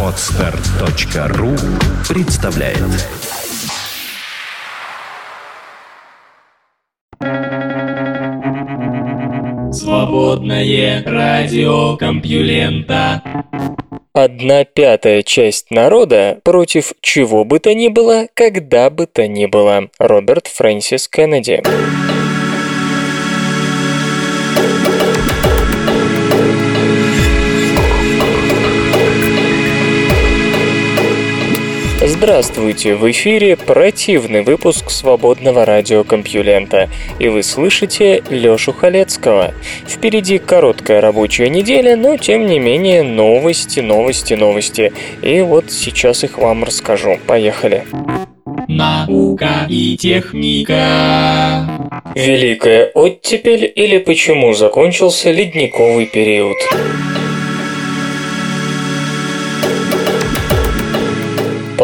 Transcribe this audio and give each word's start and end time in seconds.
Отстар.ру 0.00 1.50
представляет 2.08 2.78
Свободное 9.74 11.02
радио 11.04 11.96
Компьюлента 11.96 13.22
Одна 14.12 14.64
пятая 14.64 15.24
часть 15.24 15.72
народа 15.72 16.38
против 16.44 16.92
чего 17.00 17.44
бы 17.44 17.58
то 17.58 17.74
ни 17.74 17.88
было, 17.88 18.28
когда 18.34 18.88
бы 18.88 19.08
то 19.08 19.26
ни 19.26 19.46
было. 19.46 19.88
Роберт 19.98 20.46
Фрэнсис 20.46 21.08
Кеннеди. 21.08 21.60
Здравствуйте, 32.24 32.94
в 32.94 33.10
эфире 33.10 33.54
противный 33.54 34.40
выпуск 34.40 34.88
свободного 34.88 35.66
радиокомпьюлента, 35.66 36.88
и 37.18 37.28
вы 37.28 37.42
слышите 37.42 38.22
Лёшу 38.30 38.72
Халецкого. 38.72 39.52
Впереди 39.86 40.38
короткая 40.38 41.02
рабочая 41.02 41.50
неделя, 41.50 41.96
но 41.96 42.16
тем 42.16 42.46
не 42.46 42.58
менее 42.58 43.02
новости, 43.02 43.80
новости, 43.80 44.32
новости. 44.32 44.94
И 45.20 45.42
вот 45.42 45.70
сейчас 45.70 46.24
их 46.24 46.38
вам 46.38 46.64
расскажу. 46.64 47.18
Поехали. 47.26 47.84
Наука 48.68 49.66
и 49.68 49.94
техника. 49.98 51.68
Великая 52.14 52.90
оттепель 52.94 53.70
или 53.76 53.98
почему 53.98 54.54
закончился 54.54 55.30
ледниковый 55.30 56.06
период? 56.06 56.56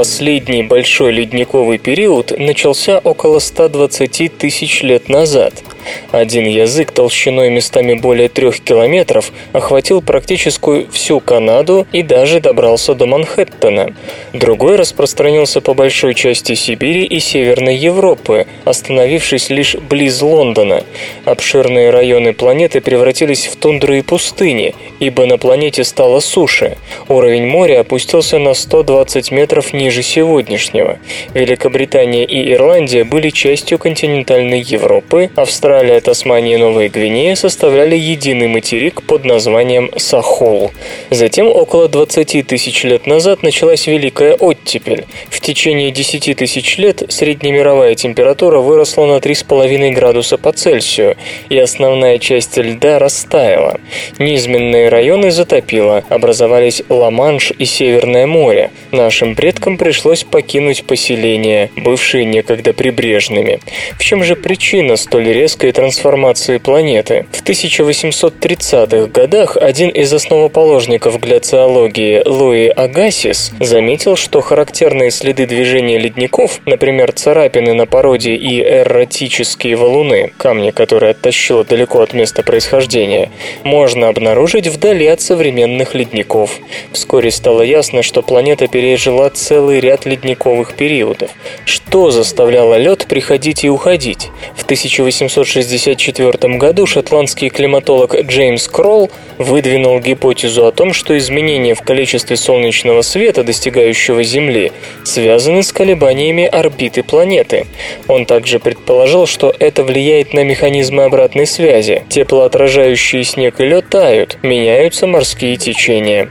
Последний 0.01 0.63
большой 0.63 1.13
ледниковый 1.13 1.77
период 1.77 2.33
начался 2.39 3.01
около 3.01 3.39
120 3.39 4.39
тысяч 4.39 4.81
лет 4.81 5.11
назад– 5.11 5.63
один 6.13 6.47
язык 6.47 6.91
толщиной 6.93 7.51
местами 7.51 7.95
более 7.95 8.29
трех 8.29 8.61
километров 8.61 9.33
охватил 9.53 10.03
практически 10.03 10.87
всю 10.93 11.21
Канаду 11.21 11.87
и 11.93 12.03
даже 12.03 12.41
добрался 12.41 12.95
до 12.95 13.07
Манхэттена. 13.07 13.95
Другой 14.33 14.77
распространился 14.77 15.61
по 15.61 15.75
большой 15.75 16.15
части 16.15 16.55
Сибири 16.55 17.05
и 17.05 17.21
Северной 17.21 17.77
Европы, 17.77 18.47
остановившись 18.65 19.51
лишь 19.51 19.75
близ 19.77 20.21
Лондона. 20.23 20.85
Обширные 21.25 21.91
районы 21.91 22.33
планеты 22.33 22.81
превратились 22.81 23.47
в 23.47 23.57
тундры 23.57 23.99
и 23.99 24.03
пустыни, 24.03 24.75
ибо 24.99 25.27
на 25.27 25.39
планете 25.39 25.85
стало 25.85 26.21
суше. 26.21 26.77
Уровень 27.09 27.47
моря 27.47 27.81
опустился 27.81 28.39
на 28.39 28.55
120 28.55 29.31
метров 29.31 29.73
ниже 29.73 30.03
сегодняшнего. 30.03 30.99
Великобритания 31.35 32.25
и 32.25 32.53
Ирландия 32.53 33.05
были 33.05 33.31
частью 33.31 33.79
континентальной 33.79 34.61
Европы, 34.61 35.31
Австралия 35.37 35.70
Австралия, 35.71 36.01
Тасмания 36.01 36.55
и 36.55 36.59
Новая 36.59 36.89
Гвинея 36.89 37.37
составляли 37.37 37.95
единый 37.95 38.49
материк 38.49 39.05
под 39.05 39.25
названием 39.25 39.89
Сахол. 39.97 40.73
Затем, 41.11 41.47
около 41.47 41.89
20 41.89 42.45
тысяч 42.45 42.83
лет 42.83 43.07
назад, 43.07 43.45
началась 43.45 43.87
Великая 43.87 44.35
Оттепель. 44.35 45.05
В 45.29 45.39
течение 45.39 45.93
10 45.93 46.37
тысяч 46.37 46.77
лет 46.77 47.05
среднемировая 47.09 47.95
температура 47.95 48.59
выросла 48.59 49.07
на 49.07 49.19
3,5 49.19 49.93
градуса 49.93 50.39
по 50.39 50.51
Цельсию, 50.51 51.17
и 51.49 51.57
основная 51.57 52.19
часть 52.19 52.57
льда 52.57 52.99
растаяла. 52.99 53.79
Низменные 54.19 54.89
районы 54.89 55.31
затопило, 55.31 56.03
образовались 56.09 56.83
Ла-Манш 56.89 57.53
и 57.57 57.65
Северное 57.65 58.27
море. 58.27 58.73
Нашим 58.91 59.37
предкам 59.37 59.79
пришлось 59.79 60.25
покинуть 60.25 60.83
поселения, 60.83 61.71
бывшие 61.77 62.25
некогда 62.25 62.73
прибрежными. 62.73 63.61
В 63.97 64.03
чем 64.03 64.25
же 64.25 64.35
причина 64.35 64.97
столь 64.97 65.29
резкой 65.29 65.60
истории 65.61 65.73
трансформации 65.73 66.59
планеты. 66.59 67.27
В 67.33 67.43
1830-х 67.43 69.07
годах 69.09 69.59
один 69.59 69.91
из 69.91 70.11
основоположников 70.13 71.21
гляциологии 71.21 72.23
Луи 72.25 72.69
Агасис 72.69 73.53
заметил, 73.61 74.17
что 74.17 74.41
характерные 74.41 75.11
следы 75.11 75.47
движения 75.47 75.99
ледников, 75.99 76.61
например, 76.65 77.13
царапины 77.13 77.75
на 77.75 77.85
породе 77.87 78.37
и 78.37 78.63
эротические 78.63 79.77
валуны, 79.77 80.33
камни, 80.39 80.71
которые 80.71 81.11
оттащило 81.11 81.63
далеко 81.65 82.01
от 82.01 82.15
места 82.15 82.43
происхождения, 82.43 83.31
можно 83.63 84.09
обнаружить 84.09 84.67
вдали 84.67 85.07
от 85.07 85.21
современных 85.21 85.95
ледников. 85.95 86.59
Вскоре 86.93 87.31
стало 87.31 87.63
ясно, 87.63 88.03
что 88.03 88.23
планета 88.23 88.67
пережила 88.67 89.29
целый 89.29 89.81
ряд 89.81 90.07
ледниковых 90.07 90.75
периодов. 90.75 91.31
Что 91.67 92.11
заставляло 92.11 92.77
лед 92.79 93.07
приходить 93.09 93.65
и 93.65 93.69
уходить? 93.69 94.31
В 94.57 94.65
1860 94.65 95.50
1964 95.51 96.57
году 96.59 96.87
шотландский 96.87 97.49
климатолог 97.49 98.15
Джеймс 98.15 98.69
Кролл 98.69 99.11
выдвинул 99.37 99.99
гипотезу 99.99 100.65
о 100.65 100.71
том, 100.71 100.93
что 100.93 101.19
изменения 101.19 101.75
в 101.75 101.83
количестве 101.83 102.37
солнечного 102.37 103.03
света, 103.03 103.43
достигающего 103.43 104.23
Земли, 104.23 104.71
связаны 105.03 105.65
с 105.65 105.73
колебаниями 105.73 106.45
орбиты 106.45 107.03
планеты. 107.03 107.67
Он 108.07 108.27
также 108.27 108.61
предположил, 108.61 109.27
что 109.27 109.53
это 109.59 109.83
влияет 109.83 110.35
на 110.35 110.45
механизмы 110.45 111.03
обратной 111.03 111.47
связи. 111.47 112.05
Теплоотражающие 112.09 113.25
снег 113.25 113.61
и 113.61 113.65
лед 113.65 113.89
тают, 113.91 114.39
меняются 114.43 115.09
морские 115.09 115.57
течения. 115.57 116.31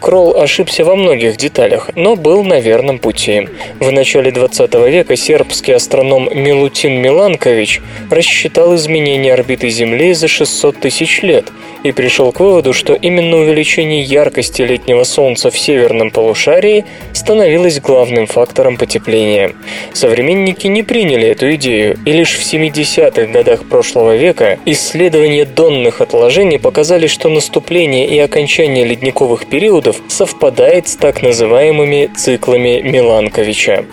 Кролл 0.00 0.40
ошибся 0.40 0.84
во 0.84 0.94
многих 0.94 1.36
деталях, 1.36 1.90
но 1.96 2.14
был 2.14 2.44
на 2.44 2.60
верном 2.60 3.00
пути. 3.00 3.48
В 3.80 3.90
начале 3.90 4.30
20 4.30 4.72
века 4.88 5.16
сербский 5.16 5.72
астроном 5.72 6.28
Милутин 6.32 6.92
Миланкович 7.02 7.80
рассчитал 8.10 8.59
изменение 8.74 9.34
орбиты 9.34 9.68
Земли 9.70 10.12
за 10.12 10.28
600 10.28 10.80
тысяч 10.80 11.22
лет 11.22 11.46
и 11.82 11.92
пришел 11.92 12.32
к 12.32 12.40
выводу, 12.40 12.72
что 12.72 12.94
именно 12.94 13.38
увеличение 13.38 14.02
яркости 14.02 14.62
летнего 14.62 15.04
Солнца 15.04 15.50
в 15.50 15.58
северном 15.58 16.10
полушарии 16.10 16.84
становилось 17.12 17.80
главным 17.80 18.26
фактором 18.26 18.76
потепления. 18.76 19.52
Современники 19.92 20.66
не 20.66 20.82
приняли 20.82 21.28
эту 21.28 21.54
идею, 21.54 21.98
и 22.04 22.12
лишь 22.12 22.36
в 22.36 22.42
70-х 22.42 23.26
годах 23.26 23.64
прошлого 23.64 24.16
века 24.16 24.58
исследования 24.66 25.44
донных 25.44 26.00
отложений 26.00 26.58
показали, 26.58 27.06
что 27.06 27.28
наступление 27.28 28.06
и 28.08 28.18
окончание 28.18 28.84
ледниковых 28.84 29.46
периодов 29.46 29.96
совпадает 30.08 30.88
с 30.88 30.96
так 30.96 31.22
называемыми 31.22 32.10
циклами 32.16 32.80
Миланковича. 32.82 33.84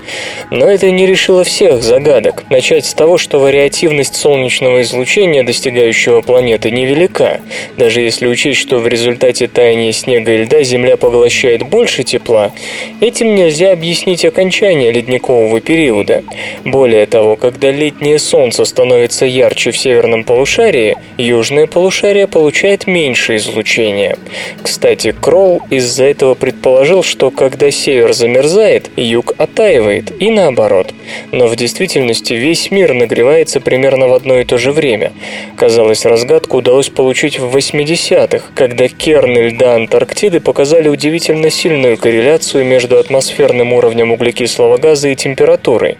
Но 0.51 0.65
это 0.65 0.91
не 0.91 1.05
решило 1.05 1.43
всех 1.43 1.81
загадок. 1.81 2.43
Начать 2.49 2.85
с 2.85 2.93
того, 2.93 3.17
что 3.17 3.39
вариативность 3.39 4.15
солнечного 4.15 4.81
излучения, 4.81 5.43
достигающего 5.43 6.21
планеты, 6.21 6.71
невелика. 6.71 7.41
Даже 7.77 8.01
если 8.01 8.25
учесть, 8.27 8.59
что 8.59 8.79
в 8.79 8.87
результате 8.87 9.47
таяния 9.47 9.91
снега 9.91 10.33
и 10.33 10.43
льда 10.43 10.63
Земля 10.63 10.97
поглощает 10.97 11.63
больше 11.63 12.03
тепла, 12.03 12.51
этим 13.01 13.35
нельзя 13.35 13.71
объяснить 13.71 14.25
окончание 14.25 14.91
ледникового 14.91 15.61
периода. 15.61 16.23
Более 16.65 17.05
того, 17.05 17.35
когда 17.35 17.71
летнее 17.71 18.17
солнце 18.17 18.65
становится 18.65 19.25
ярче 19.25 19.71
в 19.71 19.77
северном 19.77 20.23
полушарии, 20.23 20.97
южное 21.17 21.67
полушарие 21.67 22.27
получает 22.27 22.87
меньше 22.87 23.35
излучения. 23.35 24.17
Кстати, 24.63 25.11
Кролл 25.19 25.61
из-за 25.69 26.05
этого 26.05 26.33
предположил, 26.33 27.03
что 27.03 27.29
когда 27.29 27.69
север 27.69 28.13
замерзает, 28.13 28.89
юг 28.95 29.33
оттаивает, 29.37 30.11
и 30.19 30.31
наоборот. 30.31 30.93
Но 31.31 31.47
в 31.47 31.55
действительности 31.55 32.33
весь 32.33 32.71
мир 32.71 32.93
нагревается 32.93 33.61
примерно 33.61 34.07
в 34.07 34.13
одно 34.13 34.39
и 34.39 34.45
то 34.45 34.57
же 34.57 34.71
время. 34.71 35.13
Казалось, 35.55 36.05
разгадку 36.05 36.57
удалось 36.57 36.89
получить 36.89 37.37
в 37.37 37.49
80-х, 37.73 38.51
когда 38.55 38.87
керны 38.87 39.49
льда 39.49 39.75
Антарктиды 39.75 40.39
показали 40.39 40.87
удивительно 40.87 41.49
сильную 41.49 41.97
корреляцию 41.97 42.65
между 42.65 42.97
атмосферным 42.97 43.73
уровнем 43.73 44.11
углекислого 44.11 44.77
газа 44.77 45.09
и 45.09 45.15
температурой. 45.15 45.97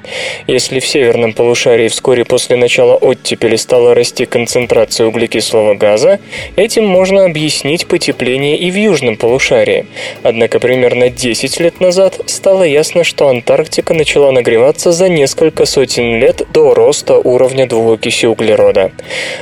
Если 0.47 0.80
в 0.80 0.88
северном 0.88 1.33
полушарии 1.33 1.88
вскоре 1.88 2.25
после 2.25 2.56
начала 2.56 2.95
оттепели 2.95 3.56
стала 3.56 3.94
расти 3.94 4.25
концентрация 4.25 5.07
углекислого 5.07 5.75
газа, 5.75 6.19
этим 6.56 6.86
можно 6.86 7.25
объяснить 7.25 7.88
потепление 7.88 8.57
и 8.57 8.71
в 8.71 8.75
южном 8.75 9.18
полушарии. 9.18 9.88
Однако 10.24 10.59
примерно 10.59 11.09
10 11.09 11.59
лет 11.59 11.80
назад 11.81 12.19
стало 12.25 12.63
ясно, 12.63 13.03
что 13.03 13.27
Антарктика 13.27 13.94
начала 13.94 14.31
нагреваться 14.31 14.91
за 14.91 15.09
несколько 15.09 15.65
сотен 15.65 16.19
лет 16.19 16.41
до 16.53 16.74
роста 16.74 17.18
уровня 17.18 17.68
двуокиси 17.68 18.25
углерода. 18.25 18.91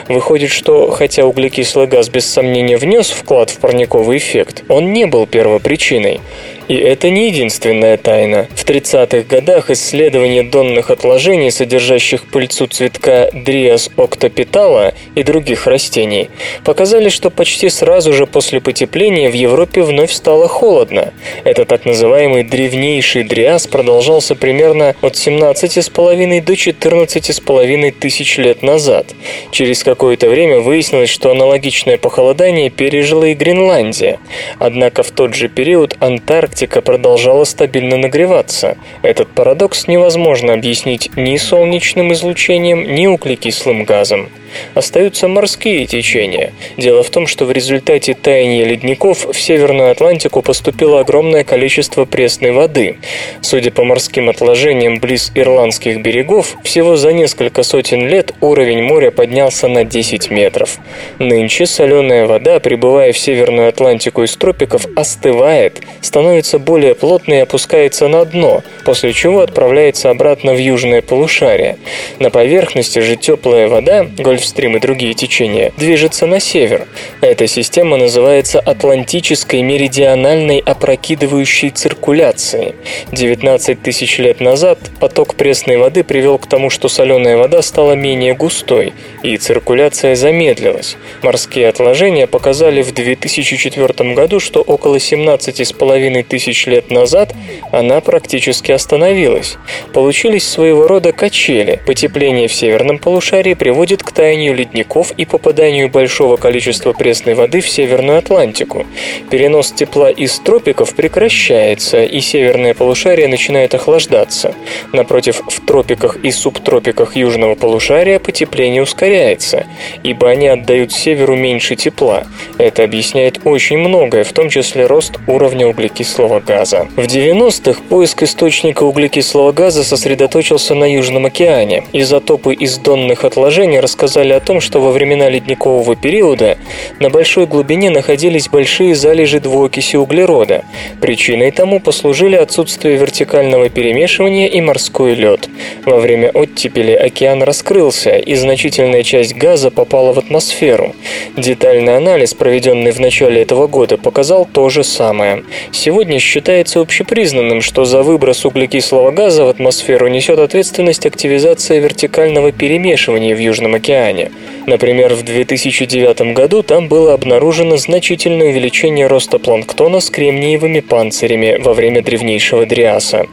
Выходит, 0.07 0.51
что 0.51 0.89
хотя 0.91 1.25
углекислый 1.25 1.87
газ 1.87 2.09
без 2.15 2.25
сомнения 2.25 2.77
внес 2.77 3.09
вклад 3.09 3.49
в 3.49 3.57
парниковый 3.59 4.19
эффект, 4.19 4.63
он 4.69 4.93
не 4.93 5.05
был 5.05 5.27
первопричиной. 5.27 6.21
И 6.67 6.75
это 6.75 7.11
не 7.11 7.27
единственная 7.27 7.95
тайна. 7.97 8.47
В 8.55 8.65
30-х 8.65 9.21
годах 9.29 9.69
исследования 9.69 10.41
донных 10.41 10.89
отложений, 10.89 11.51
содержащих 11.51 12.25
пыльцу 12.25 12.65
цветка 12.65 13.29
Дриас 13.33 13.91
октопитала 13.95 14.95
и 15.13 15.21
других 15.21 15.67
растений, 15.67 16.29
показали, 16.63 17.09
что 17.09 17.29
почти 17.29 17.69
сразу 17.69 18.13
же 18.13 18.25
после 18.25 18.61
потепления 18.61 19.29
в 19.29 19.33
Европе 19.33 19.83
вновь 19.83 20.11
стало 20.11 20.47
холодно. 20.47 21.13
Это 21.43 21.65
так 21.65 21.85
называемый 21.85 22.43
древнейший 22.43 23.23
Дриас 23.23 23.67
продолжался 23.67 24.33
примерно 24.33 24.95
от 25.01 25.13
17,5 25.13 26.41
до 26.41 26.53
14,5 26.53 27.91
тысяч 27.91 28.37
лет 28.37 28.63
назад. 28.63 29.13
Через 29.51 29.83
какое-то 29.83 30.29
время 30.29 30.61
выяснилось, 30.61 31.09
что 31.11 31.29
аналогичное 31.29 31.97
похолодание 31.97 32.71
пережила 32.71 33.27
и 33.27 33.35
Гренландия. 33.35 34.19
Однако 34.57 35.03
в 35.03 35.11
тот 35.11 35.35
же 35.35 35.47
период 35.47 35.95
Антарктика 35.99 36.54
продолжала 36.81 37.43
стабильно 37.43 37.97
нагреваться. 37.97 38.77
Этот 39.01 39.27
парадокс 39.29 39.87
невозможно 39.87 40.53
объяснить 40.53 41.11
ни 41.17 41.35
солнечным 41.37 42.13
излучением, 42.13 42.95
ни 42.95 43.07
углекислым 43.07 43.83
газом 43.83 44.29
остаются 44.73 45.27
морские 45.27 45.85
течения. 45.85 46.53
Дело 46.77 47.03
в 47.03 47.09
том, 47.09 47.27
что 47.27 47.45
в 47.45 47.51
результате 47.51 48.13
таяния 48.13 48.65
ледников 48.65 49.25
в 49.25 49.39
Северную 49.39 49.91
Атлантику 49.91 50.41
поступило 50.41 50.99
огромное 50.99 51.43
количество 51.43 52.05
пресной 52.05 52.51
воды. 52.51 52.97
Судя 53.41 53.71
по 53.71 53.83
морским 53.83 54.29
отложениям 54.29 54.99
близ 54.99 55.31
ирландских 55.35 56.01
берегов, 56.01 56.55
всего 56.63 56.95
за 56.95 57.13
несколько 57.13 57.63
сотен 57.63 58.07
лет 58.07 58.33
уровень 58.41 58.83
моря 58.83 59.11
поднялся 59.11 59.67
на 59.67 59.83
10 59.83 60.29
метров. 60.29 60.77
Нынче 61.19 61.65
соленая 61.65 62.27
вода, 62.27 62.59
прибывая 62.59 63.11
в 63.11 63.17
Северную 63.17 63.69
Атлантику 63.69 64.23
из 64.23 64.35
тропиков, 64.35 64.85
остывает, 64.95 65.81
становится 66.01 66.59
более 66.59 66.95
плотной 66.95 67.37
и 67.37 67.41
опускается 67.41 68.07
на 68.07 68.25
дно, 68.25 68.63
после 68.85 69.13
чего 69.13 69.41
отправляется 69.41 70.09
обратно 70.09 70.53
в 70.53 70.57
южное 70.57 71.01
полушарие. 71.01 71.77
На 72.19 72.29
поверхности 72.29 72.99
же 72.99 73.15
теплая 73.15 73.67
вода, 73.67 74.05
Гольф 74.17 74.44
Гольфстрим 74.45 74.77
и 74.77 74.79
другие 74.79 75.15
течения, 75.15 75.73
движется 75.75 76.27
на 76.27 76.39
север. 76.39 76.85
Эта 77.19 77.47
система 77.47 77.97
называется 77.97 78.59
Атлантической 78.59 79.63
меридиональной 79.63 80.59
опрокидывающей 80.59 81.71
циркуляцией. 81.71 82.75
19 83.11 83.81
тысяч 83.81 84.19
лет 84.19 84.41
назад 84.41 84.77
поток 84.99 85.33
пресной 85.33 85.77
воды 85.77 86.03
привел 86.03 86.37
к 86.37 86.45
тому, 86.45 86.69
что 86.69 86.89
соленая 86.89 87.37
вода 87.37 87.63
стала 87.63 87.93
менее 87.93 88.35
густой, 88.35 88.93
и 89.23 89.35
циркуляция 89.37 90.15
замедлилась. 90.15 90.95
Морские 91.23 91.67
отложения 91.67 92.27
показали 92.27 92.83
в 92.83 92.93
2004 92.93 94.13
году, 94.13 94.39
что 94.39 94.61
около 94.61 94.97
17,5 94.97 96.23
тысяч 96.23 96.67
лет 96.67 96.91
назад 96.91 97.33
она 97.71 97.99
практически 97.99 98.71
остановилась. 98.71 99.57
Получились 99.91 100.47
своего 100.47 100.87
рода 100.87 101.13
качели. 101.13 101.81
Потепление 101.87 102.47
в 102.47 102.53
северном 102.53 102.99
полушарии 102.99 103.55
приводит 103.55 104.03
к 104.03 104.11
таянию 104.25 104.55
ледников 104.55 105.11
и 105.17 105.25
попаданию 105.25 105.87
большого 105.87 106.35
количества 106.37 106.93
пресной 106.93 107.35
воды 107.35 107.61
в 107.61 107.69
Северную 107.69 108.17
Атлантику. 108.17 108.87
Перенос 109.29 109.71
тепла 109.71 110.09
из 110.09 110.39
тропиков 110.39 110.95
прекращается, 110.95 112.03
и 112.03 112.19
северное 112.21 112.73
полушарие 112.73 113.27
начинает 113.27 113.75
охлаждаться. 113.75 114.55
Напротив, 114.93 115.43
в 115.47 115.63
тропиках 115.63 116.17
и 116.23 116.31
субтропиках 116.31 117.15
южного 117.15 117.53
полушария 117.53 118.17
потепление 118.17 118.81
ускоряется, 118.81 119.67
ибо 120.01 120.27
они 120.29 120.47
отдают 120.47 120.91
северу 120.91 121.35
меньше 121.35 121.75
тепла. 121.75 122.23
Это 122.57 122.83
объясняет 122.83 123.41
очень 123.43 123.77
многое, 123.77 124.23
в 124.23 124.33
том 124.33 124.49
числе 124.49 124.87
рост 124.87 125.19
уровня 125.27 125.67
углекислого 125.67 126.39
газа. 126.39 126.87
В 126.95 127.01
90-х 127.01 127.79
поиск 127.89 128.23
источника 128.23 128.83
углекислого 128.83 129.51
газа 129.51 129.83
сосредоточился 129.83 130.73
на 130.73 130.91
Южном 130.91 131.27
океане. 131.27 131.83
Изотопы 131.93 132.55
из 132.55 132.79
донных 132.79 133.23
отложений 133.23 133.81
рассказали 133.81 134.14
рассказали 134.15 134.33
о 134.33 134.39
том, 134.39 134.61
что 134.61 134.79
во 134.79 134.91
времена 134.91 135.29
ледникового 135.29 135.95
периода 135.95 136.57
на 136.99 137.09
большой 137.09 137.47
глубине 137.47 137.89
находились 137.89 138.47
большие 138.47 138.95
залежи 138.95 139.41
двуокиси 139.41 139.97
углерода. 139.97 140.63
Причиной 141.01 141.51
тому 141.51 141.81
послужили 141.81 142.37
отсутствие 142.37 142.95
вертикального 142.95 143.69
перемешивания 143.69 144.47
и 144.47 144.61
морской 144.61 145.15
лед. 145.15 145.49
Во 145.85 145.97
время 145.97 146.29
оттепели 146.29 146.93
океан 146.93 147.43
раскрылся, 147.43 148.15
и 148.15 148.35
значительная 148.35 149.03
часть 149.03 149.35
газа 149.35 149.69
попала 149.69 150.13
в 150.13 150.19
атмосферу. 150.19 150.95
Детальный 151.35 151.97
анализ, 151.97 152.33
проведенный 152.33 152.91
в 152.91 153.01
начале 153.01 153.41
этого 153.41 153.67
года, 153.67 153.97
показал 153.97 154.47
то 154.49 154.69
же 154.69 154.85
самое. 154.85 155.43
Сегодня 155.71 156.19
считается 156.19 156.79
общепризнанным, 156.79 157.61
что 157.61 157.83
за 157.83 158.01
выброс 158.01 158.45
углекислого 158.45 159.11
газа 159.11 159.43
в 159.43 159.49
атмосферу 159.49 160.07
несет 160.07 160.39
ответственность 160.39 161.05
активизация 161.05 161.79
вертикального 161.79 162.53
перемешивания 162.53 163.35
в 163.35 163.39
Южном 163.39 163.75
океане 163.75 164.04
океане. 164.05 164.31
Например, 164.67 165.13
в 165.13 165.23
2009 165.23 166.33
году 166.33 166.63
там 166.63 166.87
было 166.87 167.13
обнаружено 167.13 167.77
значительное 167.77 168.49
увеличение 168.49 169.07
роста 169.07 169.37
планктона 169.39 169.99
с 169.99 170.09
кремниевыми 170.09 170.79
панцирями 170.79 171.57
во 171.59 171.73
время 171.73 172.01
древнейшего 172.01 172.65
Дриаса. 172.65 173.27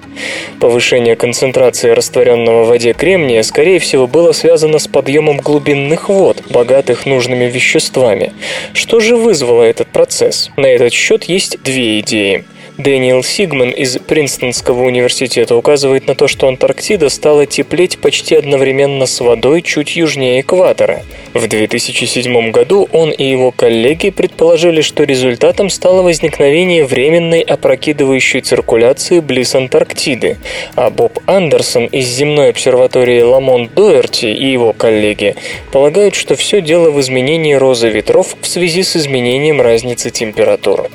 Повышение 0.60 1.16
концентрации 1.16 1.90
растворенного 1.90 2.64
в 2.64 2.68
воде 2.68 2.92
кремния, 2.92 3.42
скорее 3.42 3.78
всего, 3.78 4.06
было 4.06 4.32
связано 4.32 4.78
с 4.78 4.88
подъемом 4.88 5.38
глубинных 5.38 6.08
вод, 6.08 6.42
богатых 6.50 7.06
нужными 7.06 7.44
веществами. 7.44 8.32
Что 8.74 9.00
же 9.00 9.16
вызвало 9.16 9.62
этот 9.62 9.88
процесс? 9.88 10.50
На 10.56 10.66
этот 10.66 10.92
счет 10.92 11.24
есть 11.24 11.62
две 11.62 12.00
идеи. 12.00 12.44
Дэниел 12.82 13.22
Сигман 13.22 13.70
из 13.70 13.96
Принстонского 13.98 14.82
университета 14.82 15.54
указывает 15.54 16.08
на 16.08 16.16
то, 16.16 16.26
что 16.26 16.48
Антарктида 16.48 17.10
стала 17.10 17.46
теплеть 17.46 17.98
почти 17.98 18.34
одновременно 18.34 19.06
с 19.06 19.20
водой 19.20 19.62
чуть 19.62 19.94
южнее 19.94 20.40
экватора. 20.40 21.04
В 21.32 21.46
2007 21.46 22.50
году 22.50 22.88
он 22.90 23.10
и 23.10 23.24
его 23.24 23.52
коллеги 23.52 24.10
предположили, 24.10 24.80
что 24.80 25.04
результатом 25.04 25.70
стало 25.70 26.02
возникновение 26.02 26.84
временной 26.84 27.40
опрокидывающей 27.40 28.40
циркуляции 28.40 29.20
близ 29.20 29.54
Антарктиды, 29.54 30.38
а 30.74 30.90
Боб 30.90 31.20
Андерсон 31.26 31.86
из 31.86 32.08
земной 32.08 32.50
обсерватории 32.50 33.22
Ламонт 33.22 33.74
Дуэрти 33.74 34.26
и 34.26 34.50
его 34.50 34.72
коллеги 34.72 35.36
полагают, 35.70 36.16
что 36.16 36.34
все 36.34 36.60
дело 36.60 36.90
в 36.90 37.00
изменении 37.00 37.54
розы 37.54 37.88
ветров 37.88 38.34
в 38.40 38.46
связи 38.46 38.82
с 38.82 38.96
изменением 38.96 39.60
разницы 39.60 40.10
температур. 40.10 40.90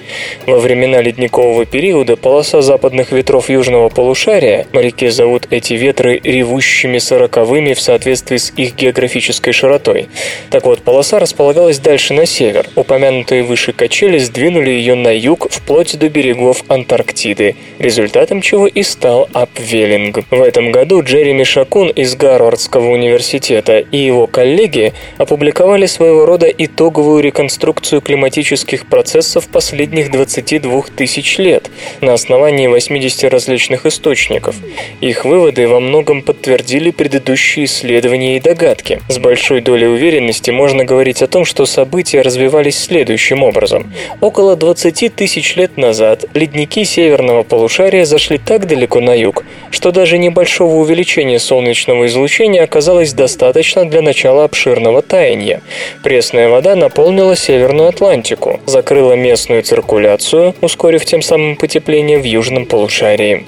Во 0.45 0.59
времена 0.59 1.01
ледникового 1.01 1.65
периода 1.65 1.76
полоса 2.21 2.61
западных 2.61 3.11
ветров 3.11 3.49
южного 3.49 3.89
полушария, 3.89 4.67
моряки 4.73 5.07
зовут 5.09 5.47
эти 5.49 5.73
ветры 5.73 6.19
ревущими 6.23 6.97
сороковыми 6.97 7.73
в 7.73 7.81
соответствии 7.81 8.37
с 8.37 8.51
их 8.55 8.75
географической 8.75 9.53
широтой. 9.53 10.09
Так 10.49 10.65
вот, 10.65 10.81
полоса 10.81 11.19
располагалась 11.19 11.79
дальше 11.79 12.13
на 12.13 12.25
север. 12.25 12.65
Упомянутые 12.75 13.43
выше 13.43 13.73
качели 13.73 14.17
сдвинули 14.17 14.69
ее 14.69 14.95
на 14.95 15.15
юг 15.15 15.47
вплоть 15.49 15.97
до 15.97 16.09
берегов 16.09 16.63
Антарктиды, 16.67 17.55
результатом 17.79 18.41
чего 18.41 18.67
и 18.67 18.83
стал 18.83 19.29
апвеллинг. 19.33 20.19
В 20.31 20.41
этом 20.41 20.71
году 20.71 21.01
Джереми 21.03 21.43
Шакун 21.43 21.89
из 21.89 22.15
Гарвардского 22.15 22.89
университета 22.89 23.79
и 23.79 23.97
его 23.97 24.27
коллеги 24.27 24.93
опубликовали 25.17 25.85
своего 25.85 26.25
рода 26.25 26.47
итоговую 26.47 27.21
реконструкцию 27.21 28.01
климатических 28.01 28.87
процессов 28.87 29.47
последних 29.47 30.11
22 30.11 30.83
тысяч 30.95 31.37
лет, 31.37 31.56
лет 31.57 31.69
на 32.01 32.13
основании 32.13 32.67
80 32.67 33.31
различных 33.31 33.85
источников. 33.85 34.55
Их 35.01 35.25
выводы 35.25 35.67
во 35.67 35.79
многом 35.79 36.21
подтвердили 36.21 36.91
предыдущие 36.91 37.65
исследования 37.65 38.37
и 38.37 38.39
догадки. 38.39 39.01
С 39.09 39.17
большой 39.17 39.61
долей 39.61 39.87
уверенности 39.87 40.51
можно 40.51 40.85
говорить 40.85 41.21
о 41.21 41.27
том, 41.27 41.45
что 41.45 41.65
события 41.65 42.21
развивались 42.21 42.77
следующим 42.77 43.43
образом. 43.43 43.91
Около 44.21 44.55
20 44.55 45.15
тысяч 45.15 45.55
лет 45.55 45.77
назад 45.77 46.25
ледники 46.33 46.83
северного 46.83 47.43
полушария 47.43 48.05
зашли 48.05 48.37
так 48.37 48.67
далеко 48.67 48.99
на 48.99 49.13
юг, 49.15 49.43
что 49.71 49.91
даже 49.91 50.17
небольшого 50.17 50.75
увеличения 50.75 51.39
солнечного 51.39 52.05
излучения 52.05 52.63
оказалось 52.63 53.13
достаточно 53.13 53.85
для 53.85 54.01
начала 54.01 54.43
обширного 54.43 55.01
таяния. 55.01 55.61
Пресная 56.03 56.49
вода 56.49 56.75
наполнила 56.75 57.35
Северную 57.35 57.89
Атлантику, 57.89 58.59
закрыла 58.65 59.13
местную 59.13 59.63
циркуляцию, 59.63 60.53
ускорив 60.61 61.05
тем 61.05 61.21
самым 61.21 61.46
фоном 61.47 61.55
потепления 61.55 62.19
в 62.19 62.23
южном 62.23 62.65
полушарии. 62.65 63.45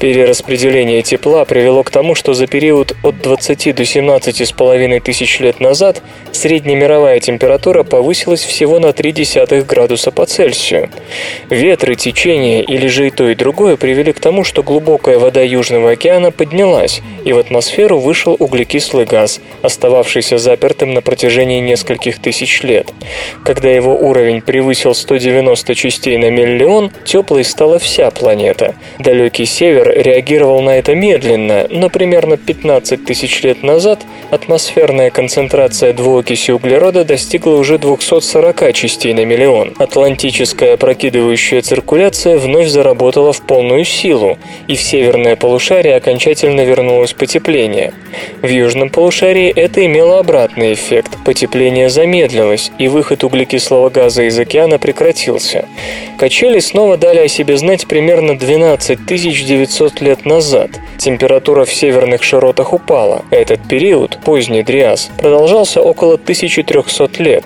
Перераспределение 0.00 1.02
тепла 1.02 1.44
привело 1.44 1.82
к 1.82 1.90
тому, 1.90 2.14
что 2.14 2.34
за 2.34 2.46
период 2.46 2.94
от 3.02 3.20
20 3.20 3.74
до 3.74 3.82
17,5 3.82 5.00
тысяч 5.00 5.40
лет 5.40 5.60
назад 5.60 6.02
средняя 6.32 6.76
мировая 6.76 7.20
температура 7.20 7.82
повысилась 7.82 8.42
всего 8.42 8.78
на 8.78 8.86
0,3 8.86 9.64
градуса 9.64 10.10
по 10.10 10.26
Цельсию. 10.26 10.90
Ветры, 11.50 11.94
течения 11.94 12.62
или 12.62 12.86
же 12.88 13.08
и 13.08 13.10
то 13.10 13.28
и 13.28 13.34
другое 13.34 13.76
привели 13.76 14.12
к 14.12 14.20
тому, 14.20 14.44
что 14.44 14.62
глубокая 14.62 15.18
вода 15.18 15.42
Южного 15.42 15.92
океана 15.92 16.30
поднялась, 16.30 17.00
и 17.24 17.32
в 17.32 17.38
атмосферу 17.38 17.98
вышел 17.98 18.36
углекислый 18.38 19.06
газ, 19.06 19.40
остававшийся 19.62 20.38
запертым 20.38 20.94
на 20.94 21.02
протяжении 21.02 21.60
нескольких 21.60 22.20
тысяч 22.20 22.62
лет. 22.62 22.92
Когда 23.44 23.70
его 23.70 23.96
уровень 23.96 24.40
превысил 24.40 24.94
190 24.94 25.74
частей 25.74 26.16
на 26.18 26.30
миллион, 26.30 26.92
теплой 27.32 27.44
стала 27.44 27.78
вся 27.78 28.10
планета. 28.10 28.74
Далекий 28.98 29.46
север 29.46 29.92
реагировал 29.96 30.60
на 30.60 30.76
это 30.76 30.94
медленно, 30.94 31.66
но 31.70 31.88
примерно 31.88 32.36
15 32.36 33.04
тысяч 33.04 33.42
лет 33.42 33.62
назад 33.62 34.00
атмосферная 34.30 35.10
концентрация 35.10 35.92
двуокиси 35.92 36.50
углерода 36.50 37.04
достигла 37.04 37.56
уже 37.56 37.78
240 37.78 38.72
частей 38.74 39.14
на 39.14 39.24
миллион. 39.24 39.74
Атлантическая 39.78 40.74
опрокидывающая 40.74 41.62
циркуляция 41.62 42.38
вновь 42.38 42.68
заработала 42.68 43.32
в 43.32 43.40
полную 43.40 43.84
силу, 43.84 44.36
и 44.68 44.74
в 44.74 44.82
северное 44.82 45.36
полушарие 45.36 45.96
окончательно 45.96 46.62
вернулось 46.62 47.14
потепление. 47.14 47.94
В 48.42 48.48
южном 48.48 48.90
полушарии 48.90 49.50
это 49.50 49.84
имело 49.86 50.18
обратный 50.18 50.74
эффект. 50.74 51.10
Потепление 51.24 51.88
замедлилось, 51.88 52.70
и 52.78 52.88
выход 52.88 53.24
углекислого 53.24 53.88
газа 53.88 54.24
из 54.24 54.38
океана 54.38 54.78
прекратился. 54.78 55.64
Качели 56.18 56.58
снова 56.60 56.96
дали 56.96 57.21
о 57.22 57.28
себе 57.28 57.56
знать 57.56 57.86
примерно 57.86 58.36
12 58.38 59.06
900 59.06 60.00
лет 60.00 60.24
назад. 60.26 60.70
Температура 60.98 61.64
в 61.64 61.72
северных 61.72 62.22
широтах 62.22 62.72
упала. 62.72 63.24
Этот 63.30 63.66
период, 63.68 64.18
поздний 64.24 64.62
Дриас, 64.62 65.10
продолжался 65.18 65.80
около 65.80 66.14
1300 66.14 67.22
лет. 67.22 67.44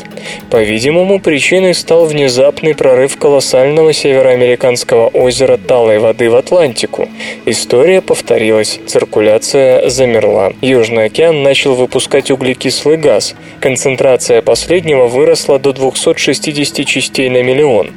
По-видимому, 0.51 1.21
причиной 1.21 1.75
стал 1.75 2.07
внезапный 2.07 2.75
прорыв 2.75 3.17
колоссального 3.17 3.93
североамериканского 3.93 5.09
озера 5.09 5.57
талой 5.57 5.99
воды 5.99 6.29
в 6.31 6.37
Атлантику. 6.37 7.09
История 7.47 8.01
повторилась, 8.01 8.79
циркуляция 8.87 9.89
замерла. 9.89 10.53
Южный 10.61 11.05
океан 11.05 11.43
начал 11.43 11.75
выпускать 11.75 12.31
углекислый 12.31 12.97
газ. 12.97 13.35
Концентрация 13.61 14.43
последнего 14.43 15.07
выросла 15.07 15.59
до 15.59 15.73
260 15.73 16.87
частей 16.87 17.29
на 17.29 17.43
миллион. 17.43 17.93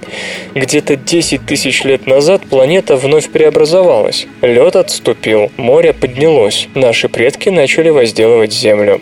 Где-то 0.55 0.95
10 0.95 1.45
тысяч 1.45 1.68
лет 1.83 2.07
назад 2.07 2.41
планета 2.49 2.95
вновь 2.95 3.29
преобразовалась. 3.29 4.27
Лед 4.41 4.75
отступил, 4.75 5.51
море 5.57 5.93
поднялось. 5.93 6.67
Наши 6.75 7.09
предки 7.09 7.49
начали 7.49 7.89
возделывать 7.89 8.53
Землю. 8.53 9.01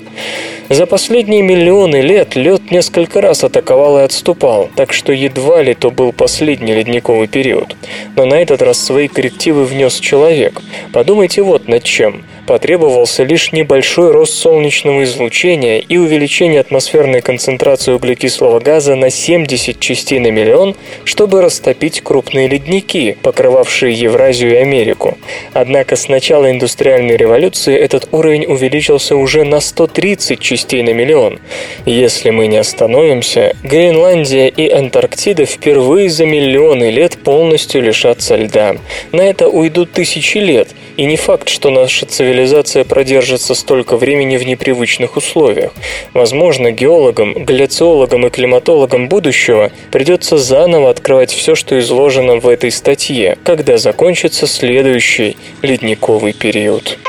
За 0.69 0.85
последние 0.85 1.41
миллионы 1.43 2.01
лет 2.01 2.35
лед 2.35 2.71
несколько 2.71 3.21
раз 3.21 3.43
атаковал 3.43 3.99
и 3.99 4.01
отступал, 4.01 4.69
так 4.75 4.91
что 4.91 5.13
едва 5.13 5.61
ли 5.61 5.73
то 5.73 5.91
был 5.91 6.11
последний 6.11 6.73
ледниковый 6.73 7.27
период. 7.27 7.75
Но 8.15 8.25
на 8.25 8.35
этот 8.35 8.61
раз 8.61 8.77
свои 8.77 9.07
коррективы 9.07 9.63
внес 9.63 9.97
человек. 9.99 10.61
Подумайте 10.91 11.41
вот 11.41 11.69
над 11.69 11.83
чем 11.83 12.23
потребовался 12.47 13.23
лишь 13.23 13.51
небольшой 13.51 14.11
рост 14.11 14.33
солнечного 14.33 15.03
излучения 15.03 15.79
и 15.79 15.97
увеличение 15.97 16.61
атмосферной 16.61 17.21
концентрации 17.21 17.91
углекислого 17.91 18.59
газа 18.59 18.95
на 18.95 19.11
70 19.11 19.79
частей 19.79 20.19
на 20.19 20.31
миллион, 20.31 20.75
чтобы 21.03 21.41
растопить 21.41 22.01
крупные 22.01 22.47
ледники, 22.47 23.17
покрывавшие 23.21 23.93
Евразию 23.93 24.53
и 24.53 24.55
Америку. 24.55 25.17
Однако 25.53 25.95
с 25.95 26.07
начала 26.07 26.49
индустриальной 26.49 27.17
революции 27.17 27.77
этот 27.77 28.07
уровень 28.11 28.45
увеличился 28.45 29.15
уже 29.17 29.43
на 29.43 29.59
130 29.59 30.39
частей 30.39 30.81
на 30.83 30.93
миллион. 30.93 31.39
Если 31.85 32.29
мы 32.29 32.47
не 32.47 32.57
остановимся, 32.57 33.55
Гренландия 33.63 34.47
и 34.47 34.69
Антарктида 34.69 35.45
впервые 35.45 36.09
за 36.09 36.25
миллионы 36.25 36.91
лет 36.91 37.17
полностью 37.17 37.81
лишатся 37.81 38.37
льда. 38.37 38.77
На 39.11 39.21
это 39.21 39.49
уйдут 39.49 39.91
тысячи 39.91 40.37
лет, 40.37 40.69
и 40.95 41.03
не 41.05 41.17
факт, 41.17 41.49
что 41.49 41.69
наша 41.69 42.05
цивилизация 42.05 42.36
цивилизация 42.37 42.83
продержится 42.83 43.55
столько 43.55 43.97
времени 43.97 44.37
в 44.37 44.45
непривычных 44.45 45.17
условиях. 45.17 45.71
Возможно, 46.13 46.71
геологам, 46.71 47.33
гляциологам 47.33 48.27
и 48.27 48.29
климатологам 48.29 49.09
будущего 49.09 49.71
придется 49.91 50.37
заново 50.37 50.91
открывать 50.91 51.31
все, 51.31 51.55
что 51.55 51.79
изложено 51.79 52.35
в 52.35 52.47
этой 52.47 52.69
статье, 52.69 53.39
когда 53.43 53.79
закончится 53.79 54.45
следующий 54.45 55.35
ледниковый 55.63 56.33
период. 56.33 56.99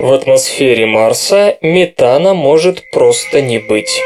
В 0.00 0.12
атмосфере 0.12 0.86
Марса 0.86 1.56
метана 1.60 2.34
может 2.34 2.90
просто 2.90 3.40
не 3.40 3.60
быть. 3.60 4.02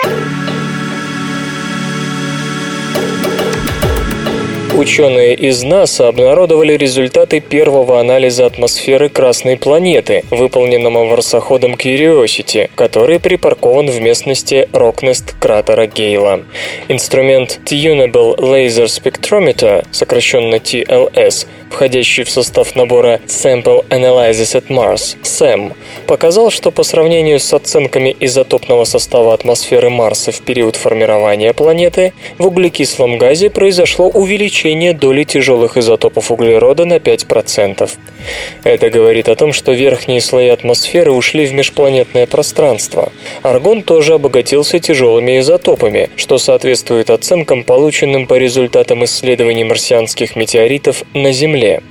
Ученые 4.77 5.35
из 5.35 5.63
НАСА 5.63 6.09
обнародовали 6.09 6.75
результаты 6.75 7.41
первого 7.41 7.99
анализа 7.99 8.45
атмосферы 8.45 9.09
Красной 9.09 9.57
планеты, 9.57 10.23
выполненного 10.31 11.07
марсоходом 11.07 11.77
Curiosity, 11.77 12.69
который 12.75 13.19
припаркован 13.19 13.87
в 13.89 13.99
местности 14.03 14.69
Рокнест 14.75 15.35
кратера 15.41 15.87
Гейла. 15.87 16.43
Инструмент 16.89 17.59
Tunable 17.65 18.37
Laser 18.37 18.85
Spectrometer, 18.85 19.87
сокращенно 19.93 20.57
TLS, 20.57 21.47
входящий 21.71 22.25
в 22.25 22.31
состав 22.31 22.77
набора 22.77 23.21
Sample 23.27 23.83
Analysis 23.89 24.61
at 24.61 24.67
Mars, 24.69 25.17
SAM, 25.23 25.73
показал, 26.07 26.51
что 26.51 26.71
по 26.71 26.83
сравнению 26.83 27.41
с 27.41 27.55
оценками 27.55 28.15
изотопного 28.21 28.85
состава 28.85 29.33
атмосферы 29.33 29.89
Марса 29.89 30.33
в 30.33 30.43
период 30.43 30.77
формирования 30.77 31.55
планеты, 31.55 32.13
в 32.37 32.47
углекислом 32.47 33.17
газе 33.17 33.49
произошло 33.49 34.09
увеличение 34.09 34.66
увеличение 34.67 34.93
доли 34.93 35.25
тяжелых 35.25 35.77
изотопов 35.77 36.31
углерода 36.31 36.85
на 36.85 36.97
5%. 36.97 37.91
Это 38.65 38.91
говорит 38.91 39.29
о 39.29 39.37
том, 39.37 39.53
что 39.53 39.73
верхние 39.73 40.21
слои 40.21 40.49
атмосферы 40.49 41.13
ушли 41.13 41.47
в 41.47 41.55
межпланетное 41.55 42.27
пространство. 42.27 43.13
Аргон 43.43 43.83
тоже 43.83 44.15
обогатился 44.15 44.79
тяжелыми 44.81 45.39
изотопами, 45.39 46.11
что 46.17 46.39
соответствует 46.39 47.11
оценкам, 47.11 47.63
полученным 47.63 48.27
по 48.27 48.35
результатам 48.35 49.05
исследований 49.05 49.65
марсианских 49.65 50.37
метеоритов 50.37 51.05
на 51.15 51.33
Земле. 51.33 51.83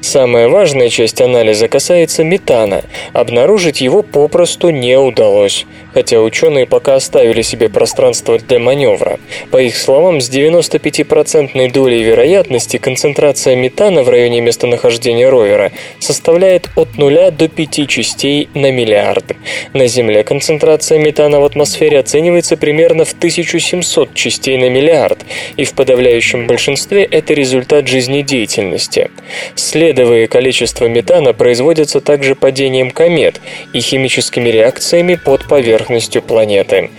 Самая 0.00 0.48
важная 0.48 0.88
часть 0.88 1.20
анализа 1.20 1.68
касается 1.68 2.24
метана. 2.24 2.82
Обнаружить 3.12 3.80
его 3.80 4.02
попросту 4.02 4.70
не 4.70 4.98
удалось, 4.98 5.66
хотя 5.92 6.20
ученые 6.20 6.66
пока 6.66 6.96
оставили 6.96 7.42
себе 7.42 7.68
пространство 7.68 8.38
для 8.38 8.58
маневра. 8.58 9.18
По 9.50 9.60
их 9.60 9.76
словам, 9.76 10.20
с 10.20 10.30
95% 10.30 11.72
долей 11.72 12.02
вероятности 12.02 12.76
концентрация 12.78 13.56
метана 13.56 14.02
в 14.02 14.08
районе 14.08 14.40
местонахождения 14.40 15.30
ровера 15.30 15.72
составляет 15.98 16.68
от 16.76 16.96
0 16.98 17.30
до 17.30 17.48
5 17.48 17.88
частей 17.88 18.48
на 18.54 18.70
миллиард. 18.70 19.36
На 19.72 19.86
Земле 19.86 20.24
концентрация 20.24 20.98
метана 20.98 21.40
в 21.40 21.44
атмосфере 21.44 21.98
оценивается 21.98 22.56
примерно 22.56 23.04
в 23.04 23.12
1700 23.12 24.14
частей 24.14 24.58
на 24.58 24.68
миллиард, 24.68 25.18
и 25.56 25.64
в 25.64 25.74
подавляющем 25.74 26.46
большинстве 26.46 27.04
это 27.04 27.34
результат 27.34 27.88
жизнедеятельности. 27.88 29.10
Следовое 29.56 30.26
количество 30.26 30.86
метана 30.86 31.32
производится 31.32 32.00
также 32.00 32.34
падением 32.34 32.90
комет 32.90 33.40
и 33.72 33.80
химическими 33.80 34.48
реакциями 34.48 35.14
под 35.14 35.46
поверхностью 35.46 36.22
планеты. 36.22 36.90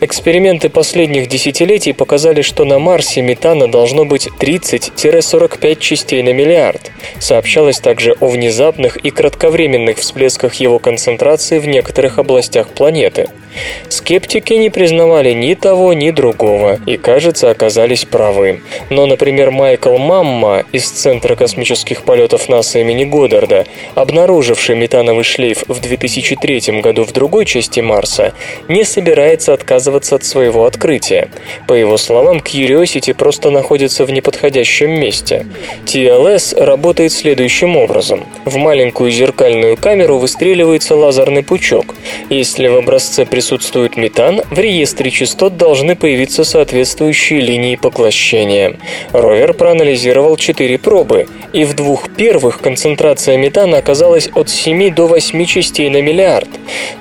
Эксперименты 0.00 0.70
последних 0.70 1.28
десятилетий 1.28 1.92
показали, 1.92 2.42
что 2.42 2.64
на 2.64 2.78
Марсе 2.78 3.20
метана 3.20 3.70
должно 3.70 4.04
быть 4.04 4.28
30-45 4.40 5.76
частей 5.80 6.22
на 6.22 6.32
миллиард. 6.32 6.90
Сообщалось 7.18 7.78
также 7.78 8.12
о 8.20 8.28
внезапных 8.28 8.96
и 8.96 9.10
кратковременных 9.10 9.98
всплесках 9.98 10.54
его 10.54 10.78
концентрации 10.78 11.58
в 11.58 11.68
некоторых 11.68 12.18
областях 12.18 12.68
планеты. 12.68 13.28
Скептики 13.88 14.54
не 14.54 14.70
признавали 14.70 15.32
ни 15.32 15.54
того, 15.54 15.92
ни 15.92 16.10
другого 16.10 16.78
и, 16.86 16.96
кажется, 16.96 17.50
оказались 17.50 18.04
правы. 18.04 18.60
Но, 18.90 19.06
например, 19.06 19.50
Майкл 19.50 19.96
Мамма 19.96 20.64
из 20.72 20.88
Центра 20.88 21.34
космических 21.34 21.97
полетов 22.02 22.48
НАСА 22.48 22.80
имени 22.80 23.04
Годдарда, 23.04 23.66
обнаруживший 23.94 24.76
метановый 24.76 25.24
шлейф 25.24 25.64
в 25.68 25.80
2003 25.80 26.80
году 26.80 27.04
в 27.04 27.12
другой 27.12 27.44
части 27.44 27.80
Марса, 27.80 28.32
не 28.68 28.84
собирается 28.84 29.52
отказываться 29.52 30.16
от 30.16 30.24
своего 30.24 30.66
открытия. 30.66 31.30
По 31.66 31.74
его 31.74 31.96
словам, 31.96 32.38
Curiosity 32.38 33.14
просто 33.14 33.50
находится 33.50 34.04
в 34.04 34.10
неподходящем 34.10 34.90
месте. 34.90 35.46
TLS 35.86 36.62
работает 36.62 37.12
следующим 37.12 37.76
образом. 37.76 38.26
В 38.44 38.56
маленькую 38.56 39.10
зеркальную 39.10 39.76
камеру 39.76 40.18
выстреливается 40.18 40.96
лазерный 40.96 41.42
пучок. 41.42 41.94
Если 42.30 42.68
в 42.68 42.76
образце 42.76 43.26
присутствует 43.26 43.96
метан, 43.96 44.42
в 44.50 44.58
реестре 44.58 45.10
частот 45.10 45.56
должны 45.56 45.96
появиться 45.96 46.44
соответствующие 46.44 47.40
линии 47.40 47.76
поглощения. 47.76 48.76
Ровер 49.12 49.54
проанализировал 49.54 50.36
четыре 50.36 50.78
пробы, 50.78 51.26
и 51.52 51.64
в 51.64 51.74
двух 51.74 51.87
первых 51.96 52.60
концентрация 52.60 53.36
метана 53.36 53.78
оказалась 53.78 54.28
от 54.34 54.50
7 54.50 54.94
до 54.94 55.06
8 55.06 55.44
частей 55.46 55.88
на 55.88 56.02
миллиард. 56.02 56.48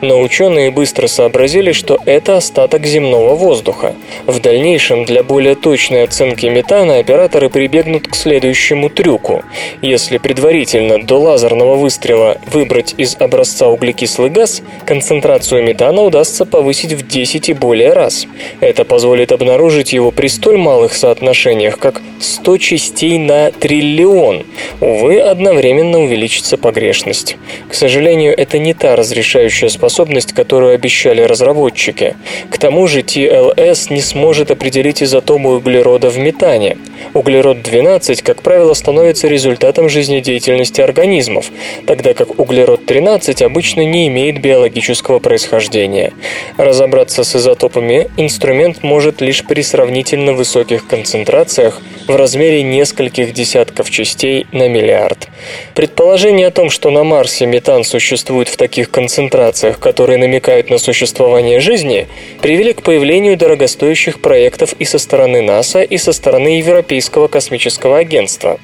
Но 0.02 0.22
ученые 0.22 0.72
быстро 0.72 1.08
сообразили, 1.08 1.72
что 1.72 2.00
это 2.06 2.38
остаток 2.38 2.86
земного 2.86 3.36
воздуха. 3.36 3.96
В 4.26 4.40
дальнейшем 4.40 5.06
для 5.06 5.24
более 5.24 5.56
точной 5.56 6.04
оценки 6.04 6.46
метана 6.46 7.00
операторы 7.00 7.50
прибегнут 7.50 8.08
к 8.08 8.16
следующему 8.16 8.90
трюку. 8.90 9.44
Если 9.82 10.18
предварительно 10.18 11.02
до 11.02 11.20
лазерного 11.20 11.76
выстрела 11.76 12.38
выбрать 12.52 12.96
из 12.98 13.16
образца 13.20 13.68
углекислый 13.68 14.30
газ, 14.30 14.62
концентрацию 14.86 15.64
метана 15.64 16.04
удастся 16.04 16.46
повысить 16.46 16.94
в 16.94 17.08
10 17.08 17.50
и 17.50 17.54
более 17.54 17.94
раз. 17.94 18.28
Это 18.62 18.86
позволит 18.86 19.32
обнаружить 19.32 19.94
его 19.94 20.12
при 20.12 20.28
столь 20.28 20.58
малых 20.58 20.94
соотношениях, 20.94 21.78
как 21.80 22.02
100 22.20 22.58
частей 22.58 23.18
на 23.18 23.52
триллион. 23.52 24.46
Увы, 24.80 25.20
одновременно 25.20 26.00
увеличится 26.00 26.56
погрешность. 26.56 27.38
К 27.68 27.74
сожалению, 27.74 28.38
это 28.38 28.60
не 28.60 28.76
та 28.76 28.96
разрешающая 28.96 29.70
способность, 29.70 30.34
которую 30.34 30.76
обещали 30.76 31.22
разработчики. 31.22 32.16
К 32.52 32.60
тому 32.60 32.86
же 32.86 33.02
TLS 33.02 33.92
не 33.92 34.02
сможет 34.02 34.52
определить 34.52 35.02
изотомы 35.02 35.56
углерода 35.56 36.12
в 36.12 36.20
метане. 36.20 36.78
Углерод-12, 37.16 38.22
как 38.22 38.44
правило, 38.44 38.74
становится 38.76 39.28
результатом 39.28 39.90
жизнедеятельности 39.90 40.82
организмов, 40.82 41.52
тогда 41.88 42.14
как 42.14 42.40
углерод-13 42.40 43.44
обычно 43.44 43.84
не 43.84 44.08
имеет 44.08 44.42
биологического 44.42 45.18
происхождения. 45.18 46.14
Разобраться 46.58 47.24
с 47.24 47.36
изотопами 47.36 48.10
инструмент 48.18 48.84
может 48.84 49.22
лишь 49.22 49.44
при 49.44 49.62
сравнительно 49.62 50.34
высоких 50.34 50.88
концентрациях 50.88 51.82
в 52.08 52.16
размере 52.16 52.62
нескольких 52.62 53.34
десятков 53.34 53.90
частей 53.90 54.46
на 54.52 54.67
миллиард. 54.68 55.28
Предположение 55.74 56.48
о 56.48 56.52
том, 56.52 56.70
что 56.70 56.90
на 56.90 57.04
Марсе 57.04 57.46
метан 57.46 57.84
существует 57.84 58.48
в 58.48 58.58
таких 58.58 58.90
концентрациях, 58.90 59.80
которые 59.80 60.18
намекают 60.18 60.70
на 60.70 60.78
существование 60.78 61.60
жизни, 61.60 62.08
привели 62.42 62.74
к 62.74 62.82
появлению 62.82 63.38
дорогостоящих 63.38 64.22
проектов 64.22 64.74
и 64.80 64.86
со 64.86 64.98
стороны 64.98 65.42
НАСА, 65.42 65.82
и 65.84 65.98
со 65.98 66.14
стороны 66.14 66.60
Европейского 66.60 67.28
космического 67.28 67.98
агентства. 67.98 68.60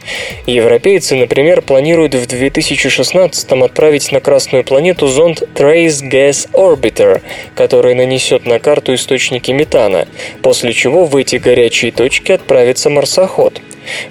Европейцы, 0.45 1.15
например, 1.15 1.61
планируют 1.61 2.15
в 2.15 2.25
2016 2.25 3.51
отправить 3.51 4.11
на 4.11 4.19
Красную 4.19 4.63
планету 4.63 5.07
зонд 5.07 5.43
Trace 5.55 6.01
Gas 6.01 6.49
Orbiter, 6.53 7.21
который 7.55 7.93
нанесет 7.95 8.45
на 8.45 8.59
карту 8.59 8.93
источники 8.95 9.51
метана, 9.51 10.07
после 10.41 10.73
чего 10.73 11.05
в 11.05 11.15
эти 11.15 11.35
горячие 11.35 11.91
точки 11.91 12.31
отправится 12.31 12.89
марсоход. 12.89 13.61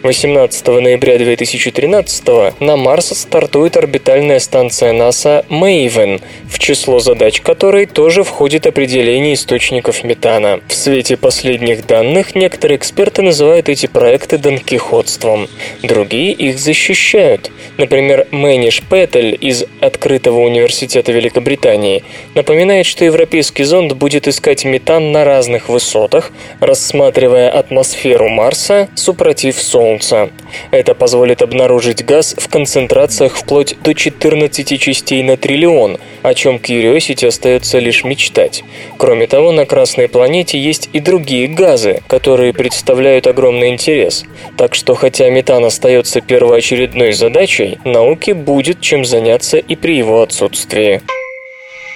18 0.02 0.66
ноября 0.66 1.18
2013 1.18 1.81
на 1.86 2.76
Марс 2.76 3.06
стартует 3.08 3.76
орбитальная 3.76 4.38
станция 4.38 4.92
НАСА 4.92 5.44
Maven, 5.48 6.22
в 6.48 6.58
число 6.58 7.00
задач 7.00 7.40
которой 7.40 7.86
тоже 7.86 8.22
входит 8.22 8.66
определение 8.66 9.34
источников 9.34 10.04
метана. 10.04 10.60
В 10.68 10.74
свете 10.74 11.16
последних 11.16 11.84
данных 11.86 12.36
некоторые 12.36 12.76
эксперты 12.76 13.22
называют 13.22 13.68
эти 13.68 13.86
проекты 13.86 14.38
донкихотством, 14.38 15.48
другие 15.82 16.32
их 16.32 16.58
защищают. 16.58 17.50
Например, 17.78 18.28
Мэниш 18.30 18.82
Петтель 18.88 19.36
из 19.40 19.64
Открытого 19.80 20.40
университета 20.40 21.10
Великобритании 21.10 22.04
напоминает, 22.34 22.86
что 22.86 23.04
европейский 23.04 23.64
зонд 23.64 23.94
будет 23.94 24.28
искать 24.28 24.64
метан 24.64 25.10
на 25.10 25.24
разных 25.24 25.68
высотах, 25.68 26.30
рассматривая 26.60 27.50
атмосферу 27.50 28.28
Марса, 28.28 28.88
супротив 28.94 29.60
Солнца. 29.60 30.30
Это 30.70 30.94
позволит 30.94 31.42
обнаружить 31.42 31.71
газ 32.04 32.34
в 32.38 32.48
концентрациях 32.48 33.36
вплоть 33.36 33.76
до 33.82 33.94
14 33.94 34.80
частей 34.80 35.22
на 35.22 35.36
триллион, 35.36 35.98
о 36.22 36.34
чем 36.34 36.56
Curiosity 36.56 37.26
остается 37.26 37.78
лишь 37.78 38.04
мечтать. 38.04 38.64
Кроме 38.98 39.26
того, 39.26 39.52
на 39.52 39.66
Красной 39.66 40.08
планете 40.08 40.58
есть 40.58 40.88
и 40.92 41.00
другие 41.00 41.48
газы, 41.48 42.02
которые 42.08 42.52
представляют 42.52 43.26
огромный 43.26 43.68
интерес. 43.68 44.24
Так 44.56 44.74
что, 44.74 44.94
хотя 44.94 45.30
метан 45.30 45.64
остается 45.64 46.20
первоочередной 46.20 47.12
задачей, 47.12 47.78
науке 47.84 48.34
будет 48.34 48.80
чем 48.80 49.04
заняться 49.04 49.58
и 49.58 49.76
при 49.76 49.96
его 49.96 50.22
отсутствии. 50.22 51.00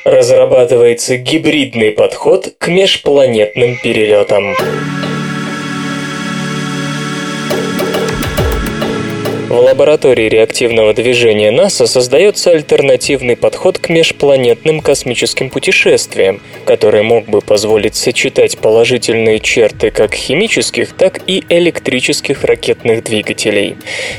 Разрабатывается 0.04 1.16
гибридный 1.16 1.90
подход 1.90 2.54
к 2.59 2.68
межпланетным 2.68 3.76
перелетам. 3.83 4.54
В 9.57 9.59
лаборатории 9.59 10.29
реактивного 10.29 10.93
движения 10.93 11.51
НАСА 11.51 11.87
создается 11.87 12.51
альтернативный 12.51 13.37
подход 13.37 13.79
к 13.79 13.89
межпланетным 13.89 14.81
космическим 14.81 15.49
путешествиям, 15.49 16.43
который 16.67 17.03
мог 17.03 17.25
бы 17.25 17.41
позволить 17.41 17.97
сочетать 17.97 18.59
положительные 18.59 19.41
черты 19.41 19.91
как 19.91 20.13
химических, 20.13 20.93
так 20.93 21.23
и 21.27 21.43
электрических 21.49 22.45
ракетных 22.45 23.03
двигателей. 23.03 23.77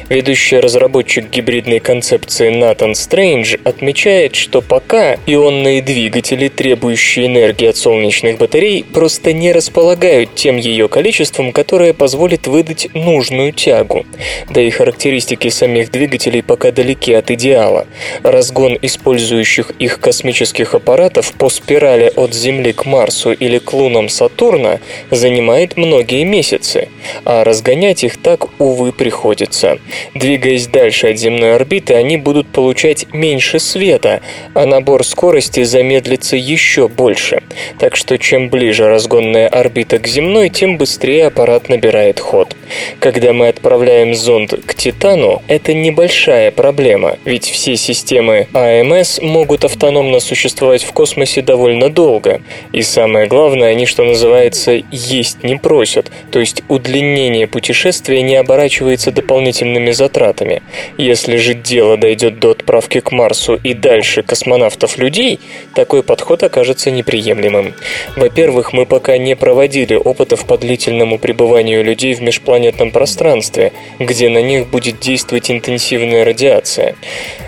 Ведущий 0.10 0.58
разработчик 0.58 1.30
гибридной 1.30 1.82
концепции 1.82 2.50
Натан 2.50 2.96
Стрэндж 2.96 3.58
отмечает, 3.64 4.34
что 4.34 4.64
пока 4.64 5.18
ионные 5.28 5.84
двигатели, 5.84 6.48
требующие 6.48 7.28
энергии 7.28 7.68
от 7.68 7.78
солнечных 7.78 8.40
батарей, 8.40 8.84
просто 8.84 9.34
не 9.34 9.52
располагают 9.52 10.34
тем 10.34 10.58
ее 10.58 10.88
количеством, 10.88 11.52
которое 11.52 11.94
позволит 11.94 12.48
выдать 12.48 12.88
нужную 12.96 13.54
тягу. 13.54 14.04
Да 14.50 14.64
и 14.64 14.72
характеристики 14.72 15.27
характеристики 15.28 15.50
самих 15.50 15.92
двигателей 15.92 16.42
пока 16.42 16.72
далеки 16.72 17.14
от 17.14 17.32
идеала. 17.32 17.86
Разгон 18.24 18.78
использующих 18.82 19.72
их 19.80 20.00
космических 20.00 20.74
аппаратов 20.74 21.34
по 21.34 21.50
спирали 21.50 22.12
от 22.16 22.34
Земли 22.34 22.72
к 22.72 22.86
Марсу 22.86 23.34
или 23.34 23.58
к 23.58 23.74
лунам 23.74 24.10
Сатурна 24.10 24.80
занимает 25.12 25.78
многие 25.78 26.24
месяцы, 26.24 26.88
а 27.26 27.44
разгонять 27.44 28.04
их 28.04 28.18
так, 28.22 28.48
увы, 28.60 28.92
приходится. 28.92 29.80
Двигаясь 30.16 30.68
дальше 30.68 31.08
от 31.08 31.18
земной 31.18 31.56
орбиты, 31.56 31.96
они 31.96 32.18
будут 32.18 32.48
получать 32.48 33.08
меньше 33.14 33.60
света, 33.60 34.22
а 34.54 34.66
набор 34.66 35.04
скорости 35.04 35.64
замедлится 35.64 36.38
еще 36.38 36.88
больше. 36.88 37.42
Так 37.80 37.96
что 37.96 38.18
чем 38.18 38.50
ближе 38.50 38.88
разгонная 38.88 39.48
орбита 39.48 40.00
к 40.00 40.08
земной, 40.08 40.50
тем 40.50 40.78
быстрее 40.78 41.28
аппарат 41.28 41.70
набирает 41.70 42.20
ход. 42.20 42.56
Когда 43.00 43.34
мы 43.34 43.48
отправляем 43.48 44.14
зонд 44.14 44.54
к 44.66 44.74
Титану, 44.74 45.17
Титану 45.18 45.42
это 45.48 45.74
небольшая 45.74 46.52
проблема, 46.52 47.18
ведь 47.26 47.50
все 47.50 47.76
системы 47.76 48.48
АМС 48.54 49.20
могут 49.22 49.66
автономно 49.66 50.20
существовать 50.20 50.84
в 50.84 50.92
космосе 50.94 51.42
довольно 51.42 51.90
долго. 51.90 52.42
И 52.72 52.84
самое 52.84 53.28
главное, 53.28 53.70
они, 53.70 53.86
что 53.86 54.04
называется, 54.04 54.80
есть 54.92 55.44
не 55.44 55.56
просят, 55.56 56.12
то 56.32 56.40
есть 56.40 56.62
удлинение 56.68 57.48
путешествия 57.48 58.22
не 58.22 58.36
оборачивается 58.36 59.12
дополнительными 59.12 59.92
затратами. 59.92 60.62
Если 60.98 61.38
же 61.38 61.54
дело 61.54 61.98
дойдет 61.98 62.40
до 62.40 62.52
отправки 62.52 63.00
к 63.00 63.12
Марсу 63.12 63.56
и 63.56 63.74
дальше 63.74 64.22
космонавтов-людей, 64.22 65.40
такой 65.74 66.04
подход 66.04 66.44
окажется 66.44 66.92
неприемлемым. 66.92 67.74
Во-первых, 68.16 68.74
мы 68.74 68.86
пока 68.86 69.18
не 69.18 69.36
проводили 69.36 69.96
опытов 69.96 70.46
по 70.46 70.58
длительному 70.58 71.18
пребыванию 71.18 71.84
людей 71.84 72.14
в 72.14 72.22
межпланетном 72.22 72.92
пространстве, 72.92 73.72
где 74.00 74.30
на 74.30 74.42
них 74.42 74.68
будет 74.68 74.97
действовать 75.00 75.52
интенсивная 75.52 76.26
радиация. 76.26 76.96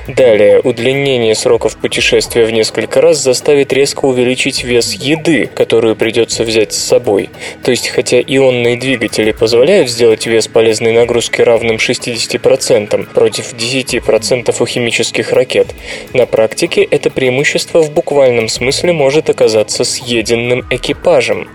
Далее, 0.08 0.60
удлинение 0.60 1.36
сроков 1.36 1.78
путешествия 1.78 2.46
в 2.46 2.52
несколько 2.52 3.00
раз 3.00 3.18
заставит 3.22 3.72
резко 3.72 4.06
увеличить 4.06 4.64
вес 4.64 4.94
еды, 4.94 5.48
которую 5.54 5.96
придется 5.96 6.44
взять 6.44 6.74
с 6.74 6.80
собой. 6.80 7.30
То 7.64 7.70
есть, 7.70 7.90
хотя 7.90 8.20
ионные 8.20 8.76
двигатели 8.78 9.32
позволяют 9.32 9.90
сделать 9.90 10.26
вес 10.26 10.48
полезной 10.48 10.94
нагрузки 10.94 11.42
равным 11.42 11.76
60% 11.76 13.14
против 13.14 13.54
10% 13.54 14.56
у 14.60 14.66
химических 14.66 15.32
ракет, 15.32 15.68
на 16.14 16.26
практике 16.26 16.82
это 16.82 17.12
преимущество 17.12 17.84
в 17.84 17.92
буквальном 17.92 18.50
смысле 18.50 18.94
может 18.94 19.30
оказаться 19.30 19.84
съеденным 19.84 20.66
экипажем. 20.72 21.48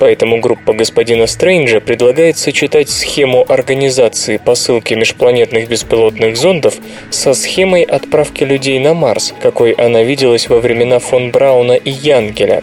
Поэтому 0.00 0.40
группа 0.40 0.72
господина 0.72 1.28
Стрэнджа 1.28 1.80
предлагает 1.80 2.36
сочетать 2.36 2.90
схему 2.90 3.44
организации 3.48 4.38
посылки 4.38 4.94
межпланетных 4.94 5.31
межпланетных 5.32 5.68
беспилотных 5.68 6.36
зондов 6.36 6.74
со 7.10 7.32
схемой 7.32 7.82
отправки 7.82 8.44
людей 8.44 8.78
на 8.78 8.92
Марс, 8.92 9.34
какой 9.40 9.72
она 9.72 10.02
виделась 10.02 10.48
во 10.48 10.58
времена 10.58 10.98
фон 10.98 11.30
Брауна 11.30 11.72
и 11.72 11.90
Янгеля. 11.90 12.62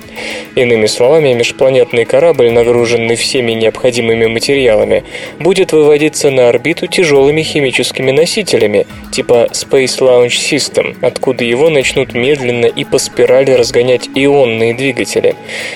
Иными 0.55 0.86
словами, 0.86 1.34
межпланетный 1.34 2.05
корабль, 2.05 2.51
нагруженный 2.51 3.15
всеми 3.15 3.53
необходимыми 3.53 4.27
материалами, 4.27 5.03
будет 5.39 5.71
выводиться 5.71 6.29
на 6.29 6.49
орбиту 6.49 6.86
тяжелыми 6.86 7.41
химическими 7.41 8.12
носителями, 8.12 8.86
типа 9.12 9.47
Space 9.51 9.99
Launch 9.99 10.38
System, 10.38 10.95
откуда 11.01 11.43
его 11.43 11.69
начнут 11.69 12.13
медленно 12.13 12.67
и 12.67 12.84
по 12.84 12.99
спирали 12.99 13.51
разгонять 13.51 14.10
ионные 14.13 14.75
двигатели. 14.75 15.36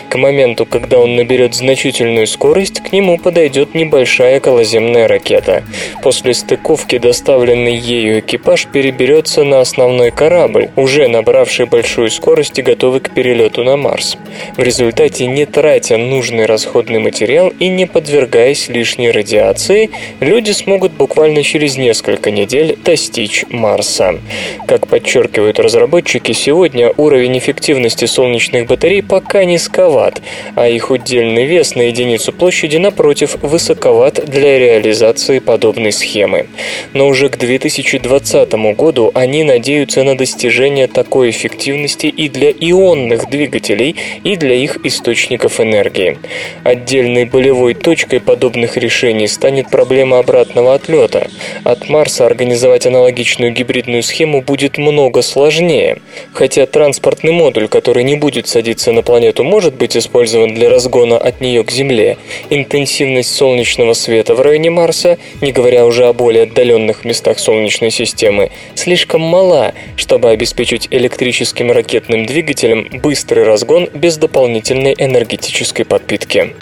К 0.09 0.15
моменту, 0.15 0.67
когда 0.67 0.99
он 0.99 1.15
наберет 1.15 1.55
значительную 1.55 2.27
скорость, 2.27 2.81
к 2.81 2.91
нему 2.91 3.17
подойдет 3.17 3.73
небольшая 3.73 4.37
околоземная 4.37 5.07
ракета. 5.07 5.63
После 6.03 6.33
стыковки 6.33 6.82
установки 6.83 6.97
доставленный 6.97 7.75
ею 7.75 8.19
экипаж 8.19 8.67
переберется 8.67 9.43
на 9.43 9.61
основной 9.61 10.11
корабль, 10.11 10.69
уже 10.75 11.07
набравший 11.07 11.65
большую 11.65 12.09
скорость 12.09 12.59
и 12.59 12.61
готовый 12.61 12.99
к 12.99 13.13
перелету 13.13 13.63
на 13.63 13.77
Марс. 13.77 14.17
В 14.57 14.63
результате, 14.63 15.27
не 15.27 15.45
тратя 15.45 15.97
нужный 15.97 16.45
расходный 16.45 16.99
материал 16.99 17.53
и 17.59 17.69
не 17.69 17.85
подвергаясь 17.85 18.69
лишней 18.69 19.11
радиации, 19.11 19.89
люди 20.19 20.51
смогут 20.51 20.91
буквально 20.93 21.43
через 21.43 21.77
несколько 21.77 22.31
недель 22.31 22.77
достичь 22.83 23.45
Марса. 23.49 24.19
Как 24.67 24.87
подчеркивают 24.87 25.59
разработчики, 25.59 26.33
сегодня 26.33 26.91
уровень 26.97 27.37
эффективности 27.37 28.05
солнечных 28.05 28.67
батарей 28.67 29.01
пока 29.03 29.45
низковат, 29.45 30.21
а 30.55 30.67
их 30.67 30.91
удельный 30.91 31.45
вес 31.45 31.75
на 31.75 31.83
единицу 31.83 32.33
площади, 32.33 32.77
напротив, 32.77 33.37
высоковат 33.41 34.25
для 34.25 34.59
реализации 34.59 35.39
подобной 35.39 35.91
схемы. 35.91 36.47
Но 36.93 37.07
уже 37.07 37.29
к 37.29 37.37
2020 37.37 38.53
году 38.75 39.11
они 39.13 39.43
надеются 39.43 40.03
на 40.03 40.17
достижение 40.17 40.87
такой 40.87 41.29
эффективности 41.29 42.07
и 42.07 42.29
для 42.29 42.51
ионных 42.51 43.29
двигателей, 43.29 43.95
и 44.23 44.35
для 44.35 44.55
их 44.55 44.77
источников 44.85 45.59
энергии. 45.59 46.17
Отдельной 46.63 47.25
болевой 47.25 47.73
точкой 47.73 48.19
подобных 48.19 48.77
решений 48.77 49.27
станет 49.27 49.69
проблема 49.69 50.19
обратного 50.19 50.73
отлета. 50.73 51.29
От 51.63 51.89
Марса 51.89 52.25
организовать 52.25 52.85
аналогичную 52.85 53.51
гибридную 53.51 54.03
схему 54.03 54.41
будет 54.41 54.77
много 54.77 55.21
сложнее. 55.21 55.97
Хотя 56.33 56.65
транспортный 56.65 57.31
модуль, 57.31 57.67
который 57.67 58.03
не 58.03 58.15
будет 58.15 58.47
садиться 58.47 58.91
на 58.91 59.01
планету, 59.01 59.43
может 59.43 59.75
быть 59.75 59.97
использован 59.97 60.53
для 60.53 60.69
разгона 60.69 61.17
от 61.17 61.41
нее 61.41 61.63
к 61.63 61.71
Земле, 61.71 62.17
интенсивность 62.49 63.33
солнечного 63.35 63.93
света 63.93 64.35
в 64.35 64.41
районе 64.41 64.69
Марса, 64.69 65.17
не 65.41 65.51
говоря 65.51 65.85
уже 65.85 66.05
о 66.05 66.13
более 66.13 66.45
отдаленных 66.63 67.03
местах 67.03 67.39
Солнечной 67.39 67.91
системы, 67.91 68.49
слишком 68.75 69.21
мала, 69.21 69.73
чтобы 69.97 70.29
обеспечить 70.29 70.87
электрическим 70.91 71.71
ракетным 71.71 72.25
двигателем 72.25 72.89
быстрый 73.01 73.43
разгон 73.43 73.89
без 73.93 74.17
дополнительной 74.17 74.95
энергетической 74.97 75.83
подпитки. 75.83 76.53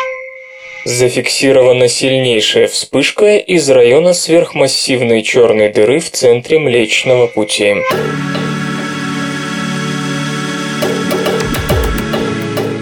Зафиксирована 0.85 1.87
сильнейшая 1.87 2.67
вспышка 2.67 3.37
из 3.37 3.69
района 3.69 4.13
сверхмассивной 4.13 5.21
черной 5.21 5.69
дыры 5.69 5.99
в 5.99 6.09
центре 6.09 6.57
Млечного 6.57 7.27
Пути. 7.27 7.75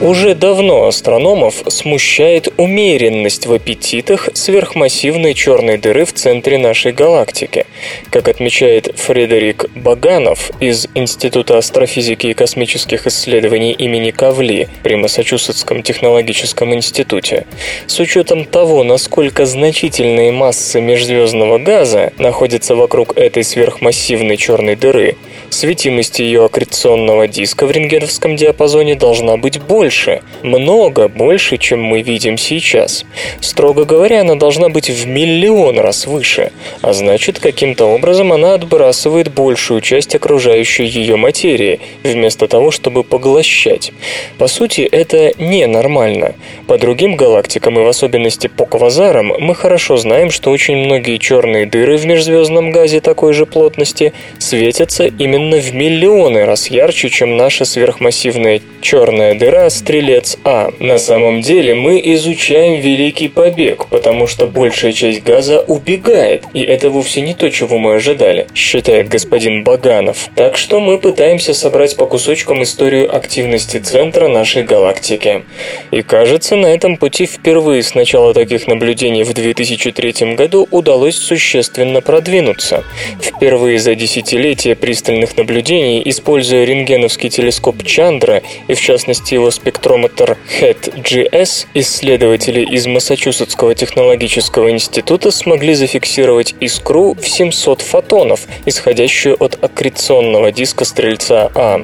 Уже 0.02 0.34
давно 0.34 0.88
астрономов 0.88 1.56
смущает 1.68 2.48
умеренность 2.56 3.48
в 3.48 3.52
аппетитах 3.52 4.30
сверхмассивной 4.34 5.34
черной 5.34 5.78
дыры 5.78 6.06
в 6.06 6.14
центре 6.14 6.58
нашей 6.58 6.94
галактики. 6.94 7.66
Как 8.10 8.30
отмечает 8.30 8.98
Фредерик 8.98 9.66
Баганов 9.76 10.52
из 10.62 10.88
Института 10.96 11.58
астрофизики 11.58 12.28
и 12.28 12.34
космических 12.34 13.08
исследований 13.08 13.74
имени 13.74 14.12
Кавли 14.12 14.70
при 14.84 14.96
Массачусетском 14.96 15.84
технологическом 15.84 16.74
институте, 16.74 17.46
с 17.86 18.00
учетом 18.00 18.46
того, 18.46 18.86
насколько 18.86 19.46
значительные 19.46 20.32
массы 20.32 20.80
межзвездного 20.80 21.58
газа 21.58 22.14
находятся 22.18 22.76
вокруг 22.76 23.18
этой 23.18 23.44
сверхмассивной 23.44 24.38
черной 24.38 24.78
дыры, 24.78 25.18
светимость 25.50 26.20
ее 26.20 26.46
аккреционного 26.46 27.28
диска 27.28 27.66
в 27.66 27.72
рентгеновском 27.72 28.36
диапазоне 28.36 28.96
должна 28.96 29.38
быть 29.38 29.60
больше, 29.62 30.22
много 30.44 31.08
больше, 31.08 31.58
чем 31.58 31.84
мы 31.84 32.02
видим 32.02 32.38
сейчас. 32.38 33.06
Строго 33.42 33.86
говоря, 33.86 34.22
она 34.22 34.36
должна 34.36 34.70
быть 34.70 34.90
в 34.90 35.08
миллион 35.08 35.80
раз 35.80 36.06
выше, 36.06 36.52
а 36.82 36.94
значит, 36.94 37.40
каким-то 37.40 37.86
образом 37.86 38.32
она 38.32 38.54
отбрасывает 38.54 39.34
большую 39.34 39.82
часть 39.82 40.16
окружающей 40.16 40.86
ее 40.86 41.16
материи, 41.16 41.80
вместо 42.04 42.48
того, 42.48 42.72
чтобы 42.72 43.04
поглощать. 43.04 43.92
По 44.38 44.48
сути, 44.48 44.82
это 44.82 45.34
ненормально. 45.38 46.36
По 46.68 46.78
другим 46.78 47.16
галактикам 47.16 47.80
и 47.80 47.84
в 47.84 47.88
особенности 47.88 48.48
по 48.48 48.66
квазарам 48.66 49.34
мы 49.40 49.56
хорошо 49.56 49.98
знаем, 49.98 50.30
что 50.32 50.52
очень 50.52 50.78
многие 50.78 51.18
черные 51.18 51.66
дыры 51.66 51.98
в 51.98 52.06
межзвездном 52.06 52.72
газе 52.72 53.00
такой 53.02 53.34
же 53.34 53.46
плотности 53.46 54.14
светятся 54.38 55.06
именно 55.06 55.39
именно 55.40 55.58
в 55.58 55.74
миллионы 55.74 56.46
раз 56.46 56.68
ярче, 56.68 57.10
чем 57.10 57.38
наша 57.38 57.64
сверхмассивная 57.64 58.62
черная 58.82 59.36
дыра 59.36 59.70
Стрелец 59.70 60.38
А. 60.44 60.72
На 60.80 60.98
самом 60.98 61.42
деле 61.42 61.76
мы 61.76 62.02
изучаем 62.14 62.82
Великий 62.82 63.30
Побег, 63.30 63.88
потому 63.88 64.28
что 64.28 64.48
большая 64.48 64.92
часть 64.92 65.24
газа 65.24 65.62
убегает, 65.62 66.44
и 66.54 66.62
это 66.62 66.90
вовсе 66.90 67.22
не 67.22 67.34
то, 67.34 67.50
чего 67.50 67.78
мы 67.78 67.96
ожидали, 67.96 68.48
считает 68.54 69.08
господин 69.08 69.64
Баганов. 69.64 70.30
Так 70.36 70.58
что 70.58 70.80
мы 70.80 70.98
пытаемся 70.98 71.54
собрать 71.54 71.96
по 71.96 72.06
кусочкам 72.06 72.64
историю 72.64 73.16
активности 73.16 73.78
центра 73.78 74.28
нашей 74.28 74.64
галактики. 74.64 75.44
И 75.92 76.02
кажется, 76.02 76.56
на 76.56 76.68
этом 76.68 76.98
пути 76.98 77.26
впервые 77.26 77.84
с 77.84 77.96
начала 77.96 78.34
таких 78.34 78.68
наблюдений 78.68 79.24
в 79.24 79.34
2003 79.34 80.36
году 80.36 80.68
удалось 80.72 81.16
существенно 81.16 82.02
продвинуться. 82.02 82.84
Впервые 83.22 83.80
за 83.80 83.96
десятилетия 83.96 84.76
пристальных 84.76 85.29
спектральных 85.30 85.38
наблюдений, 85.38 86.02
используя 86.06 86.66
рентгеновский 86.66 87.30
телескоп 87.30 87.84
Чандра 87.84 88.42
и 88.68 88.74
в 88.74 88.82
частности 88.82 89.34
его 89.36 89.52
спектрометр 89.52 90.38
HET-GS, 90.60 91.68
исследователи 91.74 92.62
из 92.62 92.88
Массачусетского 92.88 93.76
технологического 93.76 94.72
института 94.72 95.32
смогли 95.32 95.74
зафиксировать 95.74 96.56
искру 96.60 97.14
в 97.14 97.28
700 97.28 97.82
фотонов, 97.82 98.48
исходящую 98.66 99.36
от 99.40 99.64
аккреционного 99.64 100.52
диска 100.52 100.86
Стрельца 100.86 101.52
А. 101.56 101.82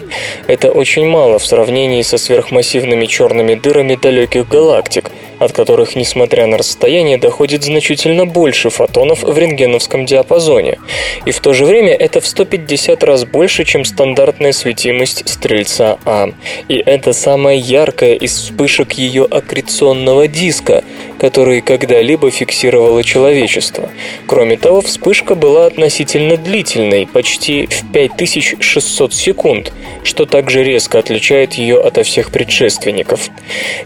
Это 0.48 0.72
очень 0.72 1.08
мало 1.08 1.40
в 1.40 1.46
сравнении 1.46 2.02
со 2.04 2.18
сверхмассивными 2.18 3.06
черными 3.06 3.56
дырами 3.56 3.96
далеких 3.96 4.48
галактик, 4.48 5.12
от 5.46 5.54
которых, 5.54 5.96
несмотря 5.96 6.48
на 6.48 6.58
расстояние, 6.58 7.18
доходит 7.18 7.64
значительно 7.64 8.26
больше 8.26 8.70
фотонов 8.70 9.24
в 9.24 9.38
рентгеновском 9.38 10.06
диапазоне. 10.06 10.80
И 11.26 11.32
в 11.32 11.40
то 11.40 11.54
же 11.54 11.66
время 11.66 11.94
это 11.94 12.20
в 12.20 12.28
150 12.28 13.04
раз 13.04 13.26
больше, 13.26 13.64
чем 13.64 13.86
стандартная 13.86 14.52
светимость 14.52 15.28
Стрельца 15.28 15.98
А. 16.06 16.30
И 16.68 16.76
это 16.76 17.14
самая 17.14 17.56
яркая 17.56 18.16
из 18.16 18.34
вспышек 18.38 18.94
ее 18.94 19.26
аккреционного 19.26 20.28
диска, 20.28 20.84
который 21.20 21.62
когда-либо 21.62 22.30
фиксировало 22.32 23.04
человечество. 23.04 23.90
Кроме 24.28 24.58
того, 24.58 24.82
вспышка 24.82 25.36
была 25.36 25.68
относительно 25.68 26.38
длительной, 26.38 27.08
почти 27.08 27.68
в 27.68 27.92
5600 27.92 29.14
секунд, 29.14 29.74
что 30.04 30.26
также 30.26 30.64
резко 30.64 31.00
отличает 31.00 31.54
ее 31.54 31.80
ото 31.80 32.04
всех 32.04 32.32
предшественников. 32.32 33.30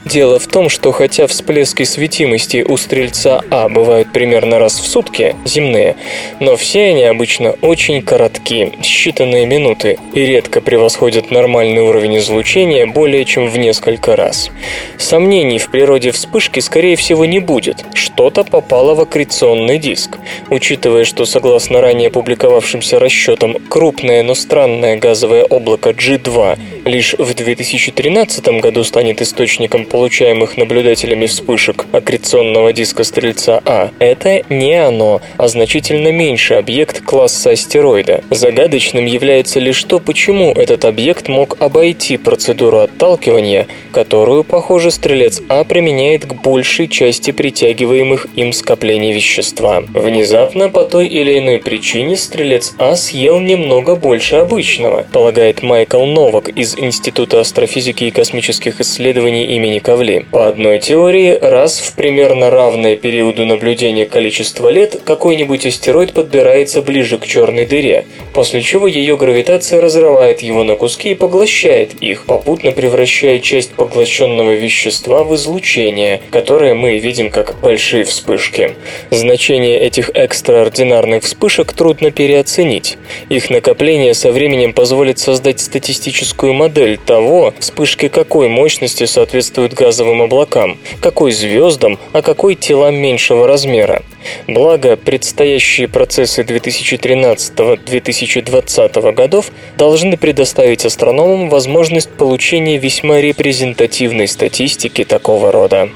Дело 0.05 0.39
в 0.39 0.47
том, 0.47 0.69
что 0.69 0.91
хотя 0.91 1.27
всплески 1.49 1.81
светимости 1.81 2.63
у 2.67 2.77
Стрельца 2.77 3.41
А 3.49 3.69
бывают 3.69 4.13
примерно 4.13 4.59
раз 4.59 4.79
в 4.79 4.85
сутки, 4.85 5.35
земные, 5.45 5.95
но 6.39 6.55
все 6.55 6.89
они 6.89 7.03
обычно 7.05 7.55
очень 7.61 8.03
коротки, 8.03 8.73
считанные 8.83 9.47
минуты, 9.47 9.97
и 10.13 10.27
редко 10.27 10.61
превосходят 10.61 11.31
нормальный 11.31 11.81
уровень 11.81 12.19
излучения 12.19 12.85
более 12.85 13.25
чем 13.25 13.49
в 13.49 13.57
несколько 13.57 14.15
раз. 14.15 14.51
Сомнений 14.99 15.57
в 15.57 15.71
природе 15.71 16.11
вспышки, 16.11 16.59
скорее 16.59 16.95
всего, 16.95 17.25
не 17.25 17.39
будет. 17.39 17.83
Что-то 17.95 18.43
попало 18.43 18.93
в 18.93 19.01
аккреционный 19.01 19.79
диск. 19.79 20.19
Учитывая, 20.51 21.03
что 21.03 21.25
согласно 21.25 21.81
ранее 21.81 22.11
публиковавшимся 22.11 22.99
расчетам, 22.99 23.55
крупное, 23.69 24.21
но 24.21 24.35
странное 24.35 24.97
газовое 24.97 25.45
облако 25.45 25.89
G2 25.89 26.59
лишь 26.85 27.15
в 27.17 27.33
2013 27.33 28.61
году 28.61 28.83
станет 28.83 29.21
источником 29.21 29.85
получаемых 29.85 30.55
наблюдателями 30.55 31.25
вспышек 31.29 31.85
аккреционного 31.91 32.73
диска 32.73 33.03
Стрельца 33.03 33.61
А, 33.65 33.91
это 33.99 34.43
не 34.49 34.73
оно, 34.73 35.21
а 35.37 35.47
значительно 35.47 36.11
меньший 36.11 36.57
объект 36.57 37.01
класса 37.03 37.51
астероида. 37.51 38.23
Загадочным 38.29 39.05
является 39.05 39.59
лишь 39.59 39.83
то, 39.83 39.99
почему 39.99 40.51
этот 40.51 40.85
объект 40.85 41.27
мог 41.27 41.57
обойти 41.59 42.17
процедуру 42.17 42.79
отталкивания, 42.79 43.67
которую, 43.91 44.43
похоже, 44.43 44.91
Стрелец 44.91 45.41
А 45.47 45.63
применяет 45.63 46.25
к 46.25 46.33
большей 46.33 46.87
части 46.87 47.31
притягиваемых 47.31 48.27
им 48.35 48.51
скоплений 48.53 49.13
вещества. 49.13 49.83
Внезапно, 49.93 50.69
по 50.69 50.83
той 50.83 51.07
или 51.07 51.37
иной 51.39 51.59
причине, 51.59 52.17
стрелец 52.17 52.73
А 52.77 52.95
съел 52.95 53.39
немного 53.39 53.95
больше 53.95 54.37
обычного, 54.37 55.05
полагает 55.13 55.63
Майкл 55.63 56.05
Новак 56.05 56.49
из 56.49 56.77
Института 56.77 57.39
астрофизики 57.39 58.05
и 58.05 58.11
космических 58.11 58.81
исследований 58.81 59.45
имени 59.55 59.79
Кавли. 59.79 60.25
По 60.31 60.47
одной 60.47 60.79
теории, 60.79 61.18
раз 61.27 61.79
в 61.79 61.95
примерно 61.95 62.49
равное 62.49 62.95
периоду 62.95 63.45
наблюдения 63.45 64.05
количество 64.05 64.69
лет 64.69 65.01
какой-нибудь 65.03 65.65
астероид 65.65 66.13
подбирается 66.13 66.81
ближе 66.81 67.17
к 67.17 67.25
черной 67.25 67.65
дыре, 67.65 68.05
после 68.33 68.61
чего 68.61 68.87
ее 68.87 69.17
гравитация 69.17 69.81
разрывает 69.81 70.41
его 70.41 70.63
на 70.63 70.75
куски 70.75 71.11
и 71.11 71.15
поглощает 71.15 71.95
их, 72.01 72.25
попутно 72.25 72.71
превращая 72.71 73.39
часть 73.39 73.71
поглощенного 73.71 74.51
вещества 74.51 75.23
в 75.23 75.35
излучение, 75.35 76.21
которое 76.31 76.73
мы 76.73 76.97
видим 76.99 77.29
как 77.29 77.59
большие 77.61 78.03
вспышки. 78.03 78.75
Значение 79.09 79.79
этих 79.79 80.09
экстраординарных 80.13 81.23
вспышек 81.23 81.73
трудно 81.73 82.11
переоценить. 82.11 82.97
Их 83.29 83.49
накопление 83.49 84.13
со 84.13 84.31
временем 84.31 84.73
позволит 84.73 85.19
создать 85.19 85.59
статистическую 85.59 86.53
модель 86.53 86.97
того, 86.97 87.53
вспышки 87.59 88.07
какой 88.07 88.47
мощности 88.47 89.05
соответствуют 89.05 89.73
газовым 89.73 90.21
облакам, 90.21 90.77
какой 91.09 91.31
звездам, 91.31 91.97
а 92.13 92.21
какой 92.21 92.53
телам 92.53 92.93
меньшего 92.93 93.47
размера. 93.47 94.03
Благо, 94.47 94.95
предстоящие 94.95 95.87
процессы 95.87 96.43
2013-2020 96.43 99.11
годов 99.13 99.49
должны 99.75 100.17
предоставить 100.17 100.85
астрономам 100.85 101.49
возможность 101.49 102.11
получения 102.11 102.77
весьма 102.77 103.21
репрезентативной 103.21 104.27
статистики 104.27 105.03
такого 105.03 105.51
рода. 105.51 105.89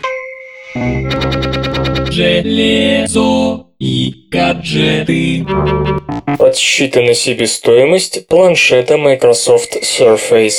Железо 2.09 3.67
и 3.79 4.15
гаджеты. 4.31 5.45
Подсчитана 6.39 7.13
себестоимость 7.13 8.27
планшета 8.27 8.97
Microsoft 8.97 9.77
Surface. 9.83 10.57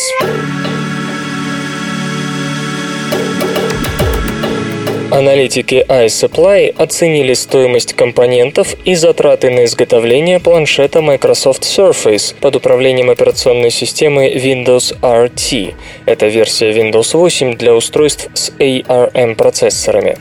Аналитики 5.10 5.84
iSupply 5.86 6.74
оценили 6.76 7.34
стоимость 7.34 7.92
компонентов 7.92 8.74
и 8.84 8.94
затраты 8.94 9.50
на 9.50 9.64
изготовление 9.66 10.40
планшета 10.40 11.02
Microsoft 11.02 11.62
Surface 11.62 12.34
под 12.40 12.56
управлением 12.56 13.10
операционной 13.10 13.70
системы 13.70 14.32
Windows 14.32 14.98
RT. 15.00 15.74
Это 16.06 16.26
версия 16.26 16.70
Windows 16.72 17.16
8 17.16 17.56
для 17.56 17.74
устройств 17.74 18.28
с 18.34 18.50
ARM-процессорами. 18.58 20.16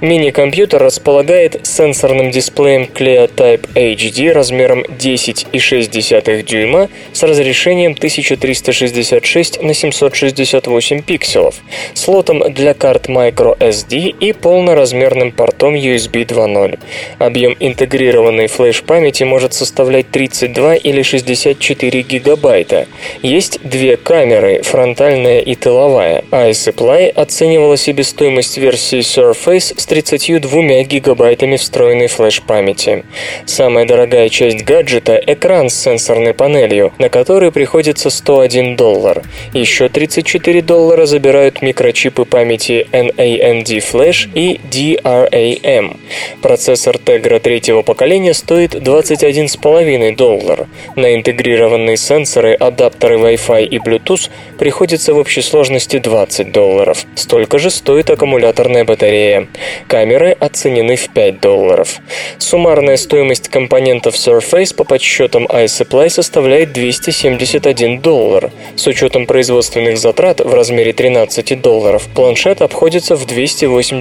Мини-компьютер 0.00 0.82
располагает 0.82 1.66
сенсорным 1.66 2.30
дисплеем 2.30 2.84
ClearType 2.84 3.72
HD 3.74 4.32
размером 4.32 4.82
10,6 4.82 6.42
дюйма 6.42 6.88
с 7.12 7.22
разрешением 7.22 7.92
1366 7.92 9.62
на 9.62 9.74
768 9.74 11.02
пикселов, 11.02 11.56
слотом 11.94 12.52
для 12.52 12.74
карт 12.74 13.08
microSD 13.08 14.14
и 14.20 14.25
полноразмерным 14.32 15.32
портом 15.32 15.74
USB 15.74 16.26
2.0. 16.26 16.78
Объем 17.18 17.56
интегрированной 17.60 18.46
флеш-памяти 18.46 19.24
может 19.24 19.54
составлять 19.54 20.10
32 20.10 20.76
или 20.76 21.02
64 21.02 22.02
гигабайта. 22.02 22.86
Есть 23.22 23.60
две 23.62 23.96
камеры, 23.96 24.62
фронтальная 24.62 25.40
и 25.40 25.54
тыловая. 25.54 26.24
iSupply 26.30 27.10
оценивала 27.10 27.76
себестоимость 27.76 28.58
версии 28.58 29.00
Surface 29.00 29.78
с 29.78 29.86
32 29.86 30.82
гигабайтами 30.84 31.56
встроенной 31.56 32.06
флеш-памяти. 32.06 33.04
Самая 33.44 33.86
дорогая 33.86 34.28
часть 34.28 34.64
гаджета– 34.64 35.20
экран 35.26 35.68
с 35.68 35.74
сенсорной 35.74 36.34
панелью, 36.34 36.92
на 36.98 37.08
который 37.08 37.52
приходится 37.52 38.10
101 38.10 38.76
доллар. 38.76 39.22
Еще 39.52 39.88
34 39.88 40.62
доллара 40.62 41.06
забирают 41.06 41.62
микрочипы 41.62 42.24
памяти 42.24 42.86
NAND 42.92 43.66
Flash 43.66 44.15
и 44.34 44.60
DRAM. 44.70 45.96
Процессор 46.42 46.96
Tegra 46.96 47.38
третьего 47.40 47.82
поколения 47.82 48.34
стоит 48.34 48.74
21,5 48.74 50.16
доллар. 50.16 50.66
На 50.96 51.14
интегрированные 51.14 51.96
сенсоры, 51.96 52.54
адаптеры 52.54 53.16
Wi-Fi 53.18 53.66
и 53.66 53.78
Bluetooth 53.78 54.30
приходится 54.58 55.12
в 55.14 55.18
общей 55.18 55.42
сложности 55.42 55.98
20 55.98 56.52
долларов. 56.52 57.04
Столько 57.14 57.58
же 57.58 57.70
стоит 57.70 58.10
аккумуляторная 58.10 58.84
батарея. 58.84 59.48
Камеры 59.88 60.30
оценены 60.38 60.96
в 60.96 61.08
5 61.10 61.40
долларов. 61.40 62.00
Суммарная 62.38 62.96
стоимость 62.96 63.48
компонентов 63.48 64.14
Surface 64.14 64.74
по 64.74 64.84
подсчетам 64.84 65.46
iSupply 65.46 66.08
составляет 66.08 66.72
271 66.72 68.00
доллар. 68.00 68.50
С 68.76 68.86
учетом 68.86 69.26
производственных 69.26 69.98
затрат 69.98 70.40
в 70.40 70.54
размере 70.54 70.92
13 70.92 71.60
долларов 71.60 72.08
планшет 72.14 72.62
обходится 72.62 73.16
в 73.16 73.26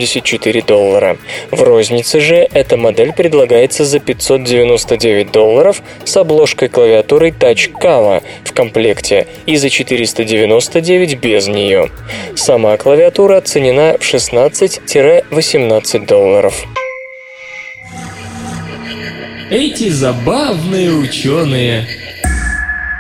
284 0.06 0.62
доллара. 0.62 1.18
В 1.52 1.62
рознице 1.62 2.20
же 2.20 2.48
эта 2.52 2.76
модель 2.78 3.14
предлагается 3.14 3.86
за 3.86 4.00
599 4.00 5.32
долларов 5.32 5.84
с 6.04 6.18
обложкой 6.18 6.70
клавиатурой 6.70 7.30
Touch 7.32 7.72
Kava 7.82 8.24
в 8.44 8.54
комплекте 8.54 9.28
и 9.46 9.58
за 9.58 9.70
499 9.70 11.20
без 11.20 11.48
нее. 11.48 11.92
Сама 12.36 12.76
клавиатура 12.78 13.38
оценена 13.38 13.98
в 14.00 14.04
16-18 14.04 16.06
долларов. 16.06 16.64
Эти 19.50 19.90
забавные 19.90 20.92
ученые. 20.92 22.05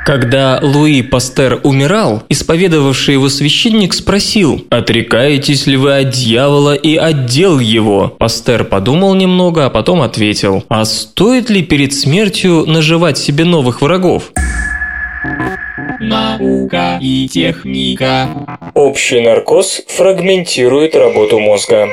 Когда 0.06 0.60
Луи 0.62 1.02
Пастер 1.02 1.60
умирал, 1.64 2.22
исповедовавший 2.30 3.16
его 3.16 3.28
священник 3.28 3.96
спросил, 3.96 4.64
«Отрекаетесь 4.70 5.66
ли 5.66 5.78
вы 5.78 5.98
от 5.98 6.12
дьявола 6.12 6.76
и 6.76 6.96
отдел 6.96 7.58
его?» 7.58 8.16
Пастер 8.20 8.66
подумал 8.66 9.16
немного, 9.16 9.66
а 9.66 9.72
потом 9.72 10.04
ответил, 10.04 10.64
«А 10.70 10.86
стоит 10.86 11.50
ли 11.50 11.64
перед 11.64 11.92
смертью 11.92 12.66
наживать 12.68 13.18
себе 13.18 13.46
новых 13.46 13.82
врагов?» 13.82 14.32
Наука 16.00 17.00
и 17.02 17.28
техника. 17.28 18.30
Общий 18.76 19.22
наркоз 19.22 19.82
фрагментирует 19.88 20.96
работу 20.96 21.40
мозга. 21.40 21.90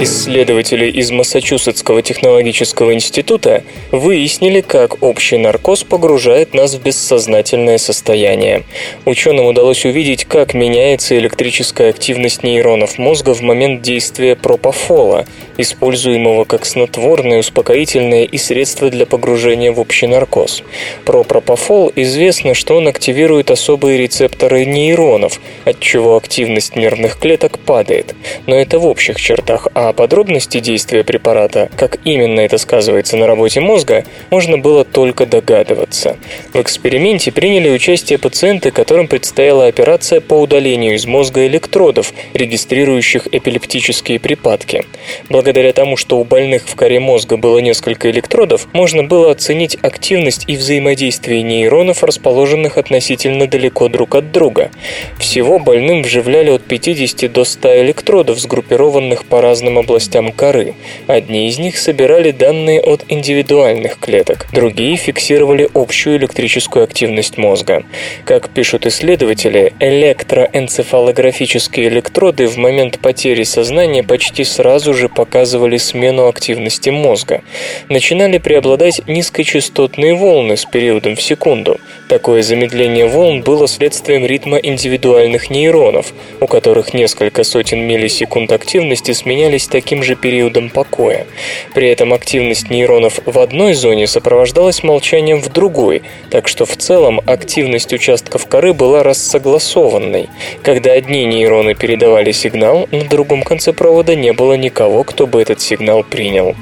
Исследователи 0.00 0.88
из 0.88 1.10
Массачусетского 1.10 2.02
технологического 2.02 2.94
института 2.94 3.64
выяснили, 3.90 4.60
как 4.60 5.02
общий 5.02 5.38
наркоз 5.38 5.82
погружает 5.82 6.54
нас 6.54 6.74
в 6.74 6.82
бессознательное 6.82 7.78
состояние. 7.78 8.62
Ученым 9.06 9.46
удалось 9.46 9.84
увидеть, 9.84 10.24
как 10.24 10.54
меняется 10.54 11.18
электрическая 11.18 11.90
активность 11.90 12.44
нейронов 12.44 12.98
мозга 12.98 13.34
в 13.34 13.40
момент 13.40 13.82
действия 13.82 14.36
пропофола, 14.36 15.26
используемого 15.56 16.44
как 16.44 16.64
снотворное, 16.64 17.40
успокоительное 17.40 18.22
и 18.22 18.38
средство 18.38 18.90
для 18.90 19.04
погружения 19.04 19.72
в 19.72 19.80
общий 19.80 20.06
наркоз. 20.06 20.62
Про 21.04 21.24
пропофол 21.24 21.92
известно, 21.96 22.54
что 22.54 22.76
он 22.76 22.86
активирует 22.86 23.50
особые 23.50 23.98
рецепторы 23.98 24.64
нейронов, 24.64 25.40
отчего 25.64 26.16
активность 26.16 26.76
нервных 26.76 27.18
клеток 27.18 27.58
падает. 27.58 28.14
Но 28.46 28.54
это 28.54 28.78
в 28.78 28.86
общих 28.86 29.20
чертах, 29.20 29.66
а 29.74 29.87
подробности 29.92 30.60
действия 30.60 31.04
препарата, 31.04 31.70
как 31.76 31.98
именно 32.04 32.40
это 32.40 32.58
сказывается 32.58 33.16
на 33.16 33.26
работе 33.26 33.60
мозга, 33.60 34.04
можно 34.30 34.58
было 34.58 34.84
только 34.84 35.26
догадываться. 35.26 36.16
В 36.52 36.60
эксперименте 36.60 37.32
приняли 37.32 37.70
участие 37.70 38.18
пациенты, 38.18 38.70
которым 38.70 39.08
предстояла 39.08 39.66
операция 39.66 40.20
по 40.20 40.34
удалению 40.34 40.94
из 40.94 41.06
мозга 41.06 41.46
электродов, 41.46 42.12
регистрирующих 42.34 43.28
эпилептические 43.32 44.20
припадки. 44.20 44.84
Благодаря 45.28 45.72
тому, 45.72 45.96
что 45.96 46.18
у 46.18 46.24
больных 46.24 46.62
в 46.66 46.74
коре 46.74 47.00
мозга 47.00 47.36
было 47.36 47.58
несколько 47.58 48.10
электродов, 48.10 48.68
можно 48.72 49.02
было 49.02 49.30
оценить 49.30 49.76
активность 49.82 50.44
и 50.46 50.56
взаимодействие 50.56 51.42
нейронов, 51.42 52.02
расположенных 52.02 52.78
относительно 52.78 53.46
далеко 53.46 53.88
друг 53.88 54.14
от 54.14 54.32
друга. 54.32 54.70
Всего 55.18 55.58
больным 55.58 56.02
вживляли 56.02 56.50
от 56.50 56.64
50 56.64 57.32
до 57.32 57.44
100 57.44 57.82
электродов, 57.82 58.38
сгруппированных 58.38 59.24
по 59.24 59.40
разным 59.40 59.77
областям 59.78 60.32
коры. 60.32 60.74
Одни 61.06 61.48
из 61.48 61.58
них 61.58 61.78
собирали 61.78 62.30
данные 62.30 62.80
от 62.80 63.04
индивидуальных 63.08 63.98
клеток, 63.98 64.46
другие 64.52 64.96
фиксировали 64.96 65.68
общую 65.74 66.16
электрическую 66.16 66.84
активность 66.84 67.38
мозга. 67.38 67.84
Как 68.24 68.50
пишут 68.50 68.86
исследователи, 68.86 69.72
электроэнцефалографические 69.80 71.88
электроды 71.88 72.46
в 72.46 72.56
момент 72.56 72.98
потери 72.98 73.44
сознания 73.44 74.02
почти 74.02 74.44
сразу 74.44 74.94
же 74.94 75.08
показывали 75.08 75.76
смену 75.76 76.26
активности 76.26 76.90
мозга. 76.90 77.42
Начинали 77.88 78.38
преобладать 78.38 79.00
низкочастотные 79.06 80.14
волны 80.14 80.56
с 80.56 80.64
периодом 80.64 81.16
в 81.16 81.22
секунду. 81.22 81.78
Такое 82.08 82.42
замедление 82.42 83.06
волн 83.06 83.42
было 83.42 83.68
следствием 83.68 84.24
ритма 84.24 84.56
индивидуальных 84.56 85.50
нейронов, 85.50 86.14
у 86.40 86.46
которых 86.46 86.94
несколько 86.94 87.44
сотен 87.44 87.80
миллисекунд 87.80 88.52
активности 88.52 89.12
сменялись 89.12 89.66
таким 89.68 90.02
же 90.02 90.14
периодом 90.14 90.70
покоя. 90.70 91.26
При 91.74 91.88
этом 91.88 92.12
активность 92.12 92.70
нейронов 92.70 93.20
в 93.24 93.38
одной 93.38 93.74
зоне 93.74 94.06
сопровождалась 94.06 94.82
молчанием 94.82 95.40
в 95.40 95.52
другой, 95.52 96.02
так 96.30 96.48
что 96.48 96.66
в 96.66 96.76
целом 96.76 97.20
активность 97.26 97.92
участков 97.92 98.46
коры 98.46 98.72
была 98.72 99.02
рассогласованной. 99.02 100.28
Когда 100.62 100.92
одни 100.92 101.24
нейроны 101.24 101.74
передавали 101.74 102.32
сигнал, 102.32 102.88
на 102.90 103.04
другом 103.04 103.42
конце 103.42 103.72
провода 103.72 104.14
не 104.14 104.32
было 104.32 104.54
никого, 104.54 105.04
кто 105.04 105.26
бы 105.26 105.40
этот 105.40 105.60
сигнал 105.60 106.02
принял. 106.02 106.54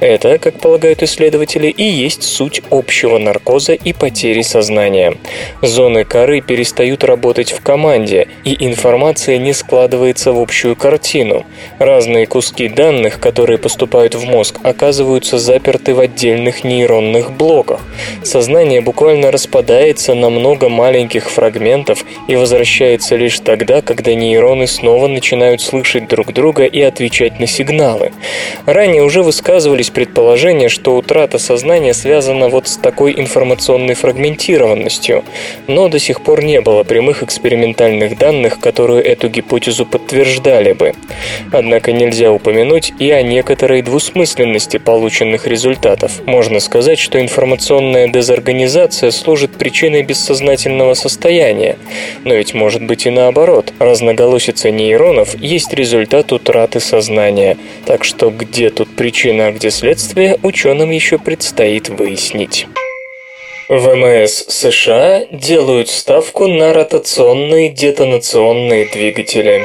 Это, 0.00 0.38
как 0.38 0.60
полагают 0.60 1.02
исследователи, 1.02 1.68
и 1.68 1.84
есть 1.84 2.22
суть 2.22 2.62
общего 2.70 3.18
наркоза 3.18 3.74
и 3.74 3.92
потери 3.92 4.42
сознания. 4.42 5.16
Зоны 5.62 6.04
коры 6.04 6.40
перестают 6.40 7.04
работать 7.04 7.52
в 7.52 7.62
команде, 7.62 8.28
и 8.44 8.56
информация 8.64 9.38
не 9.38 9.52
складывается 9.52 10.32
в 10.32 10.40
общую 10.40 10.76
картину. 10.76 11.44
Разные 11.78 12.26
куски 12.44 12.68
данных, 12.68 13.20
которые 13.20 13.56
поступают 13.56 14.14
в 14.14 14.26
мозг, 14.26 14.58
оказываются 14.62 15.38
заперты 15.38 15.94
в 15.94 16.00
отдельных 16.00 16.62
нейронных 16.62 17.32
блоках. 17.32 17.80
Сознание 18.22 18.82
буквально 18.82 19.30
распадается 19.30 20.12
на 20.12 20.28
много 20.28 20.68
маленьких 20.68 21.30
фрагментов 21.30 22.04
и 22.28 22.36
возвращается 22.36 23.16
лишь 23.16 23.40
тогда, 23.40 23.80
когда 23.80 24.12
нейроны 24.12 24.66
снова 24.66 25.08
начинают 25.08 25.62
слышать 25.62 26.06
друг 26.06 26.34
друга 26.34 26.66
и 26.66 26.82
отвечать 26.82 27.40
на 27.40 27.46
сигналы. 27.46 28.12
Ранее 28.66 29.04
уже 29.04 29.22
высказывались 29.22 29.88
предположения, 29.88 30.68
что 30.68 30.96
утрата 30.96 31.38
сознания 31.38 31.94
связана 31.94 32.50
вот 32.50 32.68
с 32.68 32.76
такой 32.76 33.18
информационной 33.18 33.94
фрагментированностью, 33.94 35.24
но 35.66 35.88
до 35.88 35.98
сих 35.98 36.20
пор 36.20 36.44
не 36.44 36.60
было 36.60 36.82
прямых 36.82 37.22
экспериментальных 37.22 38.18
данных, 38.18 38.60
которые 38.60 39.02
эту 39.02 39.30
гипотезу 39.30 39.86
подтверждали 39.86 40.74
бы. 40.74 40.92
Однако 41.50 41.90
нельзя 41.92 42.33
упомянуть 42.34 42.92
и 42.98 43.10
о 43.10 43.22
некоторой 43.22 43.82
двусмысленности 43.82 44.76
полученных 44.76 45.46
результатов. 45.46 46.20
Можно 46.26 46.60
сказать, 46.60 46.98
что 46.98 47.20
информационная 47.20 48.08
дезорганизация 48.08 49.10
служит 49.10 49.52
причиной 49.52 50.02
бессознательного 50.02 50.94
состояния, 50.94 51.78
но 52.24 52.34
ведь 52.34 52.54
может 52.54 52.82
быть 52.82 53.06
и 53.06 53.10
наоборот. 53.10 53.72
Разноголосица 53.78 54.70
нейронов 54.70 55.34
есть 55.34 55.72
результат 55.72 56.32
утраты 56.32 56.80
сознания, 56.80 57.56
так 57.86 58.04
что 58.04 58.30
где 58.30 58.70
тут 58.70 58.94
причина, 58.94 59.48
а 59.48 59.52
где 59.52 59.70
следствие, 59.70 60.38
ученым 60.42 60.90
еще 60.90 61.18
предстоит 61.18 61.88
выяснить. 61.88 62.66
ВМС 63.68 64.44
США 64.48 65.24
делают 65.30 65.88
ставку 65.88 66.48
на 66.48 66.74
ротационные 66.74 67.70
детонационные 67.70 68.86
двигатели. 68.86 69.64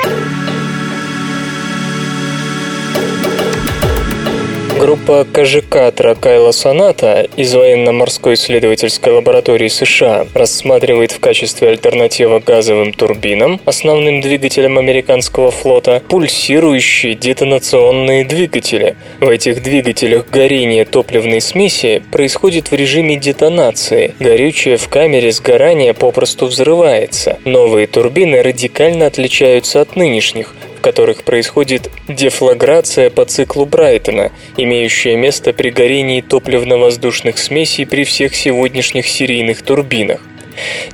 Группа 4.89 5.23
КЖК 5.23 5.91
Тракайла 5.95 6.49
Соната 6.49 7.28
из 7.38 7.54
военно-морской 7.54 8.34
исследовательской 8.34 9.13
лаборатории 9.13 9.67
США 9.67 10.25
рассматривает 10.34 11.12
в 11.12 11.19
качестве 11.19 11.69
альтернативы 11.69 12.39
газовым 12.39 12.93
турбинам, 12.93 13.62
основным 13.65 14.19
двигателям 14.19 14.80
американского 14.80 15.52
флота, 15.52 16.02
пульсирующие 16.10 17.13
детонационные 17.13 18.25
двигатели. 18.25 18.95
В 19.19 19.30
этих 19.30 19.62
двигателях 19.62 20.28
горение 20.28 20.86
топливной 20.86 21.41
смеси 21.41 22.02
происходит 22.12 22.71
в 22.71 22.73
режиме 22.73 23.15
детонации. 23.15 24.15
Горючее 24.19 24.78
в 24.78 24.89
камере 24.89 25.32
сгорания 25.32 25.93
попросту 25.93 26.47
взрывается. 26.47 27.38
Новые 27.45 27.86
турбины 27.86 28.41
радикально 28.41 29.06
отличаются 29.06 29.82
от 29.82 29.95
нынешних, 29.95 30.56
которых 30.89 31.23
происходит 31.23 31.91
дефлаграция 32.08 33.12
по 33.12 33.23
циклу 33.23 33.67
Брайтона, 33.67 34.32
имеющая 34.58 35.15
место 35.15 35.54
при 35.54 35.69
горении 35.69 36.19
топливно-воздушных 36.19 37.38
смесей 37.38 37.86
при 37.86 38.04
всех 38.04 38.34
сегодняшних 38.36 39.08
серийных 39.08 39.62
турбинах. 39.62 40.19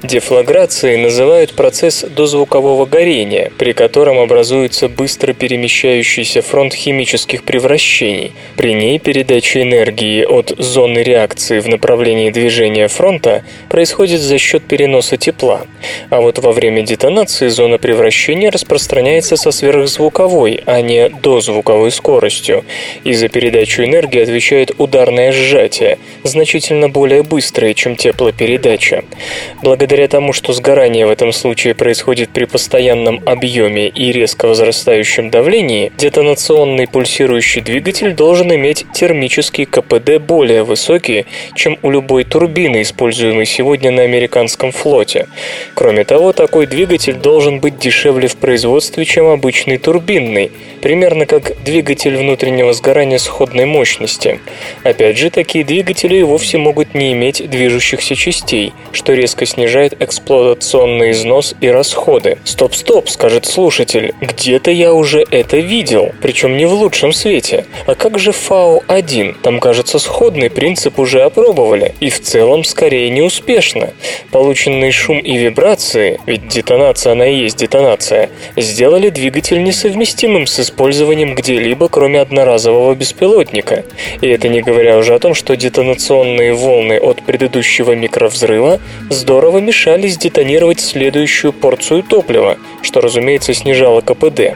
Дефлаграцией 0.04 0.98
называют 0.98 1.54
процесс 1.54 2.04
дозвукового 2.04 2.86
горения, 2.86 3.52
при 3.58 3.74
котором 3.74 4.20
образуется 4.20 4.90
быстро 4.90 5.34
перемещающийся 5.34 6.42
фронт 6.42 6.74
химических 6.74 7.44
превращений. 7.44 8.34
При 8.58 8.74
ней 8.74 9.00
передача 9.00 9.62
энергии 9.62 10.24
от 10.24 10.54
зоны 10.58 11.00
реакции 11.00 11.60
в 11.60 11.68
направлении 11.68 12.30
движения 12.30 12.88
фронта 12.88 13.44
происходит 13.70 14.22
за 14.22 14.38
счет 14.38 14.64
переноса 14.64 15.18
тепла. 15.18 15.66
А 16.10 16.22
вот 16.22 16.40
во 16.40 16.52
время 16.52 16.84
детонации 16.84 17.48
зона 17.48 17.78
превращения 17.78 18.52
распространяется 18.52 19.36
со 19.38 19.52
сверхзвуковой, 19.52 20.62
а 20.66 20.82
не 20.82 21.10
дозвуковой 21.10 21.92
скоростью. 21.92 22.64
И 23.04 23.14
за 23.14 23.30
передачу 23.30 23.84
энергии 23.84 24.22
отвечает 24.22 24.72
ударное 24.78 25.32
сжатие, 25.32 25.98
значительно 26.24 26.90
более 26.90 27.24
быстрое, 27.24 27.74
чем 27.74 27.96
теплопередача. 27.96 29.04
Благодаря 29.62 30.08
тому, 30.08 30.34
что 30.34 30.54
сгорание 30.54 31.06
в 31.06 31.10
этом 31.10 31.32
случае 31.34 31.74
происходит 31.74 32.30
при 32.30 32.46
постоянном 32.46 33.22
объеме 33.26 33.88
и 33.88 34.12
резко 34.12 34.48
возрастающем 34.48 35.30
давлении, 35.30 35.92
детонационный 35.98 36.88
пульсирующий 36.88 37.62
двигатель 37.62 38.14
должен 38.14 38.54
иметь 38.54 38.86
термический 38.94 39.66
КПД 39.66 40.18
более 40.20 40.64
высокий, 40.64 41.26
чем 41.56 41.78
у 41.82 41.90
любой 41.90 42.24
турбины, 42.24 42.82
используемой 42.82 43.46
сегодня 43.46 43.92
на 43.92 44.04
американском 44.04 44.72
флоте. 44.72 45.28
Кроме 45.74 46.04
того, 46.04 46.32
такой 46.32 46.68
двигатель 46.68 47.16
должен 47.16 47.60
быть 47.60 47.78
дешевле 47.78 48.28
в 48.28 48.38
производстве, 48.38 49.06
чем 49.06 49.28
обычный 49.28 49.78
турбинный, 49.78 50.52
примерно 50.82 51.26
как 51.26 51.62
двигатель 51.64 52.16
внутреннего 52.16 52.74
сгорания 52.74 53.18
сходной 53.18 53.66
мощности. 53.66 54.40
Опять 54.84 55.18
же, 55.18 55.30
такие 55.30 55.66
двигатели 55.66 56.22
вовсе 56.22 56.58
могут 56.58 56.94
не 56.94 57.14
иметь 57.14 57.50
движущихся 57.50 58.16
частей, 58.16 58.74
что 58.92 59.14
резко 59.14 59.35
резко 59.36 59.46
снижает 59.46 60.02
эксплуатационный 60.02 61.12
износ 61.12 61.56
и 61.62 61.68
расходы. 61.68 62.38
Стоп-стоп, 62.46 63.10
скажет 63.10 63.46
слушатель, 63.46 64.14
где-то 64.22 64.72
я 64.72 64.94
уже 64.94 65.26
это 65.30 65.58
видел, 65.58 66.12
причем 66.22 66.58
не 66.58 66.66
в 66.66 66.74
лучшем 66.74 67.12
свете. 67.12 67.66
А 67.86 67.96
как 67.96 68.18
же 68.18 68.32
FAO-1? 68.32 69.36
Там, 69.42 69.60
кажется, 69.60 70.00
сходный 70.00 70.50
принцип 70.50 71.00
уже 71.00 71.22
опробовали, 71.22 71.94
и 72.00 72.10
в 72.10 72.22
целом 72.22 72.64
скорее 72.64 73.10
неуспешно. 73.10 73.90
Полученный 74.32 74.92
шум 74.92 75.20
и 75.20 75.38
вибрации, 75.38 76.20
ведь 76.26 76.48
детонация 76.48 77.14
она 77.14 77.28
и 77.28 77.36
есть 77.36 77.58
детонация, 77.58 78.30
сделали 78.56 79.10
двигатель 79.10 79.62
несовместимым 79.62 80.48
с 80.48 80.60
использованием 80.60 81.36
где-либо, 81.36 81.90
кроме 81.90 82.22
одноразового 82.22 82.96
беспилотника. 82.96 83.84
И 84.22 84.28
это 84.28 84.48
не 84.48 84.62
говоря 84.62 84.98
уже 84.98 85.14
о 85.14 85.20
том, 85.20 85.34
что 85.34 85.56
детонационные 85.56 86.54
волны 86.54 86.98
от 86.98 87.22
предыдущего 87.22 87.94
микровзрыва 87.94 88.80
здорово 89.10 89.25
здорово 89.26 89.58
мешали 89.58 90.06
сдетонировать 90.08 90.80
следующую 90.80 91.52
порцию 91.52 92.04
топлива, 92.04 92.60
что, 92.84 93.02
разумеется, 93.02 93.56
снижало 93.56 94.02
КПД. 94.02 94.54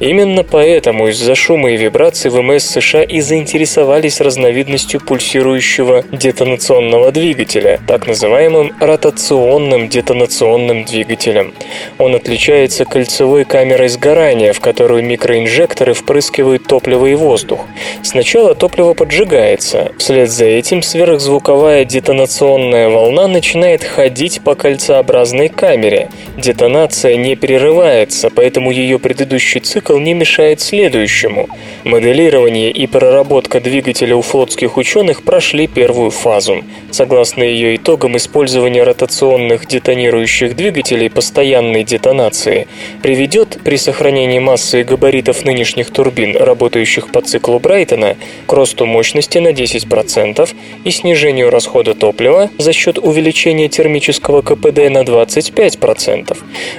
Именно 0.00 0.42
поэтому 0.42 1.06
из-за 1.06 1.36
шума 1.36 1.70
и 1.70 1.76
вибраций 1.76 2.28
ВМС 2.28 2.64
США 2.64 3.04
и 3.04 3.20
заинтересовались 3.20 4.20
разновидностью 4.20 5.00
пульсирующего 5.00 6.02
детонационного 6.10 7.12
двигателя, 7.12 7.78
так 7.86 8.08
называемым 8.08 8.72
ротационным 8.80 9.88
детонационным 9.88 10.84
двигателем. 10.84 11.54
Он 11.98 12.16
отличается 12.16 12.86
кольцевой 12.86 13.44
камерой 13.44 13.88
сгорания, 13.88 14.52
в 14.52 14.58
которую 14.58 15.04
микроинжекторы 15.04 15.94
впрыскивают 15.94 16.66
топливо 16.66 17.06
и 17.06 17.14
воздух. 17.14 17.60
Сначала 18.02 18.56
топливо 18.56 18.94
поджигается, 18.94 19.92
вслед 19.96 20.28
за 20.28 20.46
этим 20.46 20.82
сверхзвуковая 20.82 21.84
детонационная 21.84 22.88
волна 22.88 23.28
начинает 23.28 23.84
ходить 23.84 24.07
ходить 24.08 24.40
по 24.40 24.54
кольцеобразной 24.54 25.50
камере. 25.50 26.08
Детонация 26.38 27.16
не 27.16 27.36
прерывается, 27.36 28.30
поэтому 28.30 28.70
ее 28.70 28.98
предыдущий 28.98 29.60
цикл 29.60 29.98
не 29.98 30.14
мешает 30.14 30.62
следующему. 30.62 31.46
Моделирование 31.84 32.70
и 32.70 32.86
проработка 32.86 33.60
двигателя 33.60 34.16
у 34.16 34.22
флотских 34.22 34.78
ученых 34.78 35.24
прошли 35.24 35.66
первую 35.66 36.10
фазу. 36.10 36.64
Согласно 36.90 37.42
ее 37.42 37.76
итогам, 37.76 38.16
использование 38.16 38.82
ротационных 38.82 39.66
детонирующих 39.66 40.56
двигателей 40.56 41.10
постоянной 41.10 41.84
детонации 41.84 42.66
приведет 43.02 43.58
при 43.62 43.76
сохранении 43.76 44.38
массы 44.38 44.80
и 44.80 44.84
габаритов 44.84 45.44
нынешних 45.44 45.90
турбин, 45.90 46.34
работающих 46.34 47.12
по 47.12 47.20
циклу 47.20 47.58
Брайтона, 47.58 48.16
к 48.46 48.52
росту 48.54 48.86
мощности 48.86 49.36
на 49.36 49.48
10% 49.48 50.48
и 50.84 50.90
снижению 50.90 51.50
расхода 51.50 51.92
топлива 51.94 52.48
за 52.56 52.72
счет 52.72 52.96
увеличения 52.98 53.68
термического 53.68 53.97
термического 53.98 54.42
КПД 54.42 54.90
на 54.90 55.02
25%. 55.02 56.36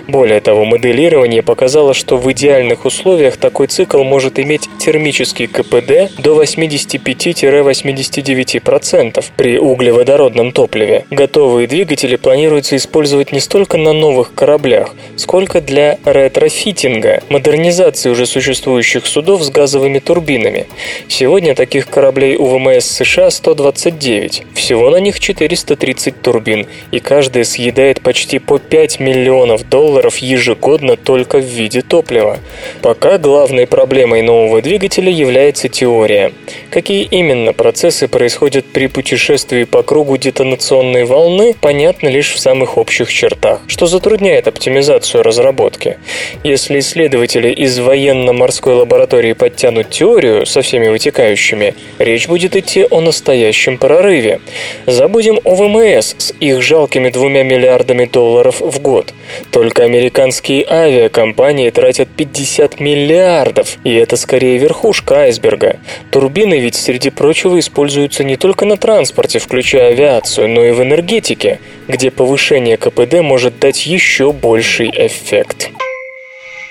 Более 0.08 0.40
того, 0.40 0.64
моделирование 0.66 1.42
показало, 1.44 1.94
что 1.94 2.18
в 2.18 2.32
идеальных 2.32 2.86
условиях 2.86 3.36
такой 3.38 3.68
цикл 3.68 4.04
может 4.04 4.40
иметь 4.40 4.70
термический 4.80 5.46
КПД 5.48 6.18
до 6.18 6.42
85-89% 6.42 9.26
при 9.36 9.60
углеводородном 9.60 10.54
топливе. 10.54 11.04
Готовые 11.12 11.68
двигатели 11.68 12.16
планируется 12.16 12.78
использовать 12.78 13.34
не 13.34 13.42
столько 13.42 13.78
на 13.78 13.94
новых 13.94 14.34
кораблях, 14.34 14.96
сколько 15.18 15.60
для 15.60 15.98
ретрофитинга, 16.06 17.22
модернизации 17.30 18.10
уже 18.10 18.26
существующих 18.26 19.06
судов 19.06 19.44
с 19.44 19.50
газовыми 19.50 20.00
турбинами. 20.00 20.68
Сегодня 21.10 21.54
таких 21.54 21.90
кораблей 21.90 22.38
у 22.38 22.46
ВМС 22.46 22.86
США 22.86 23.30
129. 23.30 24.44
Всего 24.54 24.90
на 24.90 24.98
них 24.98 25.20
430 25.20 26.22
турбин, 26.22 26.66
и 26.92 27.00
каждая 27.10 27.44
съедает 27.44 28.02
почти 28.02 28.38
по 28.38 28.60
5 28.60 29.00
миллионов 29.00 29.68
долларов 29.68 30.18
ежегодно 30.18 30.96
только 30.96 31.40
в 31.40 31.44
виде 31.44 31.82
топлива. 31.82 32.38
Пока 32.84 33.18
главной 33.18 33.66
проблемой 33.66 34.22
нового 34.22 34.62
двигателя 34.62 35.12
является 35.12 35.70
теория. 35.70 36.32
Какие 36.70 37.02
именно 37.06 37.52
процессы 37.52 38.08
происходят 38.08 38.66
при 38.68 38.86
путешествии 38.86 39.64
по 39.64 39.82
кругу 39.82 40.18
детонационной 40.18 41.06
волны, 41.06 41.56
понятно 41.60 42.10
лишь 42.10 42.32
в 42.32 42.40
самых 42.40 42.78
общих 42.78 43.12
чертах, 43.12 43.62
что 43.66 43.88
затрудняет 43.88 44.48
оптимизацию 44.48 45.24
разработки. 45.24 45.98
Если 46.44 46.78
исследователи 46.78 47.50
из 47.52 47.80
военно-морской 47.80 48.76
лаборатории 48.76 49.34
подтянут 49.34 49.90
теорию 49.90 50.46
со 50.46 50.62
всеми 50.62 50.90
вытекающими, 50.90 51.74
речь 51.98 52.28
будет 52.28 52.56
идти 52.56 52.86
о 52.88 53.02
настоящем 53.02 53.80
прорыве. 53.80 54.42
Забудем 54.86 55.40
о 55.44 55.56
ВМС 55.56 56.14
с 56.20 56.34
их 56.40 56.62
жалкими 56.62 56.99
двумя 57.08 57.44
миллиардами 57.44 58.04
долларов 58.04 58.60
в 58.60 58.82
год. 58.82 59.14
Только 59.52 59.84
американские 59.84 60.66
авиакомпании 60.70 61.70
тратят 61.70 62.10
50 62.10 62.82
миллиардов, 62.82 63.78
и 63.86 63.96
это 63.96 64.18
скорее 64.18 64.58
верхушка 64.58 65.22
айсберга. 65.22 65.80
Турбины 66.12 66.60
ведь, 66.60 66.76
среди 66.76 67.10
прочего, 67.10 67.58
используются 67.58 68.26
не 68.26 68.36
только 68.36 68.66
на 68.66 68.76
транспорте, 68.76 69.40
включая 69.40 69.92
авиацию, 69.92 70.50
но 70.50 70.66
и 70.66 70.72
в 70.72 70.84
энергетике, 70.84 71.60
где 71.88 72.12
повышение 72.12 72.76
КПД 72.76 73.22
может 73.22 73.60
дать 73.60 73.86
еще 73.86 74.34
больший 74.34 74.90
эффект. 74.94 75.70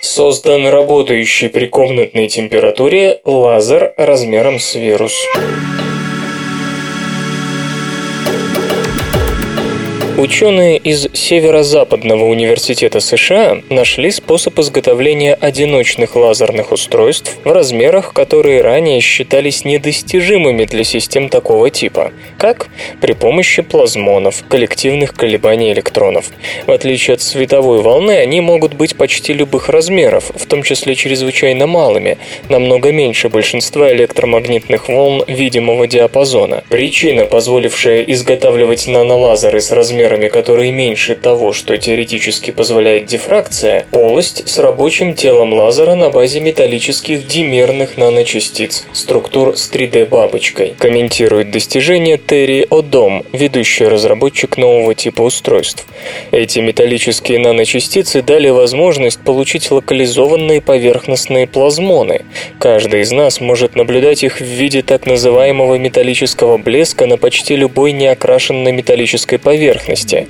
Создан 0.00 0.68
работающий 0.68 1.48
при 1.48 1.66
комнатной 1.66 2.28
температуре 2.28 3.20
лазер 3.24 3.94
размером 3.96 4.60
с 4.60 4.74
вирус. 4.74 5.12
Ученые 10.18 10.78
из 10.78 11.06
Северо-Западного 11.12 12.24
университета 12.24 12.98
США 12.98 13.58
нашли 13.70 14.10
способ 14.10 14.58
изготовления 14.58 15.34
одиночных 15.34 16.16
лазерных 16.16 16.72
устройств 16.72 17.36
в 17.44 17.52
размерах, 17.52 18.12
которые 18.12 18.60
ранее 18.60 19.00
считались 19.00 19.64
недостижимыми 19.64 20.64
для 20.64 20.82
систем 20.82 21.28
такого 21.28 21.70
типа. 21.70 22.10
Как? 22.36 22.66
При 23.00 23.12
помощи 23.12 23.62
плазмонов, 23.62 24.42
коллективных 24.48 25.14
колебаний 25.14 25.72
электронов. 25.72 26.30
В 26.66 26.72
отличие 26.72 27.14
от 27.14 27.22
световой 27.22 27.80
волны, 27.80 28.10
они 28.10 28.40
могут 28.40 28.74
быть 28.74 28.96
почти 28.96 29.32
любых 29.32 29.68
размеров, 29.68 30.32
в 30.34 30.46
том 30.46 30.64
числе 30.64 30.96
чрезвычайно 30.96 31.68
малыми, 31.68 32.18
намного 32.48 32.90
меньше 32.90 33.28
большинства 33.28 33.92
электромагнитных 33.92 34.88
волн 34.88 35.22
видимого 35.28 35.86
диапазона. 35.86 36.64
Причина, 36.70 37.24
позволившая 37.24 38.02
изготавливать 38.02 38.88
нанолазеры 38.88 39.60
с 39.60 39.70
размером 39.70 40.07
размерами, 40.08 40.28
которые 40.28 40.72
меньше 40.72 41.14
того, 41.14 41.52
что 41.52 41.76
теоретически 41.76 42.50
позволяет 42.50 43.06
дифракция, 43.06 43.86
полость 43.90 44.48
с 44.48 44.58
рабочим 44.58 45.14
телом 45.14 45.52
лазера 45.52 45.94
на 45.94 46.10
базе 46.10 46.40
металлических 46.40 47.26
димерных 47.26 47.96
наночастиц, 47.96 48.84
структур 48.92 49.56
с 49.56 49.70
3D-бабочкой, 49.70 50.74
комментирует 50.78 51.50
достижение 51.50 52.18
Терри 52.18 52.66
Одом, 52.70 53.24
ведущий 53.32 53.86
разработчик 53.86 54.56
нового 54.56 54.94
типа 54.94 55.22
устройств. 55.22 55.86
Эти 56.30 56.60
металлические 56.60 57.38
наночастицы 57.38 58.22
дали 58.22 58.48
возможность 58.48 59.20
получить 59.20 59.70
локализованные 59.70 60.60
поверхностные 60.60 61.46
плазмоны. 61.46 62.24
Каждый 62.58 63.02
из 63.02 63.12
нас 63.12 63.40
может 63.40 63.76
наблюдать 63.76 64.24
их 64.24 64.40
в 64.40 64.44
виде 64.44 64.82
так 64.82 65.06
называемого 65.06 65.76
металлического 65.76 66.56
блеска 66.56 67.06
на 67.06 67.16
почти 67.18 67.56
любой 67.56 67.92
неокрашенной 67.92 68.72
металлической 68.72 69.38
поверхности, 69.38 69.97
поверхности. 69.98 70.28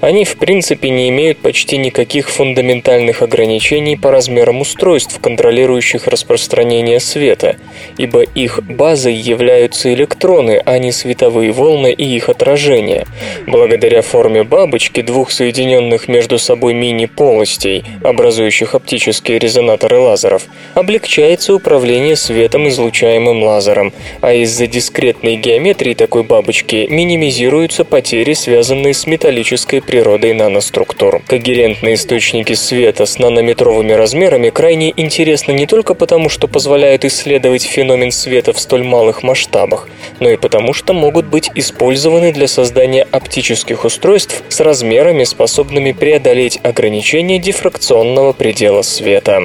Они 0.00 0.24
в 0.24 0.36
принципе 0.36 0.90
не 0.90 1.08
имеют 1.10 1.38
почти 1.38 1.76
никаких 1.76 2.30
фундаментальных 2.30 3.22
ограничений 3.22 3.96
по 3.96 4.10
размерам 4.10 4.60
устройств, 4.60 5.20
контролирующих 5.20 6.06
распространение 6.06 7.00
света, 7.00 7.56
ибо 7.98 8.22
их 8.22 8.60
базой 8.64 9.14
являются 9.14 9.92
электроны, 9.92 10.62
а 10.64 10.78
не 10.78 10.92
световые 10.92 11.52
волны 11.52 11.92
и 11.92 12.04
их 12.04 12.28
отражения. 12.28 13.06
Благодаря 13.46 14.02
форме 14.02 14.42
бабочки 14.42 15.02
двух 15.02 15.30
соединенных 15.30 16.08
между 16.08 16.38
собой 16.38 16.74
мини-полостей, 16.74 17.84
образующих 18.02 18.74
оптические 18.74 19.38
резонаторы 19.38 19.98
лазеров, 19.98 20.44
облегчается 20.74 21.54
управление 21.54 22.16
светом, 22.16 22.68
излучаемым 22.68 23.42
лазером, 23.42 23.92
а 24.20 24.32
из-за 24.32 24.66
дискретной 24.66 25.36
геометрии 25.36 25.94
такой 25.94 26.22
бабочки 26.22 26.86
минимизируются 26.88 27.84
потери, 27.84 28.32
связанные 28.32 28.94
с 28.94 29.06
металлической 29.10 29.82
природой 29.82 30.32
наноструктур. 30.32 31.20
Когерентные 31.26 31.96
источники 31.96 32.54
света 32.54 33.04
с 33.04 33.18
нанометровыми 33.18 33.92
размерами 33.92 34.50
крайне 34.50 34.92
интересны 34.96 35.52
не 35.52 35.66
только 35.66 35.94
потому, 35.94 36.28
что 36.28 36.46
позволяют 36.46 37.04
исследовать 37.04 37.64
феномен 37.64 38.12
света 38.12 38.52
в 38.52 38.60
столь 38.60 38.84
малых 38.84 39.22
масштабах, 39.22 39.88
но 40.20 40.30
и 40.30 40.36
потому, 40.36 40.72
что 40.72 40.92
могут 40.92 41.26
быть 41.26 41.50
использованы 41.54 42.32
для 42.32 42.46
создания 42.46 43.02
оптических 43.10 43.84
устройств 43.84 44.42
с 44.48 44.60
размерами, 44.60 45.24
способными 45.24 45.92
преодолеть 45.92 46.60
ограничения 46.62 47.38
дифракционного 47.38 48.32
предела 48.32 48.82
света. 48.82 49.42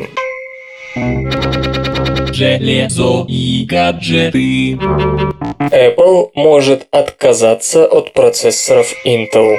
Железо 2.36 3.25
и 3.29 3.65
гаджеты. 3.65 4.73
Apple 4.73 6.31
может 6.36 6.86
отказаться 6.91 7.86
от 7.86 8.11
процессоров 8.11 8.88
Intel. 9.05 9.55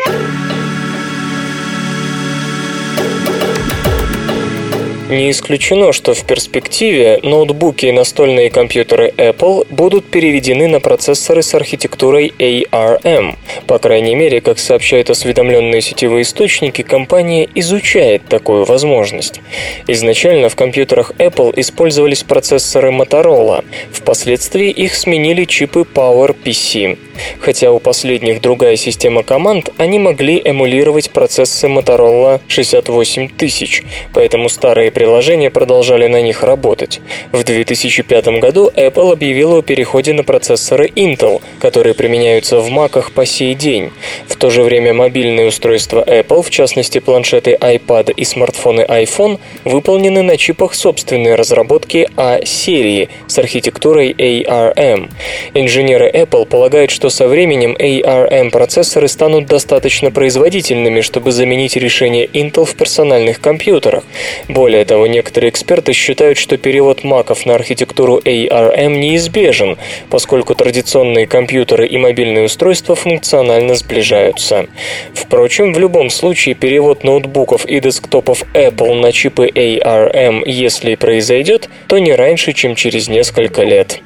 Не 5.08 5.30
исключено, 5.30 5.92
что 5.92 6.14
в 6.14 6.24
перспективе 6.24 7.20
ноутбуки 7.22 7.86
и 7.86 7.92
настольные 7.92 8.50
компьютеры 8.50 9.12
Apple 9.16 9.64
будут 9.70 10.06
переведены 10.06 10.66
на 10.66 10.80
процессоры 10.80 11.42
с 11.42 11.54
архитектурой 11.54 12.32
ARM. 12.40 13.36
По 13.68 13.78
крайней 13.78 14.16
мере, 14.16 14.40
как 14.40 14.58
сообщают 14.58 15.08
осведомленные 15.08 15.80
сетевые 15.80 16.22
источники, 16.22 16.82
компания 16.82 17.48
изучает 17.54 18.26
такую 18.28 18.64
возможность. 18.64 19.40
Изначально 19.86 20.48
в 20.48 20.56
компьютерах 20.56 21.12
Apple 21.18 21.52
использовались 21.54 22.24
процессоры 22.24 22.90
Motorola. 22.90 23.64
Впоследствии 23.92 24.70
их 24.70 24.96
сменили 24.96 25.44
чипы 25.44 25.82
PowerPC. 25.82 26.98
Хотя 27.38 27.72
у 27.72 27.78
последних 27.78 28.40
другая 28.40 28.76
система 28.76 29.22
команд, 29.22 29.70
они 29.78 29.98
могли 29.98 30.40
эмулировать 30.44 31.10
процессы 31.10 31.66
Motorola 31.66 32.40
68000, 32.48 33.84
поэтому 34.12 34.48
старые 34.48 34.90
приложения 34.96 35.50
продолжали 35.50 36.06
на 36.06 36.22
них 36.22 36.42
работать. 36.42 37.02
В 37.30 37.44
2005 37.44 38.28
году 38.40 38.72
Apple 38.74 39.12
объявила 39.12 39.58
о 39.58 39.62
переходе 39.62 40.14
на 40.14 40.24
процессоры 40.24 40.86
Intel, 40.86 41.42
которые 41.60 41.92
применяются 41.92 42.60
в 42.60 42.70
Macах 42.70 43.12
по 43.12 43.26
сей 43.26 43.52
день. 43.52 43.90
В 44.26 44.36
то 44.36 44.48
же 44.48 44.62
время 44.62 44.94
мобильные 44.94 45.48
устройства 45.48 46.02
Apple, 46.02 46.42
в 46.42 46.48
частности 46.48 46.98
планшеты 46.98 47.58
iPad 47.60 48.14
и 48.14 48.24
смартфоны 48.24 48.86
iPhone, 48.88 49.38
выполнены 49.66 50.22
на 50.22 50.38
чипах 50.38 50.72
собственной 50.72 51.34
разработки 51.34 52.08
A-серии 52.16 53.10
с 53.26 53.38
архитектурой 53.38 54.12
ARM. 54.12 55.10
Инженеры 55.52 56.10
Apple 56.10 56.46
полагают, 56.46 56.90
что 56.90 57.10
со 57.10 57.28
временем 57.28 57.76
ARM-процессоры 57.78 59.08
станут 59.08 59.44
достаточно 59.44 60.10
производительными, 60.10 61.02
чтобы 61.02 61.32
заменить 61.32 61.76
решения 61.76 62.24
Intel 62.24 62.64
в 62.64 62.74
персональных 62.74 63.42
компьютерах. 63.42 64.02
Более 64.48 64.85
того, 64.86 65.06
некоторые 65.06 65.50
эксперты 65.50 65.92
считают, 65.92 66.38
что 66.38 66.56
перевод 66.56 67.04
маков 67.04 67.44
на 67.44 67.54
архитектуру 67.54 68.18
ARM 68.18 68.96
неизбежен, 68.96 69.76
поскольку 70.08 70.54
традиционные 70.54 71.26
компьютеры 71.26 71.86
и 71.86 71.98
мобильные 71.98 72.46
устройства 72.46 72.94
функционально 72.94 73.74
сближаются. 73.74 74.66
Впрочем, 75.12 75.74
в 75.74 75.78
любом 75.78 76.08
случае 76.08 76.54
перевод 76.54 77.04
ноутбуков 77.04 77.66
и 77.66 77.80
десктопов 77.80 78.42
Apple 78.54 78.94
на 78.94 79.12
чипы 79.12 79.48
ARM, 79.48 80.42
если 80.46 80.94
произойдет, 80.94 81.68
то 81.88 81.98
не 81.98 82.14
раньше, 82.14 82.52
чем 82.52 82.74
через 82.74 83.08
несколько 83.08 83.62
лет. 83.62 84.00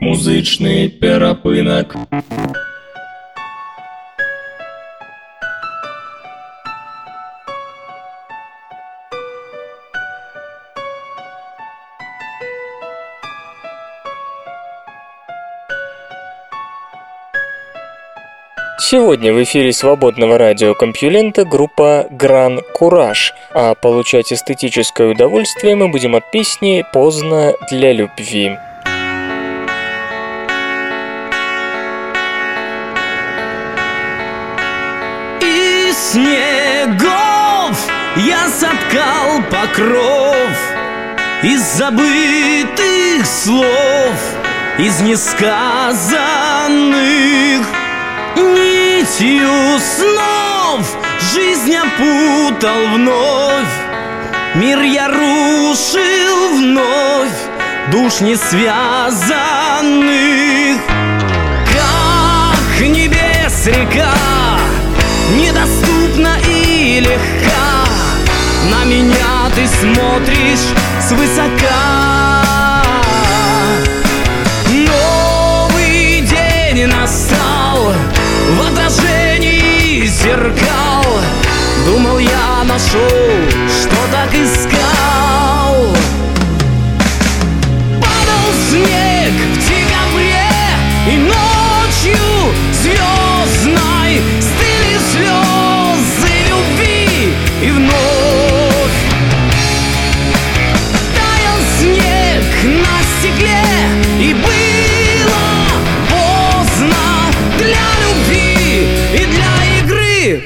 Музычный 0.00 0.88
перапынок. 0.88 1.96
Сегодня 18.86 19.32
в 19.32 19.42
эфире 19.44 19.72
свободного 19.72 20.36
радиокомпьюлента 20.36 21.46
группа 21.46 22.06
Гран 22.10 22.60
Кураж, 22.74 23.32
а 23.54 23.74
получать 23.74 24.30
эстетическое 24.30 25.08
удовольствие 25.08 25.74
мы 25.74 25.88
будем 25.88 26.14
от 26.14 26.30
песни 26.30 26.84
«Поздно 26.92 27.54
для 27.70 27.94
любви». 27.94 28.58
Из 35.40 35.96
снегов 35.96 37.78
я 38.16 38.46
соткал 38.50 39.40
покров 39.50 40.50
Из 41.42 41.62
забытых 41.78 43.24
слов 43.24 44.36
Из 44.78 45.00
несказанных 45.00 46.44
Нитью 49.04 49.78
снов 49.80 50.96
Жизнь 51.34 51.76
опутал 51.76 52.86
вновь. 52.94 53.68
Мир 54.54 54.80
я 54.80 55.08
рушил 55.08 56.56
вновь 56.56 57.28
Душ 57.92 58.22
не 58.22 58.34
связанных 58.34 58.70
Как 61.66 62.80
небес 62.80 63.66
река 63.66 64.14
Недоступна 65.36 66.38
и 66.48 67.00
легка. 67.00 67.84
На 68.70 68.84
меня 68.86 69.50
ты 69.54 69.66
смотришь 69.66 70.72
свысока 71.06 72.33
зеркал 80.24 81.04
Думал 81.84 82.18
я 82.18 82.64
нашел, 82.64 82.98
что 83.68 83.96
так 84.10 84.32
искал. 84.32 85.94
Падал 88.00 88.52
снег 88.70 89.03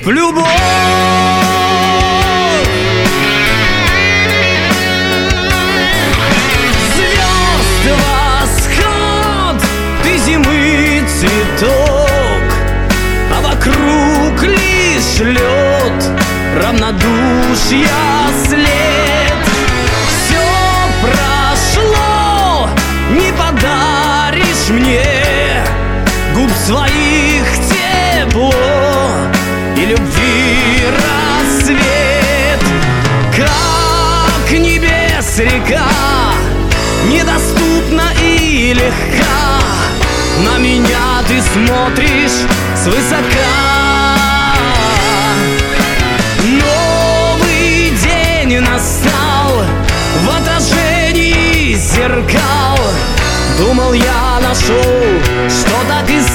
в 0.08 0.10
любовь! 0.10 0.44
Цветок 11.18 12.46
А 13.34 13.40
вокруг 13.42 14.40
лишь 14.44 15.18
лед, 15.18 16.00
равнодушья 16.54 17.88
след 18.46 18.77
любви 29.88 30.84
рассвет 30.96 32.60
Как 33.36 34.58
небес 34.58 35.38
река 35.38 35.88
Недоступна 37.06 38.12
и 38.20 38.74
легка. 38.74 39.60
На 40.44 40.58
меня 40.58 41.22
ты 41.26 41.40
смотришь 41.40 42.46
свысока. 42.76 43.24
Новый 46.44 47.92
день 48.02 48.60
настал 48.60 49.64
В 50.22 50.30
отражении 50.36 51.74
зеркал. 51.74 52.78
Думал 53.58 53.94
я 53.94 54.38
нашел, 54.42 54.82
что 55.48 55.72
так 55.88 56.10
искал 56.10 56.27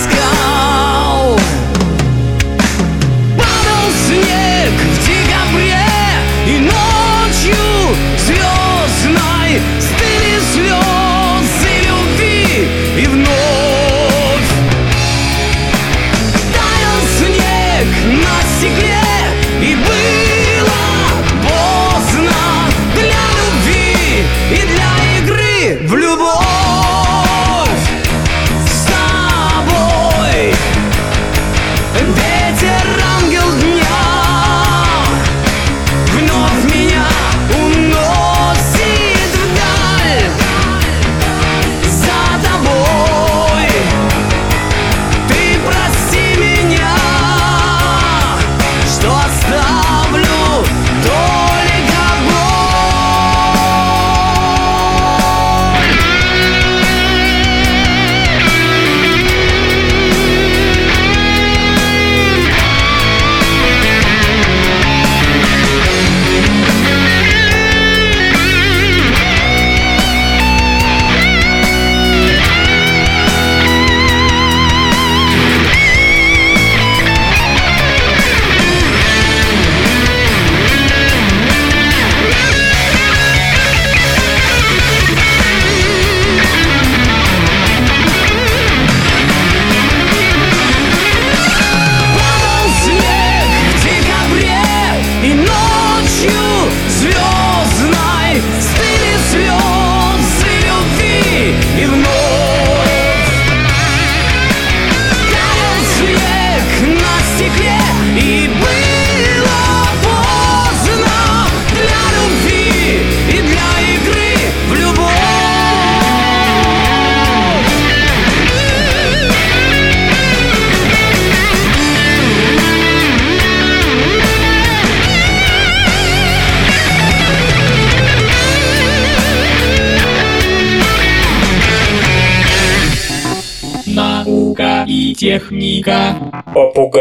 звездной 8.17 9.61
Стыли 9.79 10.39
слезы 10.53 11.73
любви 11.87 12.67
И 12.97 13.05
вновь. 13.07 14.51
Таял 16.53 17.01
снег 17.17 17.87
на 18.23 18.35
стекле 18.57 19.05
И 19.61 19.75
было 19.75 20.12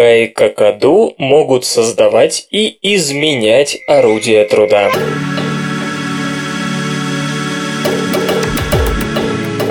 Попугаи 0.03 0.27
какаду 0.27 1.15
могут 1.17 1.65
создавать 1.65 2.49
и 2.51 2.77
изменять 2.83 3.79
орудия 3.87 4.45
труда. 4.45 4.91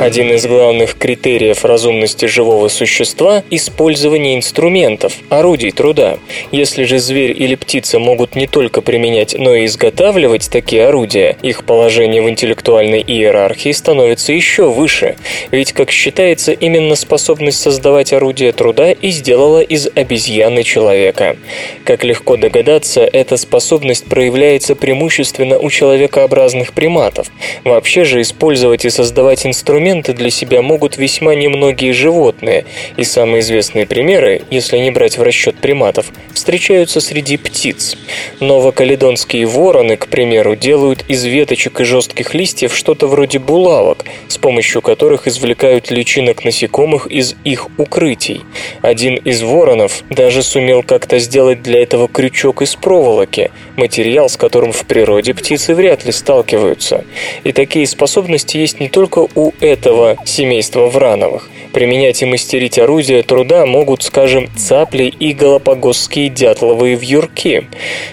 Один 0.01 0.33
из 0.33 0.47
главных 0.47 0.95
критериев 0.97 1.63
разумности 1.63 2.25
живого 2.25 2.69
существа– 2.69 3.43
использование 3.51 4.35
инструментов, 4.35 5.13
орудий 5.29 5.69
труда. 5.69 6.17
Если 6.51 6.85
же 6.85 6.97
зверь 6.97 7.39
или 7.39 7.53
птица 7.53 7.99
могут 7.99 8.35
не 8.35 8.47
только 8.47 8.81
применять, 8.81 9.35
но 9.37 9.53
и 9.53 9.67
изготавливать 9.67 10.49
такие 10.49 10.87
орудия, 10.87 11.37
их 11.43 11.65
положение 11.65 12.23
в 12.23 12.29
интеллектуальной 12.31 13.03
иерархии 13.05 13.71
становится 13.71 14.33
еще 14.33 14.71
выше. 14.71 15.17
Ведь, 15.51 15.71
как 15.71 15.91
считается, 15.91 16.51
именно 16.51 16.95
способность 16.95 17.61
создавать 17.61 18.11
орудия 18.11 18.53
труда 18.53 18.93
и 18.93 19.11
сделала 19.11 19.61
из 19.61 19.87
обезьяны 19.93 20.63
человека. 20.63 21.37
Как 21.83 22.03
легко 22.03 22.37
догадаться, 22.37 23.01
эта 23.01 23.37
способность 23.37 24.05
проявляется 24.05 24.73
преимущественно 24.73 25.59
у 25.59 25.69
человекообразных 25.69 26.73
приматов. 26.73 27.27
Вообще 27.63 28.03
же 28.03 28.21
использовать 28.21 28.83
и 28.83 28.89
создавать 28.89 29.45
инструменты 29.45 29.90
для 29.99 30.29
себя 30.29 30.61
могут 30.61 30.97
весьма 30.97 31.35
немногие 31.35 31.91
животные, 31.91 32.65
и 32.95 33.03
самые 33.03 33.41
известные 33.41 33.85
примеры, 33.85 34.43
если 34.49 34.77
не 34.77 34.89
брать 34.89 35.17
в 35.17 35.21
расчет 35.21 35.57
приматов, 35.57 36.11
встречаются 36.33 37.01
среди 37.01 37.35
птиц. 37.37 37.97
Новокаледонские 38.39 39.45
вороны, 39.45 39.97
к 39.97 40.07
примеру, 40.07 40.55
делают 40.55 41.03
из 41.09 41.25
веточек 41.25 41.81
и 41.81 41.83
жестких 41.83 42.33
листьев 42.33 42.75
что-то 42.75 43.07
вроде 43.07 43.39
булавок, 43.39 44.05
с 44.29 44.37
помощью 44.37 44.81
которых 44.81 45.27
извлекают 45.27 45.91
личинок 45.91 46.45
насекомых 46.45 47.07
из 47.07 47.35
их 47.43 47.67
укрытий. 47.77 48.41
Один 48.81 49.15
из 49.15 49.41
воронов 49.41 50.03
даже 50.09 50.41
сумел 50.43 50.83
как-то 50.83 51.19
сделать 51.19 51.61
для 51.61 51.81
этого 51.81 52.07
крючок 52.07 52.61
из 52.61 52.75
проволоки, 52.75 53.51
материал, 53.75 54.29
с 54.29 54.37
которым 54.37 54.71
в 54.71 54.85
природе 54.85 55.33
птицы 55.33 55.75
вряд 55.75 56.05
ли 56.05 56.11
сталкиваются. 56.11 57.03
И 57.43 57.51
такие 57.51 57.85
способности 57.85 58.57
есть 58.57 58.79
не 58.79 58.87
только 58.87 59.27
у 59.35 59.51
этого 59.59 59.80
семейства 60.25 60.87
Врановых. 60.87 61.49
Применять 61.73 62.21
и 62.21 62.25
мастерить 62.25 62.77
орудия 62.77 63.23
труда 63.23 63.65
могут, 63.65 64.03
скажем, 64.03 64.49
цапли 64.57 65.05
и 65.05 65.31
галапагосские 65.31 66.27
дятловые 66.27 66.95
вьюрки. 66.95 67.67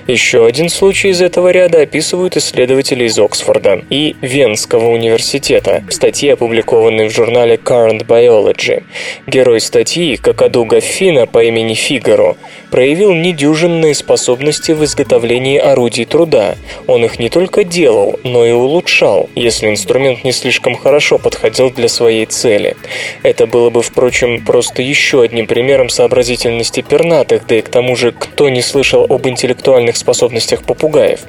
Еще 0.07 0.47
один 0.47 0.69
случай 0.69 1.09
из 1.09 1.21
этого 1.21 1.51
ряда 1.51 1.81
описывают 1.81 2.37
исследователи 2.37 3.05
из 3.05 3.19
Оксфорда 3.19 3.83
и 3.91 4.15
Венского 4.21 4.91
университета 4.91 5.83
в 5.89 5.93
статье, 5.93 6.35
опубликованной 6.35 7.09
в 7.09 7.13
журнале 7.13 7.57
Current 7.57 8.07
Biology. 8.07 8.85
Герой 9.27 9.61
статьи, 9.61 10.17
Какаду 10.17 10.65
Гаффина 10.65 11.27
по 11.27 11.43
имени 11.43 11.75
Фигаро, 11.75 12.37
проявил 12.71 13.13
недюжинные 13.13 13.95
способности 13.95 14.71
в 14.71 14.85
изготовлении 14.85 15.59
орудий 15.59 16.05
труда. 16.05 16.55
Он 16.87 17.05
их 17.05 17.19
не 17.19 17.29
только 17.29 17.65
делал, 17.65 18.21
но 18.23 18.47
и 18.47 18.53
улучшал, 18.53 19.29
если 19.35 19.69
инструмент 19.69 20.23
не 20.23 20.31
слишком 20.31 20.77
хорошо 20.77 21.19
подходил 21.19 21.48
для 21.51 21.89
своей 21.89 22.27
цели. 22.27 22.77
Это 23.23 23.47
было 23.47 23.71
бы, 23.71 23.83
впрочем, 23.83 24.45
просто 24.45 24.83
еще 24.83 25.23
одним 25.23 25.47
примером 25.47 25.89
сообразительности 25.89 26.83
пернатых, 26.83 27.47
да 27.47 27.57
и 27.57 27.63
к 27.63 27.69
тому 27.69 27.97
же, 27.97 28.13
кто 28.13 28.49
не 28.49 28.63
слышал 28.63 29.07
об 29.09 29.27
интеллектуальных 29.27 29.97
способностях 29.97 30.63
попугаев. 30.63 31.21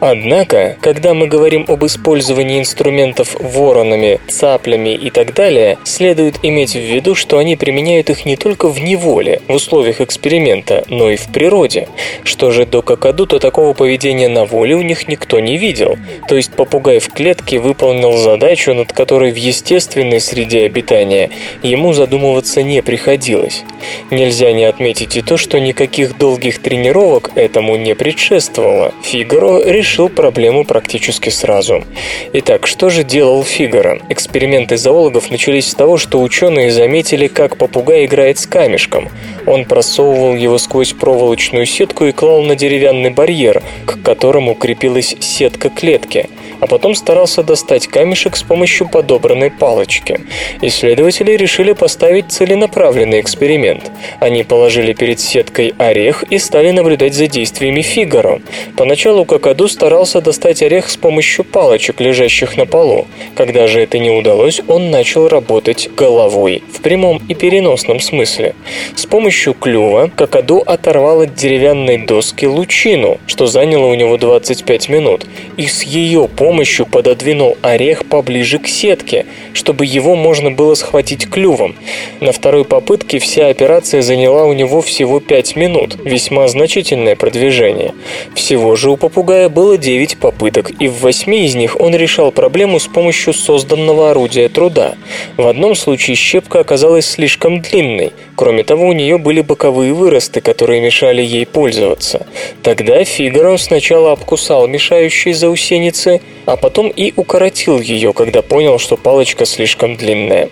Однако, 0.00 0.76
когда 0.80 1.14
мы 1.14 1.26
говорим 1.26 1.64
об 1.68 1.84
использовании 1.84 2.58
инструментов 2.58 3.36
воронами, 3.38 4.20
цаплями 4.28 4.94
и 4.94 5.10
так 5.10 5.34
далее, 5.34 5.78
следует 5.84 6.36
иметь 6.42 6.72
в 6.74 6.80
виду, 6.80 7.14
что 7.14 7.38
они 7.38 7.56
применяют 7.56 8.10
их 8.10 8.26
не 8.26 8.36
только 8.36 8.68
в 8.68 8.80
неволе, 8.82 9.40
в 9.48 9.54
условиях 9.54 10.00
эксперимента, 10.00 10.84
но 10.88 11.10
и 11.10 11.16
в 11.16 11.28
природе. 11.28 11.88
Что 12.24 12.50
же 12.50 12.66
до 12.66 12.82
какаду, 12.82 13.26
то 13.26 13.38
такого 13.38 13.72
поведения 13.72 14.28
на 14.28 14.44
воле 14.44 14.74
у 14.74 14.82
них 14.82 15.08
никто 15.08 15.40
не 15.40 15.56
видел. 15.56 15.96
То 16.28 16.36
есть 16.36 16.52
попугай 16.52 16.98
в 16.98 17.08
клетке 17.08 17.58
выполнил 17.58 18.16
задачу, 18.16 18.74
над 18.74 18.92
которой 18.92 19.32
в 19.32 19.36
естественной 19.36 20.20
среде 20.20 20.66
обитания 20.66 21.30
ему 21.62 21.92
задумываться 21.92 22.62
не 22.62 22.82
приходилось. 22.82 23.64
Нельзя 24.10 24.52
не 24.52 24.64
отметить 24.64 25.16
и 25.16 25.22
то, 25.22 25.36
что 25.36 25.58
никаких 25.60 26.18
долгих 26.18 26.60
тренировок 26.60 27.30
этому 27.36 27.76
не 27.76 27.94
предшествовало. 27.94 28.92
Фигаро 29.02 29.62
решил 29.64 29.83
решил 29.84 30.08
проблему 30.08 30.64
практически 30.64 31.28
сразу. 31.28 31.84
Итак, 32.32 32.66
что 32.66 32.88
же 32.88 33.04
делал 33.04 33.44
Фигаро? 33.44 34.00
Эксперименты 34.08 34.78
зоологов 34.78 35.30
начались 35.30 35.68
с 35.68 35.74
того, 35.74 35.98
что 35.98 36.22
ученые 36.22 36.70
заметили, 36.70 37.26
как 37.26 37.58
попугай 37.58 38.06
играет 38.06 38.38
с 38.38 38.46
камешком. 38.46 39.10
Он 39.46 39.66
просовывал 39.66 40.36
его 40.36 40.56
сквозь 40.56 40.94
проволочную 40.94 41.66
сетку 41.66 42.06
и 42.06 42.12
клал 42.12 42.40
на 42.40 42.56
деревянный 42.56 43.10
барьер, 43.10 43.62
к 43.84 44.02
которому 44.02 44.54
крепилась 44.54 45.16
сетка 45.20 45.68
клетки– 45.68 46.30
а 46.64 46.66
потом 46.66 46.94
старался 46.94 47.42
достать 47.42 47.88
камешек 47.88 48.36
с 48.36 48.42
помощью 48.42 48.88
подобранной 48.88 49.50
палочки. 49.50 50.20
Исследователи 50.62 51.32
решили 51.32 51.74
поставить 51.74 52.32
целенаправленный 52.32 53.20
эксперимент. 53.20 53.92
Они 54.18 54.44
положили 54.44 54.94
перед 54.94 55.20
сеткой 55.20 55.74
орех 55.76 56.22
и 56.30 56.38
стали 56.38 56.70
наблюдать 56.70 57.12
за 57.12 57.26
действиями 57.26 57.82
Фигаро. 57.82 58.40
Поначалу 58.78 59.26
Какаду 59.26 59.68
старался 59.68 60.22
достать 60.22 60.62
орех 60.62 60.88
с 60.88 60.96
помощью 60.96 61.44
палочек, 61.44 62.00
лежащих 62.00 62.56
на 62.56 62.64
полу. 62.64 63.06
Когда 63.36 63.66
же 63.66 63.82
это 63.82 63.98
не 63.98 64.08
удалось, 64.08 64.62
он 64.66 64.90
начал 64.90 65.28
работать 65.28 65.90
головой, 65.94 66.62
в 66.72 66.80
прямом 66.80 67.20
и 67.28 67.34
переносном 67.34 68.00
смысле. 68.00 68.54
С 68.96 69.04
помощью 69.04 69.52
клюва 69.52 70.10
Какаду 70.16 70.62
оторвал 70.64 71.20
от 71.20 71.34
деревянной 71.34 71.98
доски 71.98 72.46
лучину, 72.46 73.18
что 73.26 73.46
заняло 73.46 73.84
у 73.84 73.94
него 73.94 74.16
25 74.16 74.88
минут, 74.88 75.26
и 75.58 75.66
с 75.66 75.82
ее 75.82 76.26
помощью 76.26 76.53
помощью 76.54 76.86
пододвинул 76.86 77.56
орех 77.62 78.04
поближе 78.04 78.60
к 78.60 78.68
сетке, 78.68 79.26
чтобы 79.54 79.86
его 79.86 80.14
можно 80.14 80.52
было 80.52 80.74
схватить 80.74 81.28
клювом. 81.28 81.74
На 82.20 82.30
второй 82.30 82.64
попытке 82.64 83.18
вся 83.18 83.48
операция 83.48 84.02
заняла 84.02 84.44
у 84.44 84.52
него 84.52 84.80
всего 84.80 85.18
5 85.18 85.56
минут, 85.56 85.96
весьма 86.04 86.46
значительное 86.46 87.16
продвижение. 87.16 87.92
Всего 88.36 88.76
же 88.76 88.92
у 88.92 88.96
попугая 88.96 89.48
было 89.48 89.76
9 89.76 90.18
попыток, 90.18 90.70
и 90.78 90.86
в 90.86 91.00
8 91.00 91.34
из 91.34 91.56
них 91.56 91.80
он 91.80 91.92
решал 91.96 92.30
проблему 92.30 92.78
с 92.78 92.86
помощью 92.86 93.34
созданного 93.34 94.12
орудия 94.12 94.48
труда. 94.48 94.94
В 95.36 95.48
одном 95.48 95.74
случае 95.74 96.14
щепка 96.14 96.60
оказалась 96.60 97.06
слишком 97.06 97.62
длинной, 97.62 98.12
кроме 98.36 98.62
того 98.62 98.86
у 98.86 98.92
нее 98.92 99.18
были 99.18 99.40
боковые 99.40 99.92
выросты, 99.92 100.40
которые 100.40 100.80
мешали 100.80 101.20
ей 101.20 101.46
пользоваться. 101.46 102.28
Тогда 102.62 103.02
Фигаро 103.02 103.56
сначала 103.56 104.12
обкусал 104.12 104.68
мешающие 104.68 105.34
заусеницы, 105.34 106.20
а 106.46 106.56
потом 106.56 106.88
и 106.88 107.12
укоротил 107.16 107.80
ее, 107.80 108.12
когда 108.12 108.42
понял, 108.42 108.78
что 108.78 108.96
палочка 108.96 109.44
слишком 109.44 109.96
длинная. 109.96 110.50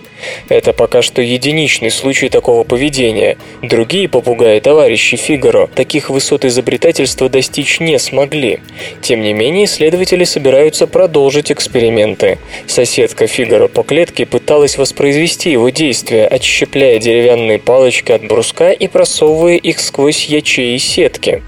Это 0.48 0.72
пока 0.72 1.02
что 1.02 1.22
единичный 1.22 1.90
случай 1.90 2.28
такого 2.28 2.64
поведения. 2.64 3.36
Другие 3.62 4.08
попугаи 4.08 4.60
товарищи 4.60 5.16
Фигаро 5.16 5.68
таких 5.74 6.10
высот 6.10 6.44
изобретательства 6.44 7.28
достичь 7.28 7.80
не 7.80 7.98
смогли. 7.98 8.60
Тем 9.00 9.22
не 9.22 9.32
менее, 9.32 9.64
исследователи 9.64 10.24
собираются 10.24 10.86
продолжить 10.86 11.50
эксперименты. 11.50 12.38
Соседка 12.66 13.26
Фигаро 13.26 13.68
по 13.68 13.82
клетке 13.82 14.26
пыталась 14.26 14.78
воспроизвести 14.78 15.50
его 15.50 15.70
действия, 15.70 16.26
отщепляя 16.26 16.98
деревянные 16.98 17.58
палочки 17.58 18.12
от 18.12 18.26
бруска 18.26 18.70
и 18.72 18.88
просовывая 18.88 19.56
их 19.56 19.80
сквозь 19.80 20.26
ячеи 20.26 20.76
сетки. 20.78 21.42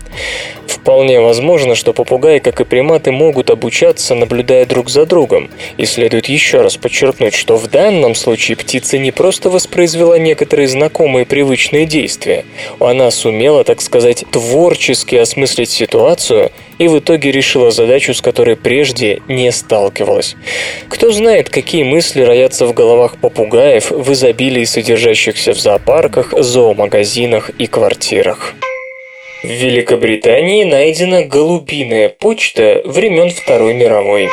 Вполне 0.66 1.20
возможно, 1.20 1.74
что 1.74 1.92
попугаи, 1.92 2.38
как 2.38 2.60
и 2.60 2.64
приматы, 2.64 3.12
могут 3.12 3.50
обучаться, 3.50 4.14
наблюдая 4.14 4.66
друг 4.66 4.90
за 4.90 5.06
другом. 5.06 5.50
И 5.76 5.84
следует 5.86 6.28
еще 6.28 6.60
раз 6.60 6.76
подчеркнуть, 6.76 7.34
что 7.34 7.56
в 7.56 7.68
данном 7.68 8.14
случае 8.14 8.56
птица 8.64 8.98
не 8.98 9.12
просто 9.12 9.50
воспроизвела 9.50 10.18
некоторые 10.18 10.68
знакомые 10.68 11.26
привычные 11.26 11.86
действия. 11.86 12.44
Она 12.80 13.10
сумела, 13.10 13.62
так 13.62 13.80
сказать, 13.80 14.24
творчески 14.32 15.14
осмыслить 15.16 15.70
ситуацию 15.70 16.50
и 16.78 16.88
в 16.88 16.98
итоге 16.98 17.30
решила 17.30 17.70
задачу, 17.70 18.14
с 18.14 18.20
которой 18.20 18.56
прежде 18.56 19.22
не 19.28 19.52
сталкивалась. 19.52 20.34
Кто 20.88 21.12
знает, 21.12 21.50
какие 21.50 21.84
мысли 21.84 22.22
роятся 22.22 22.66
в 22.66 22.72
головах 22.72 23.18
попугаев 23.18 23.90
в 23.90 24.12
изобилии 24.12 24.64
содержащихся 24.64 25.52
в 25.52 25.60
зоопарках, 25.60 26.32
зоомагазинах 26.36 27.50
и 27.50 27.66
квартирах. 27.66 28.54
В 29.42 29.46
Великобритании 29.46 30.64
найдена 30.64 31.22
голубиная 31.22 32.08
почта 32.08 32.80
времен 32.86 33.30
Второй 33.30 33.74
мировой. 33.74 34.30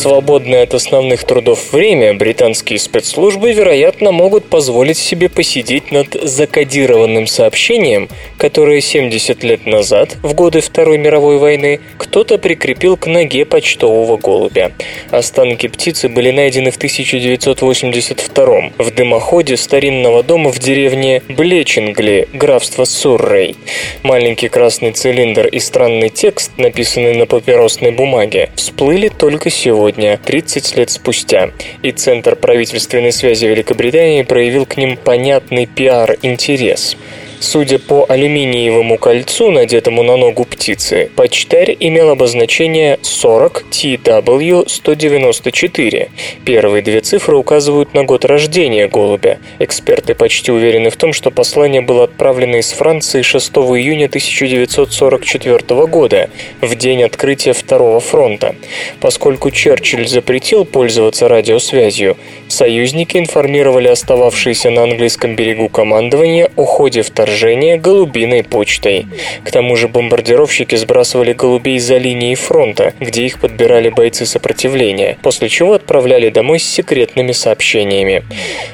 Свободное 0.00 0.62
от 0.62 0.72
основных 0.72 1.24
трудов 1.24 1.72
время 1.72 2.14
британские 2.14 2.78
спецслужбы, 2.78 3.52
вероятно, 3.52 4.12
могут 4.12 4.46
позволить 4.46 4.96
себе 4.96 5.28
посидеть 5.28 5.92
над 5.92 6.14
закодированным 6.22 7.26
сообщением, 7.26 8.08
которое 8.38 8.80
70 8.80 9.44
лет 9.44 9.66
назад, 9.66 10.16
в 10.22 10.32
годы 10.32 10.62
Второй 10.62 10.96
мировой 10.96 11.36
войны, 11.36 11.80
кто-то 11.98 12.38
прикрепил 12.38 12.96
к 12.96 13.06
ноге 13.06 13.44
почтового 13.44 14.16
голубя. 14.16 14.72
Останки 15.10 15.68
птицы 15.68 16.08
были 16.08 16.30
найдены 16.30 16.70
в 16.70 16.76
1982 16.76 18.70
в 18.78 18.90
дымоходе 18.94 19.58
старинного 19.58 20.22
дома 20.22 20.50
в 20.50 20.58
деревне 20.58 21.22
Блечингли, 21.28 22.26
графство 22.32 22.84
Суррей. 22.84 23.56
Маленький 24.02 24.48
красный 24.48 24.92
цилиндр 24.92 25.46
и 25.46 25.58
странный 25.58 26.08
текст, 26.08 26.52
написанный 26.56 27.14
на 27.16 27.26
папиросной 27.26 27.90
бумаге, 27.90 28.48
всплыли 28.56 29.08
только 29.08 29.50
сегодня, 29.50 29.89
30 30.16 30.76
лет 30.76 30.90
спустя, 30.90 31.50
и 31.82 31.92
Центр 31.92 32.36
правительственной 32.36 33.12
связи 33.12 33.46
Великобритании 33.46 34.22
проявил 34.22 34.66
к 34.66 34.76
ним 34.76 34.96
понятный 34.96 35.66
пиар-интерес. 35.66 36.96
Судя 37.42 37.78
по 37.78 38.04
алюминиевому 38.06 38.98
кольцу, 38.98 39.50
надетому 39.50 40.02
на 40.02 40.18
ногу 40.18 40.44
птицы, 40.44 41.08
почтарь 41.16 41.74
имел 41.80 42.10
обозначение 42.10 42.98
40 43.00 43.64
TW194. 43.70 46.10
Первые 46.44 46.82
две 46.82 47.00
цифры 47.00 47.38
указывают 47.38 47.94
на 47.94 48.04
год 48.04 48.26
рождения 48.26 48.88
голубя. 48.88 49.38
Эксперты 49.58 50.14
почти 50.14 50.52
уверены 50.52 50.90
в 50.90 50.96
том, 50.96 51.14
что 51.14 51.30
послание 51.30 51.80
было 51.80 52.04
отправлено 52.04 52.56
из 52.56 52.72
Франции 52.72 53.22
6 53.22 53.52
июня 53.52 54.04
1944 54.04 55.86
года, 55.86 56.28
в 56.60 56.74
день 56.74 57.04
открытия 57.04 57.54
Второго 57.54 58.00
фронта. 58.00 58.54
Поскольку 59.00 59.50
Черчилль 59.50 60.06
запретил 60.06 60.66
пользоваться 60.66 61.26
радиосвязью, 61.26 62.18
союзники 62.48 63.16
информировали 63.16 63.88
остававшиеся 63.88 64.68
на 64.68 64.82
английском 64.82 65.36
берегу 65.36 65.70
командование 65.70 66.50
о 66.56 66.66
ходе 66.66 67.00
вторжения 67.00 67.29
вторжения 67.30 67.78
голубиной 67.78 68.42
почтой. 68.42 69.06
К 69.44 69.52
тому 69.52 69.76
же 69.76 69.86
бомбардировщики 69.86 70.74
сбрасывали 70.74 71.32
голубей 71.32 71.78
за 71.78 71.96
линией 71.96 72.34
фронта, 72.34 72.92
где 72.98 73.24
их 73.24 73.38
подбирали 73.38 73.88
бойцы 73.88 74.26
сопротивления, 74.26 75.16
после 75.22 75.48
чего 75.48 75.74
отправляли 75.74 76.30
домой 76.30 76.58
с 76.58 76.64
секретными 76.64 77.30
сообщениями. 77.30 78.24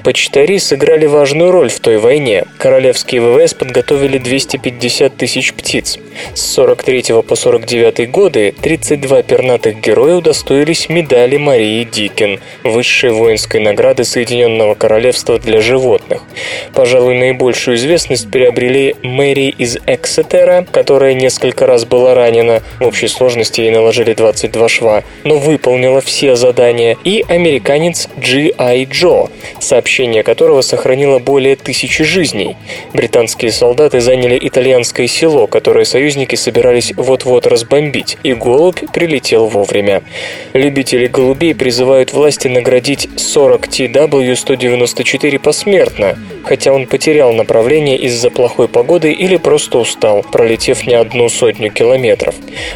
Почтари 0.04 0.56
сыграли 0.56 1.04
важную 1.04 1.50
роль 1.50 1.68
в 1.68 1.80
той 1.80 1.98
войне. 1.98 2.44
Королевские 2.56 3.20
ВВС 3.20 3.52
подготовили 3.52 4.16
250 4.16 5.14
тысяч 5.14 5.52
птиц. 5.52 5.98
С 6.34 6.40
43 6.54 7.22
по 7.28 7.36
49 7.36 8.10
годы 8.10 8.54
32 8.62 9.22
пернатых 9.22 9.80
героя 9.80 10.16
удостоились 10.16 10.88
медали 10.88 11.36
Марии 11.36 11.84
Дикин, 11.84 12.40
высшей 12.64 13.10
воинской 13.10 13.60
награды 13.60 14.04
Соединенного 14.04 14.74
Королевства 14.74 15.38
для 15.38 15.60
животных. 15.60 16.22
Пожалуй, 16.72 17.18
наибольшую 17.18 17.76
известность 17.76 18.30
перед 18.30 18.45
приобрели 18.46 18.94
Мэри 19.02 19.52
из 19.58 19.76
Эксетера, 19.88 20.64
которая 20.70 21.14
несколько 21.14 21.66
раз 21.66 21.84
была 21.84 22.14
ранена, 22.14 22.62
в 22.78 22.86
общей 22.86 23.08
сложности 23.08 23.60
ей 23.60 23.72
наложили 23.72 24.14
22 24.14 24.68
шва, 24.68 25.02
но 25.24 25.36
выполнила 25.36 26.00
все 26.00 26.36
задания, 26.36 26.96
и 27.02 27.24
американец 27.28 28.08
G.I. 28.16 28.84
Джо, 28.84 29.30
сообщение 29.58 30.22
которого 30.22 30.60
сохранило 30.60 31.18
более 31.18 31.56
тысячи 31.56 32.04
жизней. 32.04 32.56
Британские 32.94 33.50
солдаты 33.50 34.00
заняли 34.00 34.38
итальянское 34.40 35.08
село, 35.08 35.48
которое 35.48 35.84
союзники 35.84 36.36
собирались 36.36 36.92
вот-вот 36.96 37.48
разбомбить, 37.48 38.16
и 38.22 38.32
голубь 38.32 38.78
прилетел 38.92 39.46
вовремя. 39.48 40.04
Любители 40.52 41.08
голубей 41.08 41.52
призывают 41.52 42.12
власти 42.12 42.46
наградить 42.46 43.08
40 43.16 43.66
TW-194 43.66 45.40
посмертно, 45.40 46.16
хотя 46.44 46.72
он 46.72 46.86
потерял 46.86 47.32
направление 47.32 47.98
из-за 47.98 48.30
плохой 48.36 48.68
погоды 48.68 49.12
или 49.12 49.36
просто 49.36 49.78
устал, 49.78 50.22
пролетев 50.22 50.86
не 50.86 50.94
одну 50.94 51.30
сотню 51.30 51.70
километров. 51.70 52.34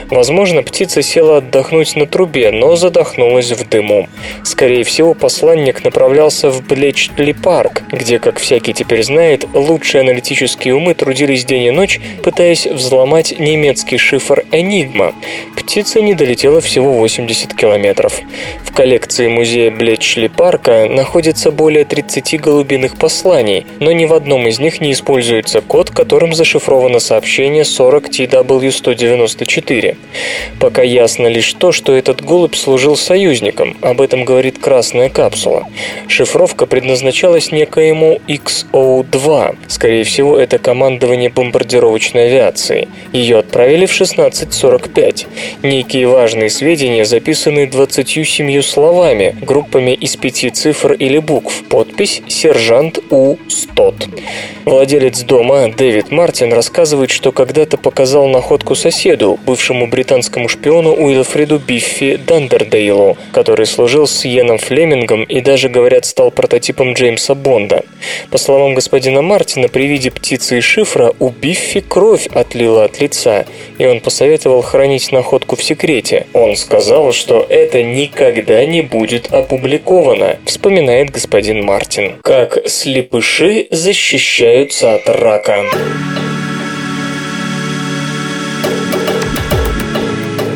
Возможно, 0.09 0.63
птица 0.63 1.03
села 1.03 1.37
отдохнуть 1.37 1.97
на 1.97 2.07
трубе, 2.07 2.51
но 2.51 2.77
задохнулась 2.77 3.53
в 3.53 3.69
дыму. 3.69 4.09
Скорее 4.43 4.85
всего, 4.85 5.13
посланник 5.13 5.85
направлялся 5.85 6.51
в 6.51 6.67
Блечтли 6.67 7.33
парк, 7.33 7.83
где, 7.93 8.19
как 8.19 8.39
всякий 8.39 8.73
теперь 8.73 9.03
знает, 9.03 9.45
лучшие 9.53 10.01
аналитические 10.01 10.75
умы 10.75 10.95
трудились 10.95 11.45
день 11.45 11.65
и 11.65 11.71
ночь, 11.71 12.01
пытаясь 12.23 12.67
взломать 12.67 13.39
немецкий 13.39 13.99
шифр 13.99 14.45
«Энигма». 14.53 15.15
Птица 15.57 16.01
не 16.01 16.15
долетела 16.15 16.63
всего 16.63 16.95
80 16.95 17.55
километров. 17.55 18.21
В 18.65 18.73
коллекции 18.73 19.29
музея 19.29 19.71
Блечли 19.71 20.29
парка 20.29 20.87
находится 20.89 21.51
более 21.51 21.85
30 21.85 22.41
голубиных 22.41 22.97
посланий, 22.97 23.67
но 23.79 23.93
ни 23.93 24.07
в 24.07 24.15
одном 24.15 24.49
из 24.49 24.59
них 24.59 24.81
не 24.81 24.93
используется 24.93 25.50
используется 25.51 25.61
код, 25.61 25.91
которым 25.91 26.33
зашифровано 26.35 27.01
сообщение 27.01 27.65
40TW194. 27.65 29.97
Пока 30.61 30.83
ясно 30.83 31.27
лишь 31.27 31.53
то, 31.55 31.73
что 31.73 31.95
этот 31.95 32.25
голубь 32.25 32.55
служил 32.55 32.97
союзником, 32.97 33.77
об 33.83 34.01
этом 34.01 34.25
говорит 34.25 34.59
красная 34.59 35.09
капсула. 35.09 35.67
Шифровка 36.09 36.67
предназначалась 36.67 37.51
некоему 37.53 38.21
XO-2, 38.29 39.57
скорее 39.69 40.05
всего, 40.05 40.39
это 40.39 40.59
командование 40.59 41.31
бомбардировочной 41.31 42.27
авиации. 42.27 42.89
Ее 43.13 43.39
отправили 43.39 43.87
в 43.87 43.93
1645. 43.93 45.27
Некие 45.63 46.07
важные 46.07 46.51
сведения 46.51 47.05
записаны 47.05 47.67
27 47.67 48.63
словами, 48.63 49.35
группами 49.41 49.93
из 49.93 50.17
пяти 50.17 50.51
цифр 50.51 50.93
или 50.93 51.19
букв. 51.19 51.65
Подпись 51.69 52.23
«Сержант 52.29 52.99
У. 53.11 53.37
Стот». 53.49 53.95
Владелец 54.65 55.23
дома 55.23 55.40
дома 55.41 55.69
Дэвид 55.69 56.11
Мартин 56.11 56.53
рассказывает, 56.53 57.11
что 57.11 57.33
когда-то 57.33 57.79
показал 57.79 58.29
находку 58.29 58.75
соседу, 58.75 59.39
бывшему 59.47 59.87
британскому 59.87 60.51
шпиону 60.51 60.93
Уилфреду 60.93 61.59
Биффи 61.59 62.17
Дандердейлу, 62.17 63.17
который 63.33 63.65
служил 63.65 64.07
с 64.07 64.27
Йеном 64.27 64.59
Флемингом 64.59 65.23
и 65.23 65.41
даже, 65.41 65.71
говорят, 65.71 66.05
стал 66.05 66.31
прототипом 66.31 66.93
Джеймса 66.93 67.35
Бонда. 67.35 67.85
По 68.31 68.37
словам 68.37 68.75
господина 68.75 69.23
Мартина, 69.23 69.69
при 69.69 69.87
виде 69.87 70.11
птицы 70.11 70.59
и 70.59 70.61
шифра 70.61 71.15
у 71.19 71.31
Биффи 71.31 71.81
кровь 71.81 72.27
отлила 72.27 72.85
от 72.85 73.01
лица, 73.01 73.47
и 73.79 73.87
он 73.87 74.01
посоветовал 74.01 74.61
хранить 74.61 75.11
находку 75.11 75.57
в 75.57 75.63
секрете. 75.63 76.27
Он 76.35 76.55
сказал, 76.55 77.15
что 77.15 77.47
это 77.49 77.83
никогда 77.83 78.67
не 78.67 78.83
будет 78.83 79.33
опубликовано, 79.33 80.37
вспоминает 80.45 81.09
господин 81.09 81.65
Мартин. 81.65 82.19
Как 82.23 82.59
слепыши 82.69 83.69
защищаются 83.71 84.97
от 84.97 85.09
Huracan. 85.31 86.20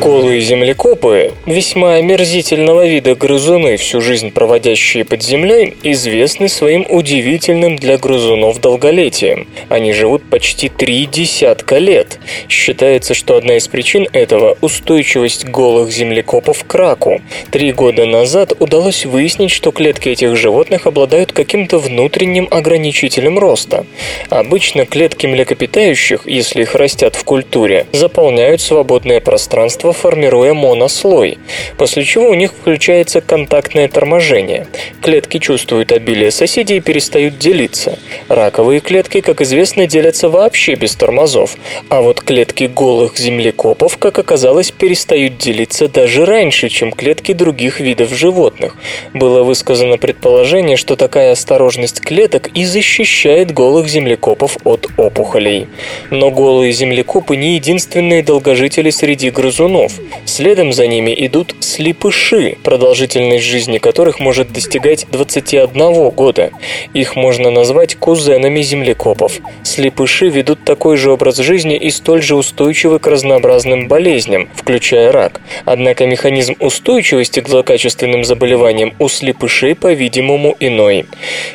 Рака. 0.05 0.15
Голые 0.15 0.41
землекопы, 0.41 1.33
весьма 1.45 1.95
омерзительного 1.95 2.87
вида 2.87 3.15
грызуны, 3.15 3.77
всю 3.77 4.01
жизнь 4.01 4.31
проводящие 4.31 5.03
под 5.03 5.21
землей, 5.23 5.75
известны 5.83 6.47
своим 6.47 6.85
удивительным 6.89 7.75
для 7.75 7.97
грызунов 7.97 8.61
долголетием. 8.61 9.47
Они 9.69 9.93
живут 9.93 10.23
почти 10.29 10.69
три 10.69 11.05
десятка 11.05 11.77
лет. 11.77 12.19
Считается, 12.49 13.13
что 13.13 13.35
одна 13.35 13.57
из 13.57 13.67
причин 13.67 14.07
этого– 14.13 14.57
устойчивость 14.61 15.45
голых 15.45 15.91
землекопов 15.91 16.63
к 16.65 16.75
раку. 16.75 17.21
Три 17.51 17.71
года 17.71 18.05
назад 18.05 18.53
удалось 18.59 19.05
выяснить, 19.05 19.51
что 19.51 19.71
клетки 19.71 20.09
этих 20.09 20.35
животных 20.35 20.87
обладают 20.87 21.31
каким-то 21.31 21.79
внутренним 21.79 22.47
ограничителем 22.51 23.39
роста. 23.39 23.85
Обычно 24.29 24.85
клетки 24.85 25.27
млекопитающих, 25.27 26.21
если 26.25 26.63
их 26.63 26.75
растят 26.75 27.15
в 27.15 27.23
культуре, 27.23 27.87
заполняют 27.91 28.61
свободное 28.61 29.19
пространство 29.19 29.94
формируя 29.95 30.53
монослой, 30.53 31.39
после 31.77 32.03
чего 32.03 32.29
у 32.29 32.33
них 32.33 32.51
включается 32.51 33.21
контактное 33.21 33.87
торможение. 33.87 34.67
Клетки 35.01 35.39
чувствуют 35.39 35.91
обилие 35.91 36.31
соседей 36.31 36.77
и 36.77 36.81
перестают 36.81 37.37
делиться. 37.37 37.97
Раковые 38.27 38.79
клетки, 38.79 39.21
как 39.21 39.41
известно, 39.41 39.87
делятся 39.87 40.29
вообще 40.29 40.75
без 40.75 40.95
тормозов, 40.95 41.57
а 41.89 42.01
вот 42.01 42.21
клетки 42.21 42.65
голых 42.65 43.17
землекопов, 43.17 43.97
как 43.97 44.19
оказалось, 44.19 44.71
перестают 44.71 45.37
делиться 45.37 45.87
даже 45.87 46.25
раньше, 46.25 46.69
чем 46.69 46.91
клетки 46.91 47.33
других 47.33 47.79
видов 47.79 48.13
животных. 48.13 48.75
Было 49.13 49.43
высказано 49.43 49.97
предположение, 49.97 50.77
что 50.77 50.95
такая 50.95 51.31
осторожность 51.31 52.01
клеток 52.01 52.49
и 52.53 52.65
защищает 52.65 53.53
голых 53.53 53.87
землекопов 53.87 54.57
от 54.63 54.87
опухолей. 54.97 55.67
Но 56.09 56.31
голые 56.31 56.71
землекопы 56.71 57.35
не 57.35 57.55
единственные 57.55 58.23
долгожители 58.23 58.89
среди 58.89 59.29
грызунов 59.29 59.84
грызунов. 59.85 59.93
Следом 60.25 60.73
за 60.73 60.87
ними 60.87 61.15
идут 61.17 61.55
слепыши, 61.59 62.57
продолжительность 62.63 63.43
жизни 63.43 63.77
которых 63.77 64.19
может 64.19 64.51
достигать 64.51 65.07
21 65.11 66.09
года. 66.09 66.51
Их 66.93 67.15
можно 67.15 67.51
назвать 67.51 67.95
кузенами 67.95 68.61
землекопов. 68.61 69.39
Слепыши 69.63 70.27
ведут 70.29 70.63
такой 70.63 70.97
же 70.97 71.11
образ 71.11 71.37
жизни 71.37 71.75
и 71.75 71.89
столь 71.89 72.21
же 72.21 72.35
устойчивы 72.35 72.99
к 72.99 73.07
разнообразным 73.07 73.87
болезням, 73.87 74.49
включая 74.55 75.11
рак. 75.11 75.41
Однако 75.65 76.05
механизм 76.05 76.55
устойчивости 76.59 77.39
к 77.39 77.47
злокачественным 77.47 78.23
заболеваниям 78.23 78.93
у 78.99 79.07
слепышей, 79.07 79.75
по-видимому, 79.75 80.55
иной. 80.59 81.05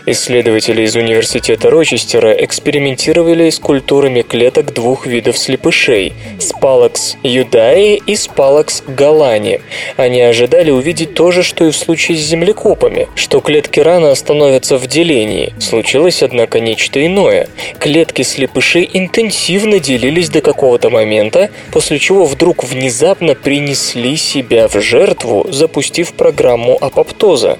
Исследователи 0.07 0.83
из 0.83 0.97
университета 0.97 1.71
Рочестера 1.71 2.33
экспериментировали 2.33 3.51
с 3.51 3.59
культурами 3.59 4.23
клеток 4.23 4.73
двух 4.73 5.07
видов 5.07 5.39
слепышей– 5.39 6.13
спалакс 6.39 7.17
юдаи 7.23 8.01
и 8.07 8.17
спалакс 8.21 8.83
галани. 8.87 9.61
Они 9.97 10.21
ожидали 10.21 10.71
увидеть 10.71 11.15
то 11.15 11.31
же, 11.31 11.43
что 11.43 11.65
и 11.65 11.71
в 11.71 11.77
случае 11.77 12.19
с 12.19 12.21
землекопами, 12.21 13.09
что 13.15 13.41
клетки 13.41 13.81
рано 13.81 14.15
становятся 14.15 14.79
в 14.79 14.87
делении. 14.87 15.55
Случилось, 15.59 16.23
однако, 16.23 16.61
нечто 16.61 17.05
иное. 17.05 17.49
Клетки 17.79 18.23
слепышей 18.23 18.89
интенсивно 18.93 19.79
делились 19.79 20.29
до 20.29 20.41
какого-то 20.41 20.91
момента, 20.91 21.51
после 21.73 21.99
чего 21.99 22.25
вдруг 22.25 22.65
внезапно 22.65 23.35
принесли 23.35 24.17
себя 24.17 24.69
в 24.69 24.81
жертву, 24.81 25.47
запустив 25.51 26.13
программу 26.15 26.77
апоптоза. 26.81 27.59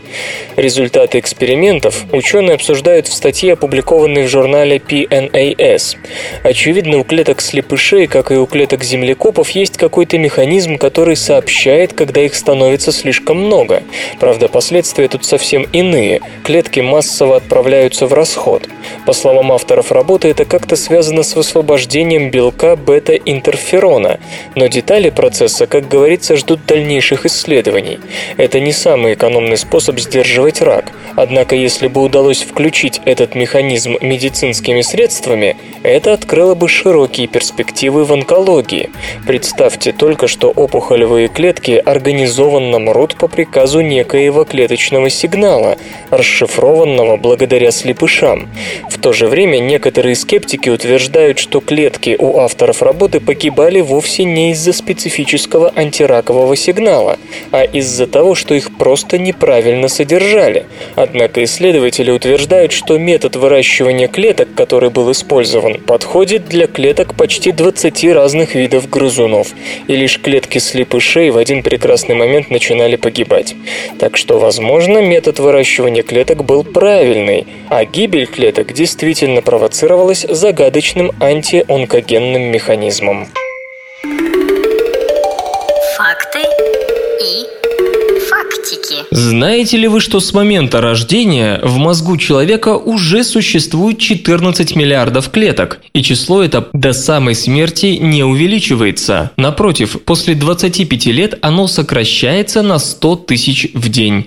Результаты 0.57 1.19
экспериментов 1.19 2.05
ученые 2.13 2.55
обсуждают 2.55 3.09
в 3.09 3.13
статье, 3.13 3.55
опубликованной 3.55 4.25
в 4.25 4.29
журнале 4.29 4.77
PNAS. 4.77 5.97
Очевидно, 6.43 6.99
у 6.99 7.05
клеток 7.05 7.41
слепышей, 7.41 8.07
как 8.07 8.31
и 8.31 8.35
у 8.35 8.47
клеток 8.47 8.85
землекопов, 8.85 9.51
есть 9.51 9.77
какой-то 9.77 10.19
механизм, 10.19 10.40
который 10.79 11.17
сообщает, 11.17 11.93
когда 11.93 12.23
их 12.23 12.35
становится 12.35 12.93
слишком 12.93 13.37
много. 13.37 13.83
Правда, 14.19 14.49
последствия 14.49 15.07
тут 15.07 15.25
совсем 15.25 15.67
иные. 15.73 16.21
Клетки 16.45 16.81
массово 16.81 17.37
отправляются 17.37 18.07
в 18.07 18.15
расход. 18.15 18.67
По 19.05 19.13
словам 19.13 19.53
авторов 19.53 19.93
работы, 19.93 20.29
это 20.29 20.47
как-то 20.47 20.77
связано 20.77 21.25
с 21.25 21.37
высвобождением 21.37 22.31
белка 22.31 22.77
бета-интерферона, 22.77 24.19
но 24.55 24.67
детали 24.67 25.11
процесса, 25.11 25.67
как 25.67 25.89
говорится, 25.89 26.37
ждут 26.37 26.65
дальнейших 26.67 27.27
исследований. 27.27 27.99
Это 28.39 28.61
не 28.61 28.73
самый 28.73 29.15
экономный 29.15 29.59
способ 29.59 29.99
сдерживать 29.99 30.63
рак. 30.63 30.87
Однако, 31.17 31.55
если 31.55 31.87
бы 31.89 32.03
удалось 32.03 32.43
включить 32.43 33.01
этот 33.05 33.35
механизм 33.35 33.97
медицинскими 34.01 34.81
средствами, 34.81 35.57
это 35.83 36.15
открыло 36.15 36.55
бы 36.55 36.69
широкие 36.69 37.27
перспективы 37.27 38.05
в 38.05 38.13
онкологии. 38.13 38.91
Представьте 39.27 39.93
только, 39.93 40.29
что 40.31 40.51
опухолевые 40.51 41.29
клетки 41.29 41.73
организованно 41.73 42.79
мрут 42.79 43.17
по 43.17 43.27
приказу 43.27 43.81
некоего 43.81 44.45
клеточного 44.45 45.11
сигнала, 45.11 45.77
расшифрованного 46.11 47.17
благодаря 47.17 47.73
слепышам. 47.73 48.49
В 48.89 48.99
то 48.99 49.13
же 49.13 49.27
время 49.27 49.59
некоторые 49.59 50.15
скептики 50.15 50.69
утверждают, 50.69 51.39
что 51.39 51.61
клетки 51.61 52.17
у 52.19 52.39
авторов 52.39 52.81
работы 52.81 53.19
погибали 53.19 53.81
вовсе 53.81 54.25
не 54.25 54.53
из-за 54.53 54.73
специфического 54.73 55.73
антиракового 55.75 56.55
сигнала, 56.55 57.19
а 57.51 57.65
из-за 57.65 58.07
того, 58.07 58.35
что 58.37 58.55
их 58.55 58.77
просто 58.77 59.19
неправильно 59.19 59.89
содержали. 59.89 60.67
Однако 60.95 61.43
исследователи 61.43 62.11
утверждают, 62.13 62.71
что 62.71 62.99
метод 62.99 63.35
выращивания 63.35 64.07
клеток, 64.07 64.55
который 64.55 64.91
был 64.91 65.11
использован, 65.11 65.81
подходит 65.81 66.47
для 66.47 66.69
клеток 66.69 67.15
почти 67.15 67.51
20 67.51 68.05
разных 68.13 68.55
видов 68.55 68.89
грызунов, 68.89 69.49
и 69.89 69.97
лишь 69.97 70.20
клетки 70.21 70.59
слепышей 70.59 71.31
в 71.31 71.37
один 71.37 71.63
прекрасный 71.63 72.15
момент 72.15 72.51
начинали 72.51 72.97
погибать. 72.97 73.55
Так 73.99 74.17
что, 74.17 74.39
возможно, 74.39 74.99
метод 74.99 75.39
выращивания 75.39 76.03
клеток 76.03 76.45
был 76.45 76.65
правильный, 76.65 77.47
а 77.69 77.85
гибель 77.85 78.27
клеток 78.27 78.73
действительно 78.73 79.43
провоцировалась 79.43 80.27
загадочным 80.29 81.13
антионкогенным 81.21 82.43
механизмом. 82.43 83.29
Знаете 89.21 89.77
ли 89.77 89.87
вы, 89.87 90.01
что 90.01 90.19
с 90.19 90.33
момента 90.33 90.81
рождения 90.81 91.61
в 91.63 91.77
мозгу 91.77 92.17
человека 92.17 92.79
уже 92.79 93.23
существует 93.23 93.99
14 93.99 94.75
миллиардов 94.75 95.29
клеток, 95.29 95.83
и 95.93 96.03
число 96.03 96.43
это 96.43 96.71
до 96.73 96.95
самой 96.95 97.35
смерти 97.35 97.99
не 98.01 98.25
увеличивается. 98.25 99.31
Напротив, 99.37 100.03
после 100.07 100.35
25 100.35 101.07
лет 101.07 101.39
оно 101.43 101.67
сокращается 101.67 102.63
на 102.63 102.79
100 102.79 103.17
тысяч 103.17 103.69
в 103.75 103.91
день. 103.91 104.25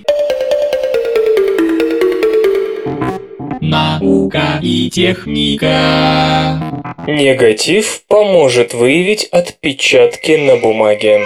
Наука 3.60 4.60
и 4.62 4.90
техника. 4.90 6.84
Негатив 7.08 8.02
поможет 8.06 8.74
выявить 8.74 9.24
отпечатки 9.24 10.36
на 10.36 10.54
бумаге. 10.56 11.24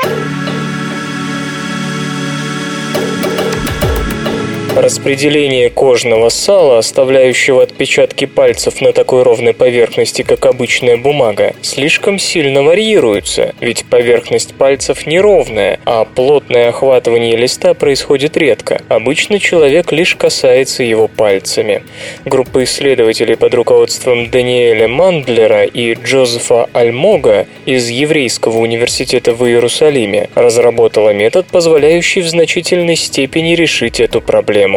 Распределение 4.78 5.70
кожного 5.70 6.28
сала, 6.28 6.78
оставляющего 6.78 7.64
отпечатки 7.64 8.26
пальцев 8.26 8.80
на 8.80 8.92
такой 8.92 9.24
ровной 9.24 9.52
поверхности, 9.52 10.22
как 10.22 10.46
обычная 10.46 10.96
бумага, 10.96 11.52
слишком 11.62 12.20
сильно 12.20 12.62
варьируется, 12.62 13.56
ведь 13.58 13.84
поверхность 13.86 14.54
пальцев 14.54 15.04
неровная, 15.04 15.80
а 15.84 16.04
плотное 16.04 16.68
охватывание 16.68 17.36
листа 17.36 17.74
происходит 17.74 18.36
редко. 18.36 18.80
Обычно 18.88 19.40
человек 19.40 19.90
лишь 19.90 20.14
касается 20.14 20.84
его 20.84 21.08
пальцами. 21.08 21.82
Группа 22.24 22.62
исследователей 22.62 23.36
под 23.36 23.54
руководством 23.54 24.30
Даниэля 24.30 24.86
Мандлера 24.86 25.64
и 25.64 25.94
Джозефа 25.94 26.68
Альмога 26.72 27.48
из 27.66 27.88
Еврейского 27.88 28.58
университета 28.58 29.34
в 29.34 29.44
Иерусалиме 29.44 30.30
разработала 30.36 31.12
метод, 31.12 31.46
позволяющий 31.50 32.20
в 32.20 32.28
значительной 32.28 32.94
степени 32.94 33.56
решить 33.56 33.98
эту 33.98 34.20
проблему. 34.20 34.67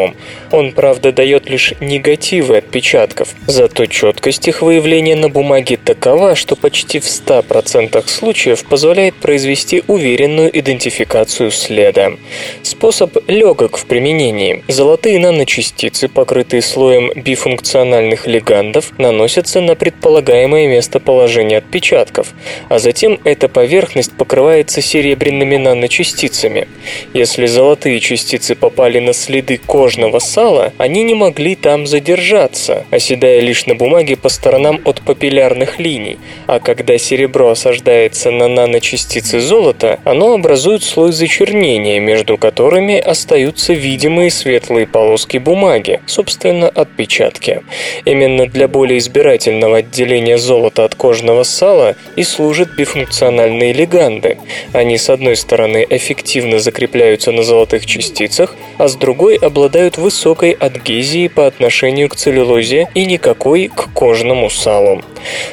Он, 0.52 0.72
правда, 0.72 1.12
дает 1.12 1.50
лишь 1.50 1.74
негативы 1.80 2.58
отпечатков, 2.58 3.36
зато 3.48 3.86
четкость 3.86 4.48
их 4.48 4.62
выявления 4.62 5.16
на 5.16 5.30
бумаге 5.30 5.78
такова, 5.78 6.36
что 6.36 6.56
почти 6.56 7.00
в 7.00 7.06
100% 7.06 8.08
случаев 8.08 8.66
позволяет 8.66 9.16
произвести 9.16 9.84
уверенную 9.88 10.58
идентификацию 10.58 11.52
следа. 11.52 12.12
Способ 12.64 13.18
легок 13.28 13.78
в 13.78 13.86
применении. 13.86 14.64
Золотые 14.68 15.20
наночастицы, 15.20 16.08
покрытые 16.08 16.62
слоем 16.62 17.12
бифункциональных 17.16 18.28
лигандов, 18.28 18.92
наносятся 18.98 19.62
на 19.62 19.76
предполагаемое 19.76 20.68
местоположение 20.68 21.60
отпечатков, 21.60 22.34
а 22.70 22.80
затем 22.80 23.20
эта 23.24 23.48
поверхность 23.48 24.12
покрывается 24.14 24.82
серебряными 24.82 25.58
наночастицами. 25.58 26.68
Если 27.14 27.46
золотые 27.46 28.00
частицы 28.00 28.56
попали 28.56 29.00
на 29.00 29.14
следы 29.14 29.58
кожного 29.72 30.20
сала, 30.20 30.74
они 30.78 31.02
не 31.02 31.14
могли 31.14 31.56
там 31.56 31.88
задержаться, 31.88 32.86
оседая 32.92 33.40
лишь 33.40 33.68
на 33.68 33.74
бумаге 33.74 34.18
по 34.18 34.28
сторонам 34.28 34.82
от 34.84 35.00
папиллярных 35.00 35.80
линий, 35.80 36.18
а 36.46 36.60
когда 36.60 36.98
серебро 36.98 37.52
осаждается 37.52 38.32
на 38.32 38.50
наночастицы 38.50 39.40
золота, 39.40 40.02
оно 40.04 40.34
образует 40.34 40.84
слой 40.84 41.14
зачернения, 41.14 42.02
между 42.02 42.38
которыми 42.38 43.00
остаются 43.00 43.72
видимые 43.72 44.30
светлые 44.30 44.88
полоски 44.88 45.38
бумаги, 45.38 46.02
собственно, 46.06 46.68
отпечатки. 46.68 47.62
Именно 48.04 48.48
для 48.48 48.68
более 48.68 48.98
избирательного 48.98 49.78
отделения 49.78 50.38
золота 50.38 50.84
от 50.84 50.96
кожного 50.96 51.44
сала 51.44 51.96
и 52.18 52.24
служат 52.24 52.76
бифункциональные 52.76 53.72
лиганды. 53.72 54.38
Они, 54.74 54.98
с 54.98 55.10
одной 55.10 55.38
стороны, 55.38 55.88
эффективно 55.90 56.60
закрепляются 56.60 57.32
на 57.32 57.44
золотых 57.44 57.86
частицах, 57.86 58.58
а 58.78 58.90
с 58.90 58.98
другой 58.98 59.38
обладают 59.38 59.61
высокой 59.97 60.51
адгезией 60.51 61.30
по 61.30 61.47
отношению 61.47 62.09
к 62.09 62.16
целлюлозе 62.16 62.88
и 62.93 63.05
никакой 63.05 63.68
к 63.68 63.89
кожному 63.93 64.49
салу. 64.49 65.01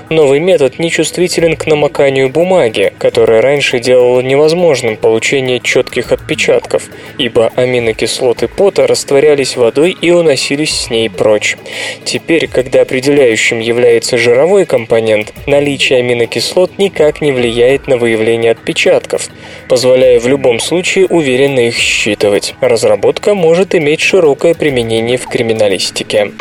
Новый 0.08 0.40
метод 0.40 0.78
нечувствителен 0.78 1.56
к 1.56 1.66
намоканию 1.66 2.30
бумаги, 2.30 2.92
которая 2.98 3.42
раньше 3.42 3.78
делала 3.78 4.20
невозможным 4.20 4.96
получение 4.96 5.60
четких 5.60 6.12
отпечатков, 6.12 6.84
ибо 7.18 7.52
аминокислоты 7.54 8.48
пота 8.48 8.86
растворялись 8.86 9.56
водой 9.56 9.96
и 10.00 10.10
уносились 10.10 10.74
с 10.74 10.90
ней 10.90 11.10
прочь. 11.10 11.56
Теперь, 12.04 12.48
когда 12.48 12.82
определяющим 12.82 13.58
является 13.58 14.16
жировой 14.16 14.64
компонент, 14.64 15.32
наличие 15.46 15.98
аминокислот 15.98 16.78
никак 16.78 17.20
не 17.20 17.32
влияет 17.32 17.86
на 17.86 17.98
выявление 17.98 18.52
отпечатков, 18.52 19.28
позволяя 19.68 20.18
в 20.18 20.26
любом 20.28 20.60
случае 20.60 21.06
уверенно 21.06 21.60
их 21.60 21.76
считывать. 21.76 22.54
Разработка 22.60 23.34
может 23.34 23.74
иметь 23.98 24.00
широкое 24.00 24.54
применение 24.54 25.16
в 25.16 25.26
криминалистике. 25.26 26.32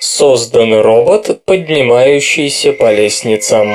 Создан 0.00 0.74
робот, 0.74 1.40
поднимающийся 1.44 2.72
по 2.72 2.92
лестницам. 2.92 3.74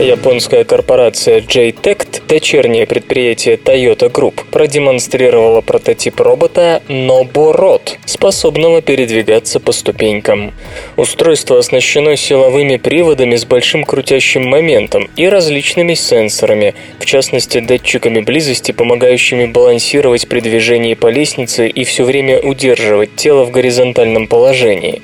Японская 0.00 0.64
корпорация 0.64 1.40
JTECT, 1.40 2.22
дочернее 2.26 2.86
предприятие 2.86 3.56
Toyota 3.56 4.10
Group, 4.10 4.44
продемонстрировала 4.50 5.60
прототип 5.60 6.20
робота 6.20 6.82
Noborot, 6.88 7.98
способного 8.06 8.80
передвигаться 8.80 9.60
по 9.60 9.72
ступенькам. 9.72 10.54
Устройство 10.96 11.58
оснащено 11.58 12.16
силовыми 12.16 12.78
приводами 12.78 13.36
с 13.36 13.44
большим 13.44 13.84
крутящим 13.84 14.48
моментом 14.48 15.10
и 15.16 15.26
различными 15.26 15.92
сенсорами, 15.92 16.74
в 16.98 17.04
частности 17.04 17.60
датчиками 17.60 18.20
близости, 18.20 18.72
помогающими 18.72 19.46
балансировать 19.46 20.28
при 20.28 20.40
движении 20.40 20.94
по 20.94 21.08
лестнице 21.08 21.68
и 21.68 21.84
все 21.84 22.04
время 22.04 22.40
удерживать 22.40 23.16
тело 23.16 23.44
в 23.44 23.50
горизонтальном 23.50 24.28
положении. 24.28 25.02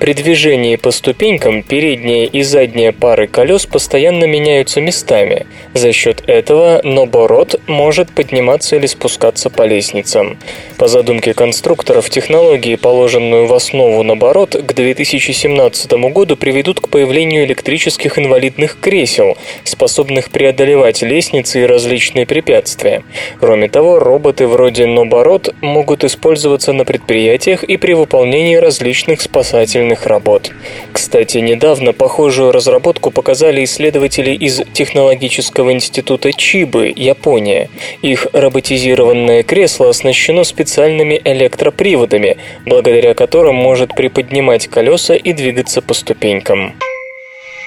При 0.00 0.14
движении 0.14 0.74
по 0.74 0.90
ступенькам 0.90 1.62
передняя 1.62 2.26
и 2.26 2.42
задняя 2.42 2.90
пары 2.90 3.28
колес 3.28 3.66
постоянно 3.66 4.31
меняются 4.32 4.80
местами. 4.80 5.46
За 5.74 5.92
счет 5.92 6.24
этого 6.26 6.80
ноборот 6.82 7.60
может 7.66 8.10
подниматься 8.10 8.76
или 8.76 8.86
спускаться 8.86 9.50
по 9.50 9.62
лестницам. 9.62 10.38
По 10.78 10.88
задумке 10.88 11.34
конструкторов, 11.34 12.08
технологии, 12.10 12.76
положенную 12.76 13.46
в 13.46 13.54
основу 13.54 14.02
ноборот, 14.02 14.56
к 14.56 14.72
2017 14.72 15.92
году 16.12 16.36
приведут 16.36 16.80
к 16.80 16.88
появлению 16.88 17.44
электрических 17.44 18.18
инвалидных 18.18 18.80
кресел, 18.80 19.36
способных 19.64 20.30
преодолевать 20.30 21.02
лестницы 21.02 21.62
и 21.62 21.66
различные 21.66 22.26
препятствия. 22.26 23.02
Кроме 23.40 23.68
того, 23.68 23.98
роботы 23.98 24.46
вроде 24.46 24.86
Ноборот 24.86 25.54
могут 25.60 26.04
использоваться 26.04 26.72
на 26.72 26.84
предприятиях 26.84 27.64
и 27.64 27.76
при 27.76 27.92
выполнении 27.92 28.56
различных 28.56 29.20
спасательных 29.20 30.06
работ. 30.06 30.50
Кстати, 30.92 31.38
недавно 31.38 31.92
похожую 31.92 32.52
разработку 32.52 33.10
показали 33.10 33.64
исследователи 33.64 34.21
из 34.30 34.62
Технологического 34.72 35.72
института 35.72 36.32
Чибы, 36.32 36.92
Япония. 36.94 37.68
Их 38.02 38.26
роботизированное 38.32 39.42
кресло 39.42 39.88
оснащено 39.88 40.44
специальными 40.44 41.20
электроприводами, 41.24 42.38
благодаря 42.64 43.14
которым 43.14 43.56
может 43.56 43.94
приподнимать 43.94 44.68
колеса 44.68 45.14
и 45.14 45.32
двигаться 45.32 45.82
по 45.82 45.94
ступенькам. 45.94 46.74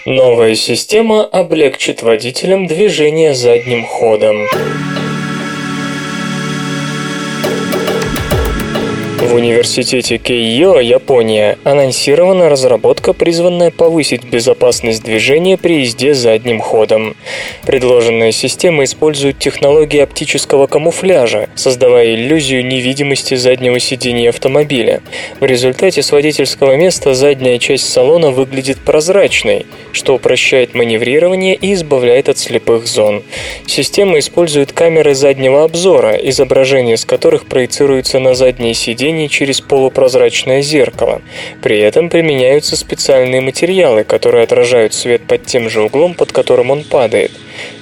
Новая 0.06 0.56
система 0.56 1.24
облегчит 1.24 2.04
водителям 2.04 2.68
движение 2.68 3.34
задним 3.34 3.86
ходом. 3.86 4.48
В 9.26 9.34
университете 9.34 10.20
Кейо, 10.20 10.80
Япония, 10.80 11.58
анонсирована 11.64 12.48
разработка, 12.48 13.12
призванная 13.12 13.72
повысить 13.72 14.24
безопасность 14.24 15.04
движения 15.04 15.58
при 15.58 15.80
езде 15.82 16.14
задним 16.14 16.62
ходом. 16.62 17.16
Предложенная 17.66 18.32
система 18.32 18.84
использует 18.84 19.40
технологии 19.40 20.00
оптического 20.00 20.68
камуфляжа, 20.68 21.50
создавая 21.56 22.14
иллюзию 22.14 22.66
невидимости 22.66 23.34
заднего 23.34 23.80
сидения 23.80 24.30
автомобиля. 24.30 25.02
В 25.40 25.46
результате 25.46 26.04
с 26.04 26.12
водительского 26.12 26.76
места 26.76 27.16
задняя 27.16 27.58
часть 27.58 27.92
салона 27.92 28.30
выглядит 28.30 28.78
прозрачной, 28.78 29.66
что 29.92 30.14
упрощает 30.14 30.76
маневрирование 30.76 31.56
и 31.56 31.74
избавляет 31.74 32.30
от 32.30 32.38
слепых 32.38 32.86
зон. 32.86 33.24
Система 33.66 34.20
использует 34.20 34.72
камеры 34.72 35.16
заднего 35.16 35.64
обзора, 35.64 36.14
изображение 36.16 36.96
с 36.96 37.06
которых 37.06 37.48
проецируется 37.48 38.20
на 38.20 38.36
заднее 38.36 38.76
сиденье 39.16 39.30
через 39.30 39.62
полупрозрачное 39.62 40.62
зеркало. 40.62 41.22
При 41.62 41.80
этом 41.80 42.10
применяются 42.10 42.76
специальные 42.76 43.42
материалы, 43.42 44.04
которые 44.04 44.44
отражают 44.44 44.94
свет 44.94 45.22
под 45.28 45.46
тем 45.46 45.70
же 45.70 45.82
углом, 45.82 46.14
под 46.14 46.32
которым 46.32 46.72
он 46.72 46.84
падает. 46.84 47.32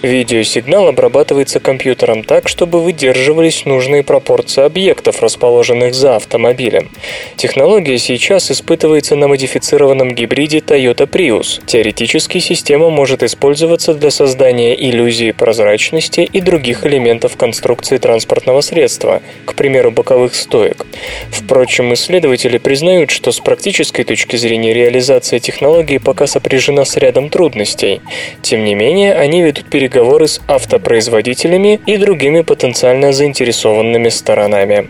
Видеосигнал 0.02 0.88
обрабатывается 0.88 1.60
компьютером 1.60 2.24
так, 2.24 2.48
чтобы 2.48 2.82
выдерживались 2.82 3.66
нужные 3.66 4.04
пропорции 4.04 4.64
объектов, 4.64 5.22
расположенных 5.22 5.94
за 5.94 6.16
автомобилем. 6.16 6.90
Технология 7.36 7.98
сейчас 7.98 8.52
испытывается 8.52 9.16
на 9.16 9.28
модифицированном 9.28 10.14
гибриде 10.14 10.60
Toyota 10.60 11.08
Prius. 11.08 11.62
Теоретически 11.66 12.40
система 12.40 12.90
может 12.90 13.24
использоваться 13.24 13.94
для 13.94 14.12
создания 14.12 14.76
иллюзии 14.76 15.32
прозрачности 15.32 16.22
и 16.22 16.42
других 16.42 16.86
элементов 16.86 17.38
конструкции 17.38 17.98
транспортного 17.98 18.62
средства, 18.62 19.22
к 19.46 19.56
примеру, 19.56 19.92
боковых 19.92 20.36
стоек. 20.36 20.86
Впрочем, 21.32 21.94
исследователи 21.94 22.58
признают, 22.58 23.10
что 23.12 23.32
с 23.32 23.40
практической 23.40 24.04
точки 24.04 24.36
зрения 24.36 24.74
реализация 24.74 25.40
технологии 25.40 25.98
пока 25.98 26.28
сопряжена 26.28 26.86
с 26.86 26.98
рядом 26.98 27.30
трудностей. 27.30 28.02
Тем 28.42 28.64
не 28.64 28.76
менее, 28.76 29.14
они 29.14 29.42
ведут 29.42 29.63
переговоры 29.70 30.28
с 30.28 30.42
автопроизводителями 30.48 31.80
и 31.86 31.98
другими 31.98 32.42
потенциально 32.42 33.14
заинтересованными 33.14 34.10
сторонами. 34.10 34.90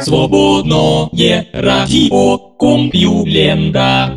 Свободное 0.00 1.46
радио 1.52 2.38
Компьюлента. 2.58 4.16